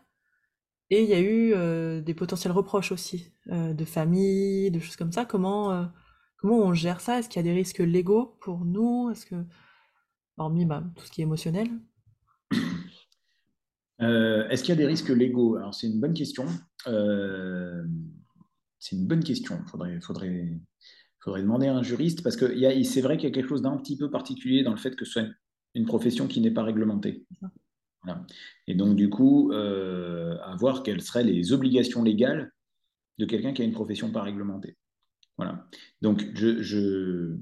[0.90, 4.96] Et il y a eu euh, des potentiels reproches aussi, euh, de famille, de choses
[4.98, 5.26] comme ça.
[5.26, 5.90] Comment,
[6.38, 7.20] comment on gère ça?
[7.20, 9.10] Est-ce qu'il y a des risques légaux pour nous?
[9.12, 9.36] Est-ce que,
[10.38, 11.70] hormis bah, tout ce qui est émotionnel?
[14.00, 15.56] Est-ce qu'il y a des risques légaux?
[15.56, 16.48] Alors c'est une bonne question.
[18.80, 19.64] c'est une bonne question.
[19.68, 20.60] Faudrait, faudrait,
[21.22, 22.46] faudrait demander à un juriste parce que
[22.84, 25.06] c'est vrai qu'il y a quelque chose d'un petit peu particulier dans le fait que
[25.06, 25.28] ce soit
[25.76, 27.26] une profession qui n'est pas réglementée.
[28.68, 32.52] Et donc, du coup, euh, à voir quelles seraient les obligations légales
[33.20, 34.76] de quelqu'un qui a une profession pas réglementée.
[35.38, 35.68] Voilà.
[36.02, 37.38] Donc, je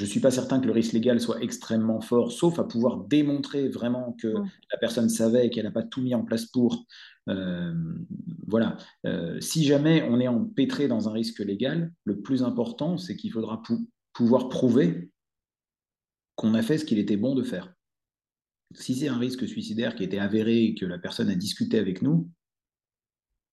[0.00, 3.68] ne suis pas certain que le risque légal soit extrêmement fort, sauf à pouvoir démontrer
[3.68, 6.86] vraiment que la personne savait et qu'elle n'a pas tout mis en place pour.
[7.28, 7.74] Euh,
[8.46, 8.76] voilà.
[9.06, 13.32] Euh, si jamais on est empêtré dans un risque légal, le plus important, c'est qu'il
[13.32, 13.62] faudra
[14.14, 15.10] pouvoir prouver
[16.36, 17.72] qu'on a fait ce qu'il était bon de faire
[18.74, 21.78] si c'est un risque suicidaire qui a été avéré et que la personne a discuté
[21.78, 22.30] avec nous,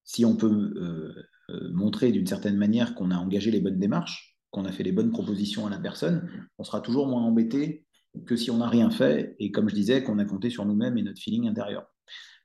[0.03, 4.65] si on peut euh, montrer d'une certaine manière qu'on a engagé les bonnes démarches, qu'on
[4.65, 7.85] a fait les bonnes propositions à la personne, on sera toujours moins embêté
[8.25, 10.97] que si on n'a rien fait et comme je disais, qu'on a compté sur nous-mêmes
[10.97, 11.85] et notre feeling intérieur.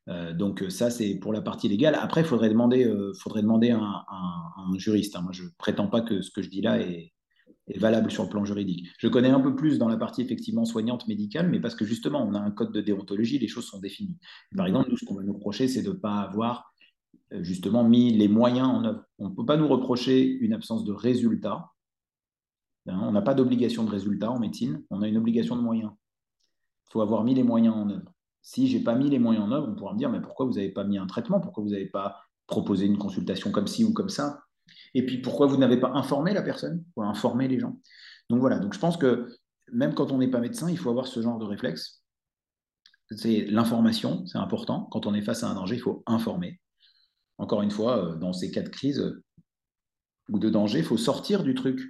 [0.08, 1.94] Euh, donc ça, c'est pour la partie légale.
[1.94, 4.04] Après, il faudrait demander, faudrait demander un,
[4.76, 5.16] juriste.
[5.16, 5.26] Hein.
[5.32, 7.14] Je ne prétends pas que ce que je dis là est,
[7.68, 8.88] est valable sur le plan juridique.
[8.98, 12.22] Je connais un peu plus dans la partie effectivement soignante médicale, mais parce que justement,
[12.26, 14.18] on a un code de déontologie, les choses sont définies.
[14.56, 16.74] par exemple, nous, ce qu'on va nous reprocher, c'est de ne pas avoir
[17.32, 19.04] euh, justement mis les moyens en œuvre.
[19.18, 21.70] On ne peut pas nous reprocher une absence de résultat.
[22.86, 25.92] Hein, on n'a pas d'obligation de résultat en médecine, on a une obligation de moyens.
[26.88, 28.12] Il faut avoir mis les moyens en œuvre.
[28.42, 30.44] Si je n'ai pas mis les moyens en œuvre, on pourra me dire, mais pourquoi
[30.46, 31.40] vous n'avez pas mis un traitement?
[31.40, 34.40] Pourquoi vous n'avez pas proposé une consultation comme ci ou comme ça?
[34.92, 37.78] Et puis, pourquoi vous n'avez pas informé la personne Pour informer les gens?
[38.28, 39.28] Donc voilà, donc je pense que
[39.72, 42.02] même quand on n'est pas médecin, il faut avoir ce genre de réflexe.
[43.10, 44.88] C'est l'information, c'est important.
[44.90, 46.60] Quand on est face à un danger, il faut informer.
[47.38, 49.22] Encore une fois, euh, dans ces cas de crise
[50.28, 51.80] ou de danger, il faut sortir du truc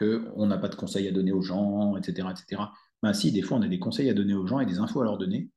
[0.00, 2.28] qu'on n'a pas de conseils à donner aux gens, etc.
[2.30, 2.62] etc.
[3.02, 5.00] Ben si, des fois, on a des conseils à donner aux gens et des infos
[5.00, 5.50] à leur donner.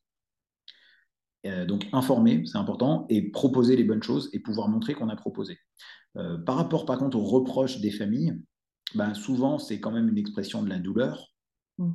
[1.46, 5.16] Euh, donc informer, c'est important, et proposer les bonnes choses et pouvoir montrer qu'on a
[5.16, 5.58] proposé.
[6.18, 8.42] Euh, par rapport, par contre, aux reproches des familles,
[8.96, 11.34] ben, souvent, c'est quand même une expression de la douleur.
[11.78, 11.92] Mm.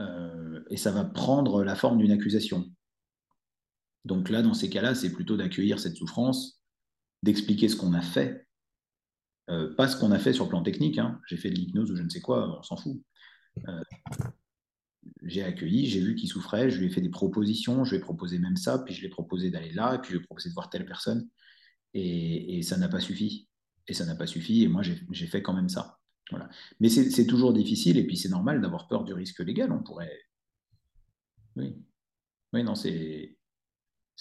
[0.00, 2.64] Euh, et ça va prendre la forme d'une accusation.
[4.04, 6.62] Donc là, dans ces cas-là, c'est plutôt d'accueillir cette souffrance,
[7.22, 8.46] d'expliquer ce qu'on a fait,
[9.50, 10.98] euh, pas ce qu'on a fait sur le plan technique.
[10.98, 11.20] Hein.
[11.28, 13.02] J'ai fait de l'hypnose ou je ne sais quoi, on s'en fout.
[15.22, 18.00] j'ai accueilli, j'ai vu qu'il souffrait, je lui ai fait des propositions, je lui ai
[18.00, 20.48] proposé même ça, puis je lui ai proposé d'aller là, puis je lui ai proposé
[20.48, 21.28] de voir telle personne.
[21.94, 23.48] Et, ça n'a pas suffi.
[23.88, 24.62] Et ça n'a pas suffi.
[24.62, 25.98] Et moi, j'ai fait quand même ça.
[26.30, 26.48] Voilà.
[26.80, 27.98] Mais c'est toujours difficile.
[27.98, 29.72] Et puis, c'est normal d'avoir peur du risque légal.
[29.72, 30.18] On pourrait.
[31.56, 31.76] Oui.
[32.52, 33.36] Oui, non, c'est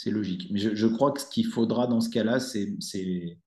[0.08, 0.50] logique.
[0.52, 3.40] Mais je, crois que ce qu'il faudra dans ce cas-là, c'est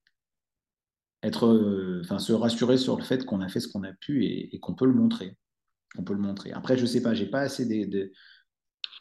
[1.25, 4.59] être, enfin, se rassurer sur le fait qu'on a fait ce qu'on a pu et,
[4.61, 5.37] qu'on peut le montrer.
[5.97, 6.53] On peut le montrer.
[6.53, 7.67] Après, je ne sais pas, j'ai pas assez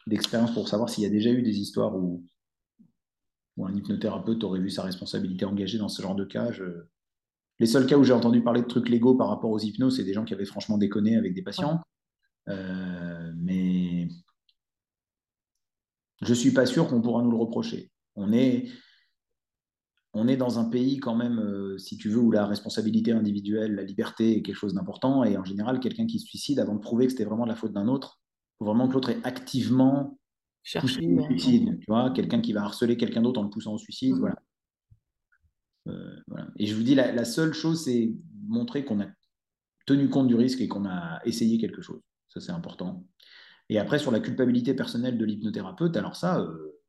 [0.08, 2.26] d'expérience pour savoir s'il y a déjà eu des histoires où,
[3.64, 6.50] un hypnothérapeute aurait vu sa responsabilité engagée dans ce genre de cas.
[7.60, 10.04] Les seuls cas où j'ai entendu parler de trucs légaux par rapport aux hypnos, c'est
[10.04, 11.80] des gens qui avaient franchement déconné avec des patients.
[12.50, 14.08] Euh, mais
[16.22, 17.92] je ne suis pas sûr qu'on pourra nous le reprocher.
[18.16, 18.70] On est,
[20.14, 23.76] on est dans un pays quand même, euh, si tu veux, où la responsabilité individuelle,
[23.76, 25.24] la liberté est quelque chose d'important.
[25.24, 27.56] Et en général, quelqu'un qui se suicide, avant de prouver que c'était vraiment de la
[27.56, 30.20] faute d'un autre, il faut vraiment que l'autre ait activement
[30.62, 33.78] chercher au suicide, tu vois, quelqu'un qui va harceler quelqu'un d'autre en le poussant au
[33.78, 34.34] suicide, mhm.
[35.88, 36.48] euh, voilà.
[36.58, 38.14] Et je vous dis, la, seule chose, c'est
[38.48, 39.08] montrer qu'on a
[39.86, 42.02] tenu compte du risque et qu'on a essayé quelque chose.
[42.30, 43.06] Ça, c'est important.
[43.70, 46.83] Et après, sur la culpabilité personnelle de l'hypnothérapeute, alors ça, euh,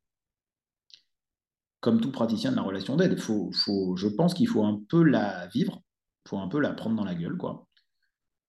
[1.85, 5.03] comme tout praticien de la relation d'aide, faut, faut, je pense qu'il faut un peu
[5.03, 5.83] la vivre,
[6.25, 7.69] il faut un peu la prendre dans la gueule, quoi.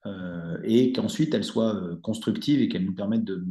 [0.05, 3.43] Euh, et qu'ensuite elle soit constructive et qu'elle nous permette de,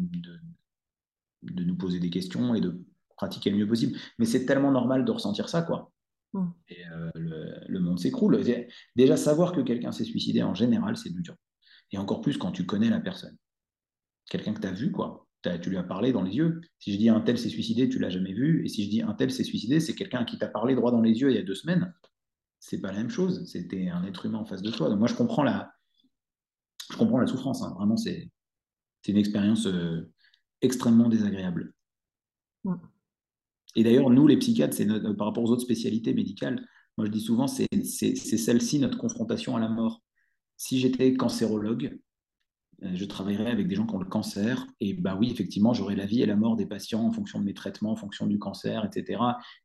[1.43, 2.81] de nous poser des questions et de
[3.17, 3.99] pratiquer le mieux possible.
[4.19, 5.93] Mais c'est tellement normal de ressentir ça, quoi.
[6.33, 6.47] Mm.
[6.69, 7.11] Et euh,
[7.69, 8.43] le, monde s'écroule.
[8.97, 11.37] Déjà, savoir que quelqu'un s'est suicidé, en général, c'est dur.
[11.93, 13.37] Et encore plus quand tu connais la personne.
[14.31, 15.24] Quelqu'un que tu as vu, quoi.
[15.61, 16.61] Tu lui as parlé dans les yeux.
[16.79, 18.65] Si je dis un tel s'est suicidé, tu l'as jamais vu.
[18.65, 21.01] Et si je dis un tel s'est suicidé, c'est quelqu'un qui t'a parlé droit dans
[21.01, 21.95] les yeux il y a deux semaines.
[22.61, 23.45] C'est pas la même chose.
[23.47, 24.89] C'était un être humain en face de toi.
[24.89, 25.75] Donc moi, je comprends la,
[26.91, 27.63] je comprends la souffrance.
[27.63, 27.75] Hein.
[27.77, 28.31] Vraiment, c'est
[29.07, 30.11] une expérience euh,
[30.63, 31.75] extrêmement désagréable.
[33.77, 36.67] Et d'ailleurs, nous, les psychiatres, c'est par rapport aux autres spécialités médicales,
[36.97, 37.69] moi je dis souvent, c'est
[38.17, 40.03] celle-ci notre confrontation à la mort.
[40.57, 41.99] Si j'étais cancérologue,
[42.95, 46.07] je travaillerais avec des gens qui ont le cancer, et bah oui, effectivement, j'aurais la
[46.07, 48.85] vie et la mort des patients en fonction de mes traitements, en fonction du cancer,
[48.85, 49.21] etc.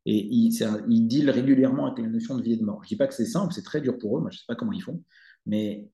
[0.06, 2.80] Et ils, dealent régulièrement avec la notion de vie et de mort.
[2.82, 4.38] Je ne dis pas que c'est simple, c'est très dur pour eux, moi je ne
[4.40, 5.02] sais pas comment ils font,
[5.46, 5.88] mais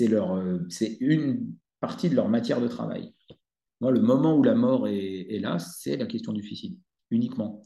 [0.00, 3.12] euh, c'est une partie de leur matière de travail.
[3.80, 6.78] Moi, le moment où la mort est, est là, c'est la question du suicide
[7.10, 7.62] uniquement.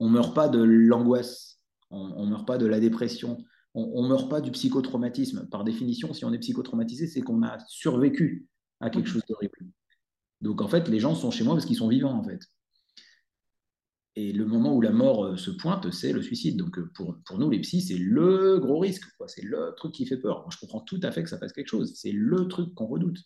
[0.00, 1.60] On ne meurt pas de l'angoisse,
[1.90, 3.38] on ne meurt pas de la dépression,
[3.74, 5.48] on ne meurt pas du psychotraumatisme.
[5.50, 8.46] Par définition, si on est psychotraumatisé, c'est qu'on a survécu
[8.80, 9.58] à quelque chose d'horrible.
[10.40, 12.40] Donc en fait, les gens sont chez moi parce qu'ils sont vivants en fait.
[14.16, 16.56] Et le moment où la mort euh, se pointe, c'est le suicide.
[16.56, 19.04] Donc euh, pour, pour nous, les psys, c'est le gros risque.
[19.26, 20.42] C'est le truc qui fait peur.
[20.42, 21.94] Moi, je comprends tout à fait que ça fasse quelque chose.
[21.96, 23.18] C'est le truc qu'on redoute.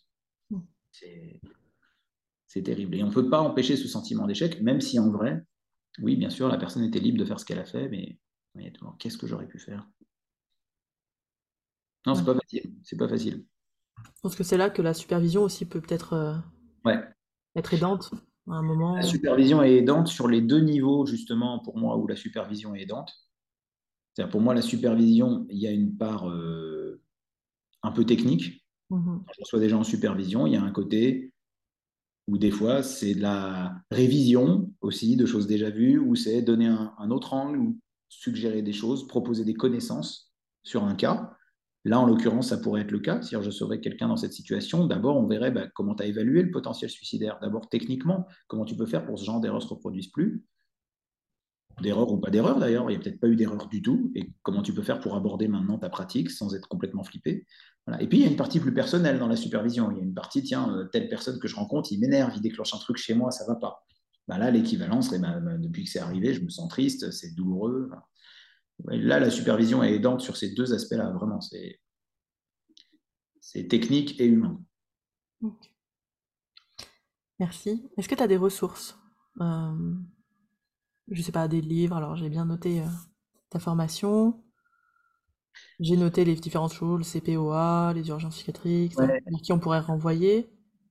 [0.49, 0.59] Mm.
[0.91, 1.39] C'est
[2.49, 2.95] c'est terrible.
[2.95, 5.45] Et on ne peut pas empêcher ce sentiment d'échec, même si en vrai,
[6.01, 8.17] oui, bien sûr, la personne était libre de faire ce qu'elle a fait, mais,
[8.97, 9.87] qu'est-ce que j'aurais pu faire?
[12.05, 12.73] Non, c'est pas facile.
[12.83, 13.45] C'est pas facile.
[13.97, 16.95] Je pense que c'est là que la supervision aussi peut peut-être euh,
[17.55, 18.11] être aidante
[18.47, 18.95] à un moment.
[18.95, 22.81] La supervision est aidante sur les deux niveaux, justement, pour moi, où la supervision est
[22.81, 23.13] aidante.
[24.13, 27.01] C'est-à-dire, pour moi, la supervision, il y a une part euh,
[27.83, 28.65] un peu technique.
[28.89, 31.33] Mmh Quand je reçois des gens en supervision, il y a un côté
[32.29, 36.67] ou des fois c'est de la révision aussi de choses déjà vues, ou c'est donner
[36.67, 40.31] un, autre angle, ou suggérer des choses, proposer des connaissances
[40.63, 41.35] sur un cas.
[41.85, 43.21] Là, en l'occurrence, ça pourrait être le cas.
[43.21, 46.43] Si je saurais quelqu'un dans cette situation, d'abord, on verrait bah, comment tu as évalué
[46.43, 47.39] le potentiel suicidaire.
[47.41, 50.43] D'abord, techniquement, comment tu peux faire pour que ce genre d'erreur ne se reproduise plus
[51.81, 54.31] d'erreur ou pas d'erreur d'ailleurs, il n'y a peut-être pas eu d'erreur du tout, et
[54.43, 57.45] comment tu peux faire pour aborder maintenant ta pratique sans être complètement flippé?
[57.99, 59.89] Et puis il y a une partie plus personnelle dans la supervision.
[59.91, 62.41] Il y a une partie, tiens, euh, telle personne que je rencontre, il m'énerve, il
[62.41, 63.83] déclenche un truc chez moi, ça va pas.
[64.27, 67.89] Bah là, l'équivalence, bah, depuis que c'est arrivé, je me sens triste, c'est douloureux.
[68.85, 71.41] Là, la supervision est aidante sur ces deux aspects-là, vraiment.
[71.41, 71.79] C'est,
[73.41, 74.61] c'est technique et humain.
[77.39, 77.89] Merci.
[77.97, 78.97] Est-ce que tu as des ressources?
[79.41, 79.95] Euh,
[81.09, 81.95] je sais pas, des livres.
[81.95, 82.87] Alors j'ai bien noté euh,
[83.49, 84.43] ta formation.
[85.79, 89.21] J'ai noté les différentes choses, le CPOA, les urgences psychiatriques, ouais.
[89.41, 90.49] qui on pourrait renvoyer.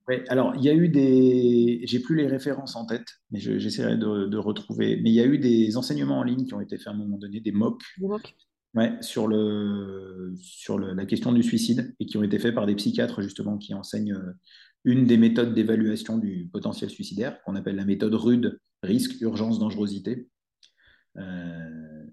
[0.09, 1.81] Oui, alors il y a eu des.
[1.83, 4.99] J'ai plus les références en tête, mais j'essaierai de, retrouver.
[5.03, 6.95] Mais il y a eu des enseignements en ligne qui ont été faits à un
[6.95, 7.79] moment donné, des MOOC.
[7.99, 8.35] Des MOOC
[8.75, 12.67] Ouais, sur, le, sur le, la question du suicide et qui ont été faits par
[12.67, 14.33] des psychiatres justement qui enseignent euh,
[14.83, 20.29] une des méthodes d'évaluation du potentiel suicidaire qu'on appelle la méthode RUDE, risque, urgence, dangerosité.
[21.17, 22.05] Euh,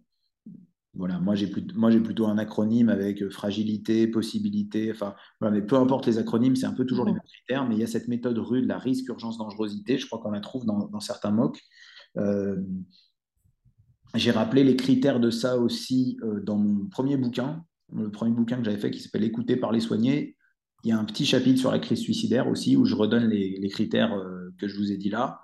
[0.97, 6.56] voilà, moi j'ai plutôt un acronyme avec fragilité, possibilité, enfin, mais peu importe les acronymes,
[6.56, 8.78] c'est un peu toujours les mêmes critères, mais il y a cette méthode RUD, la
[8.78, 11.60] risque, urgence, dangerosité, je crois qu'on la trouve dans, certains MOOC.
[12.16, 12.56] Euh,
[14.14, 18.56] j'ai rappelé les critères de ça aussi euh, dans mon premier bouquin, le premier bouquin
[18.56, 20.36] que j'avais fait qui s'appelle Écouter par les soignés.
[20.85, 23.68] Il y a un petit chapitre sur la crise suicidaire aussi où je redonne les,
[23.68, 24.14] critères
[24.59, 25.40] que je vous ai dit là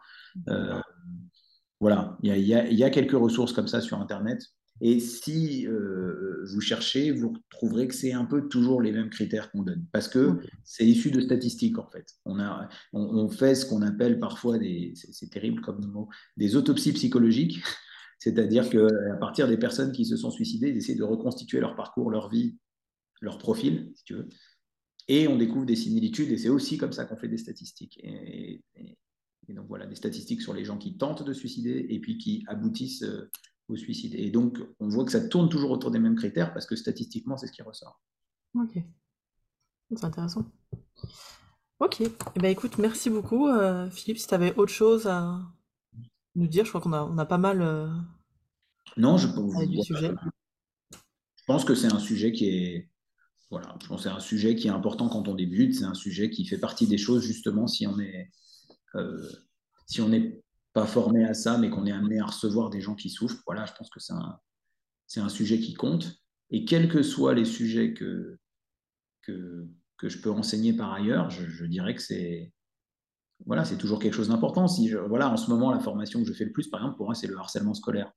[1.83, 4.41] voilà, il y, a, quelques ressources comme ça sur Internet.
[4.81, 9.51] Et si euh, vous cherchez, vous trouverez que c'est un peu toujours les mêmes critères
[9.51, 12.07] qu'on donne, parce que c'est issu de statistiques en fait.
[12.25, 16.93] On, a, on, fait ce qu'on appelle parfois des, c'est terrible comme mot, des autopsies
[16.93, 17.63] psychologiques,
[18.19, 22.11] c'est-à-dire qu'à partir des personnes qui se sont suicidées, ils essaient de reconstituer leur parcours,
[22.11, 22.57] leur vie,
[23.21, 24.29] leur profil, si tu veux,
[25.07, 28.01] et on découvre des similitudes, et c'est aussi comme ça qu'on fait des statistiques.
[28.03, 28.63] et,
[29.49, 32.45] et donc voilà, des statistiques sur les gens qui tentent de suicider et puis qui
[32.47, 33.31] aboutissent euh,
[33.69, 34.15] au suicide.
[34.15, 37.37] Et donc on voit que ça tourne toujours autour des mêmes critères parce que statistiquement,
[37.37, 38.01] c'est ce qui ressort.
[38.55, 38.79] Ok.
[39.95, 40.51] C'est intéressant.
[41.81, 42.01] Ok.
[42.01, 44.19] Eh ben, écoute, merci beaucoup, euh, Philippe.
[44.19, 45.41] Si tu avais autre chose à
[46.35, 47.61] nous dire, je crois qu'on a, on a pas mal.
[47.61, 47.89] Euh,
[48.97, 49.27] non, je,
[49.67, 50.13] du sujet.
[50.93, 52.89] je pense que c'est un sujet qui est.
[53.51, 55.75] Voilà, je pense c'est un sujet qui est important quand on débute.
[55.75, 58.31] C'est un sujet qui fait partie des choses, justement, si on est
[58.95, 59.29] euh,
[59.87, 62.95] si on n'est pas formé à ça, mais qu'on est amené à recevoir des gens
[62.95, 64.39] qui souffrent, voilà, je pense que c'est un,
[65.17, 66.17] un sujet qui compte.
[66.51, 68.39] Et quels que soient les sujets que,
[69.23, 69.67] que,
[69.99, 72.53] que je peux enseigner par ailleurs, je, dirais que c'est
[73.47, 74.69] voilà, c'est toujours quelque chose d'important.
[74.69, 77.07] Si voilà, en ce moment, la formation que je fais le plus, par exemple, pour
[77.07, 78.13] moi, c'est le harcèlement scolaire.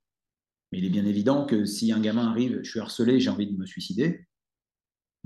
[0.70, 3.50] Mais il est bien évident que si un gamin arrive, je suis harcelé, j'ai envie
[3.50, 4.26] de me suicider,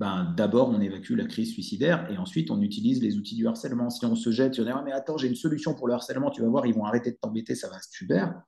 [0.01, 3.91] ben, d'abord on évacue la crise suicidaire et ensuite on utilise les outils du harcèlement.
[3.91, 6.41] Si on se jette sur ah, mais attends, j'ai une solution pour le harcèlement, tu
[6.41, 8.43] vas voir, ils vont arrêter de t'embêter, ça va super.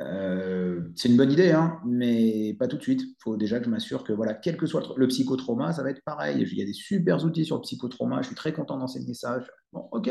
[0.00, 3.02] Euh, c'est une bonne idée, hein, mais pas tout de suite.
[3.02, 5.90] Il faut déjà que je m'assure que, voilà, quel que soit le, psychotrauma, ça va
[5.90, 6.46] être pareil.
[6.48, 9.40] Il y a des super outils sur le psychotrauma, je suis très content d'enseigner ça.
[9.72, 10.10] Bon, ok.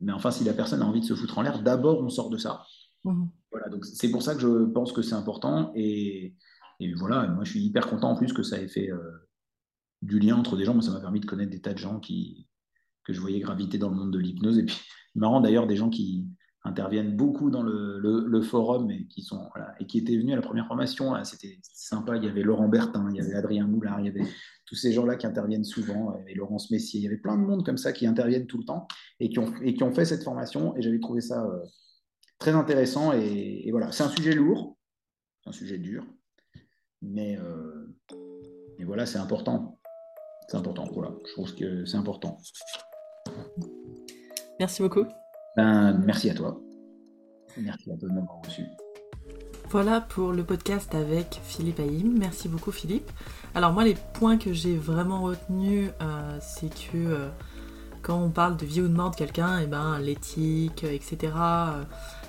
[0.00, 2.28] Mais enfin, si la personne a envie de se foutre en l'air, d'abord on sort
[2.28, 2.64] de ça.
[3.04, 3.26] Mmh.
[3.52, 5.72] Voilà, donc c'est pour ça que je pense que c'est important.
[5.76, 6.34] Et,
[6.98, 9.23] voilà, moi je suis hyper content en plus que ça ait fait euh,
[10.04, 10.74] du lien entre des gens.
[10.74, 12.46] Moi, ça m'a permis de connaître des tas de gens qui,
[13.04, 14.58] que je voyais graviter dans le monde de l'hypnose.
[14.58, 14.78] Et puis,
[15.14, 16.26] marrant d'ailleurs, des gens qui,
[16.64, 19.48] interviennent beaucoup dans le, forum et qui, sont,
[19.80, 21.12] et qui étaient venus à la première formation.
[21.24, 22.16] C'était sympa.
[22.16, 24.26] Il y avait Laurent Bertin, il y avait Adrien Moulard, il y avait
[24.64, 27.00] tous ces gens-là qui interviennent souvent, et Laurence Messier.
[27.00, 28.88] Il y avait plein de monde comme ça qui interviennent tout le temps
[29.20, 30.74] et qui ont, et qui ont fait cette formation.
[30.76, 31.62] Et j'avais trouvé ça euh,
[32.38, 33.12] très intéressant.
[33.12, 34.78] Et, voilà, c'est un sujet lourd,
[35.44, 36.06] un sujet dur,
[37.02, 37.94] mais, euh,
[38.78, 39.78] mais voilà, c'est important.
[40.48, 40.84] C'est important.
[40.92, 42.36] Voilà, je trouve que c'est important.
[44.60, 45.06] Merci beaucoup.
[45.56, 46.60] Ben, merci à toi.
[47.56, 48.62] Merci à toi de m'avoir reçu.
[49.70, 52.16] Voilà pour le podcast avec Philippe Haïm.
[52.18, 53.10] Merci beaucoup Philippe.
[53.54, 57.28] Alors moi les points que j'ai vraiment retenus, euh, c'est que euh,
[58.02, 61.32] quand on parle de vie ou de mort de quelqu'un, et eh ben, l'éthique, etc.
[61.36, 61.82] Euh,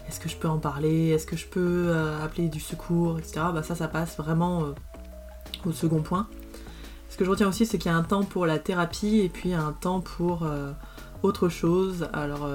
[0.08, 1.10] est-ce que je peux en parler?
[1.10, 3.42] Est-ce que je peux appeler du secours, etc.
[3.54, 4.74] Bah, ça, ça passe vraiment
[5.66, 6.28] au second point.
[7.16, 9.30] Ce que je retiens aussi, c'est qu'il y a un temps pour la thérapie et
[9.30, 10.46] puis un temps pour
[11.24, 12.10] autre chose.
[12.12, 12.46] Alors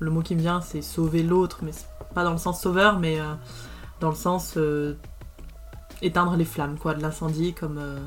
[0.00, 1.70] le mot qui me vient c'est sauver l'autre, mais
[2.14, 3.34] pas dans le sens sauveur, mais euh,
[4.00, 4.96] dans le sens euh,
[6.02, 7.98] éteindre les flammes quoi, de l'incendie, comme euh,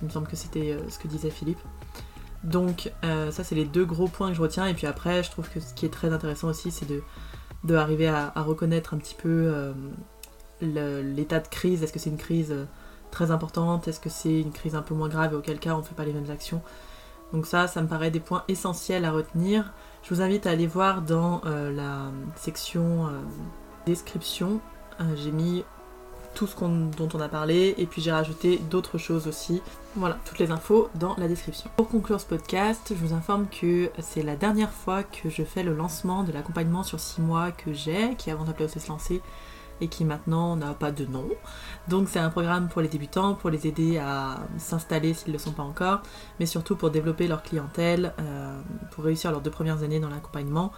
[0.00, 1.60] il me semble que c'était ce que disait Philippe.
[2.44, 5.48] Donc ça c'est les deux gros points que je retiens, et puis après je trouve
[5.48, 7.02] que ce qui est très intéressant aussi c'est de,
[7.64, 9.72] de arriver à, reconnaître un petit peu
[10.60, 12.54] l'état de crise, est-ce que c'est une crise
[13.16, 15.78] très importante, est-ce que c'est une crise un peu moins grave et auquel cas on
[15.78, 16.60] ne fait pas les mêmes actions?
[17.32, 19.72] Donc ça, ça me paraît des points essentiels à retenir.
[20.02, 23.10] Je vous invite à aller voir dans euh, la section euh,
[23.86, 24.60] description.
[25.00, 25.64] Euh, j'ai mis
[26.34, 29.62] tout ce dont on a parlé et puis j'ai rajouté d'autres choses aussi.
[29.94, 31.70] Voilà, toutes les infos dans la description.
[31.78, 35.62] Pour conclure ce podcast, je vous informe que c'est la dernière fois que je fais
[35.62, 39.22] le lancement de l'accompagnement sur 6 mois que j'ai, qui avant s'appelait se lancer
[39.80, 41.28] et qui maintenant n'a pas de nom.
[41.88, 45.38] Donc c'est un programme pour les débutants, pour les aider à s'installer s'ils ne le
[45.38, 46.02] sont pas encore,
[46.40, 48.58] mais surtout pour développer leur clientèle, euh,
[48.90, 50.72] pour réussir leurs deux premières années dans l'accompagnement,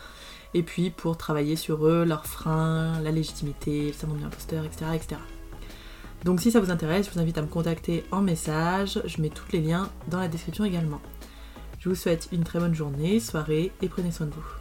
[0.55, 4.87] et puis pour travailler sur eux, leurs freins, la légitimité, le syndrome de l'imposteur, etc.,
[4.95, 5.21] etc.
[6.25, 9.29] Donc si ça vous intéresse, je vous invite à me contacter en message, je mets
[9.29, 11.01] tous les liens dans la description également.
[11.79, 14.58] Je vous souhaite une très bonne journée, soirée et prenez soin de vous.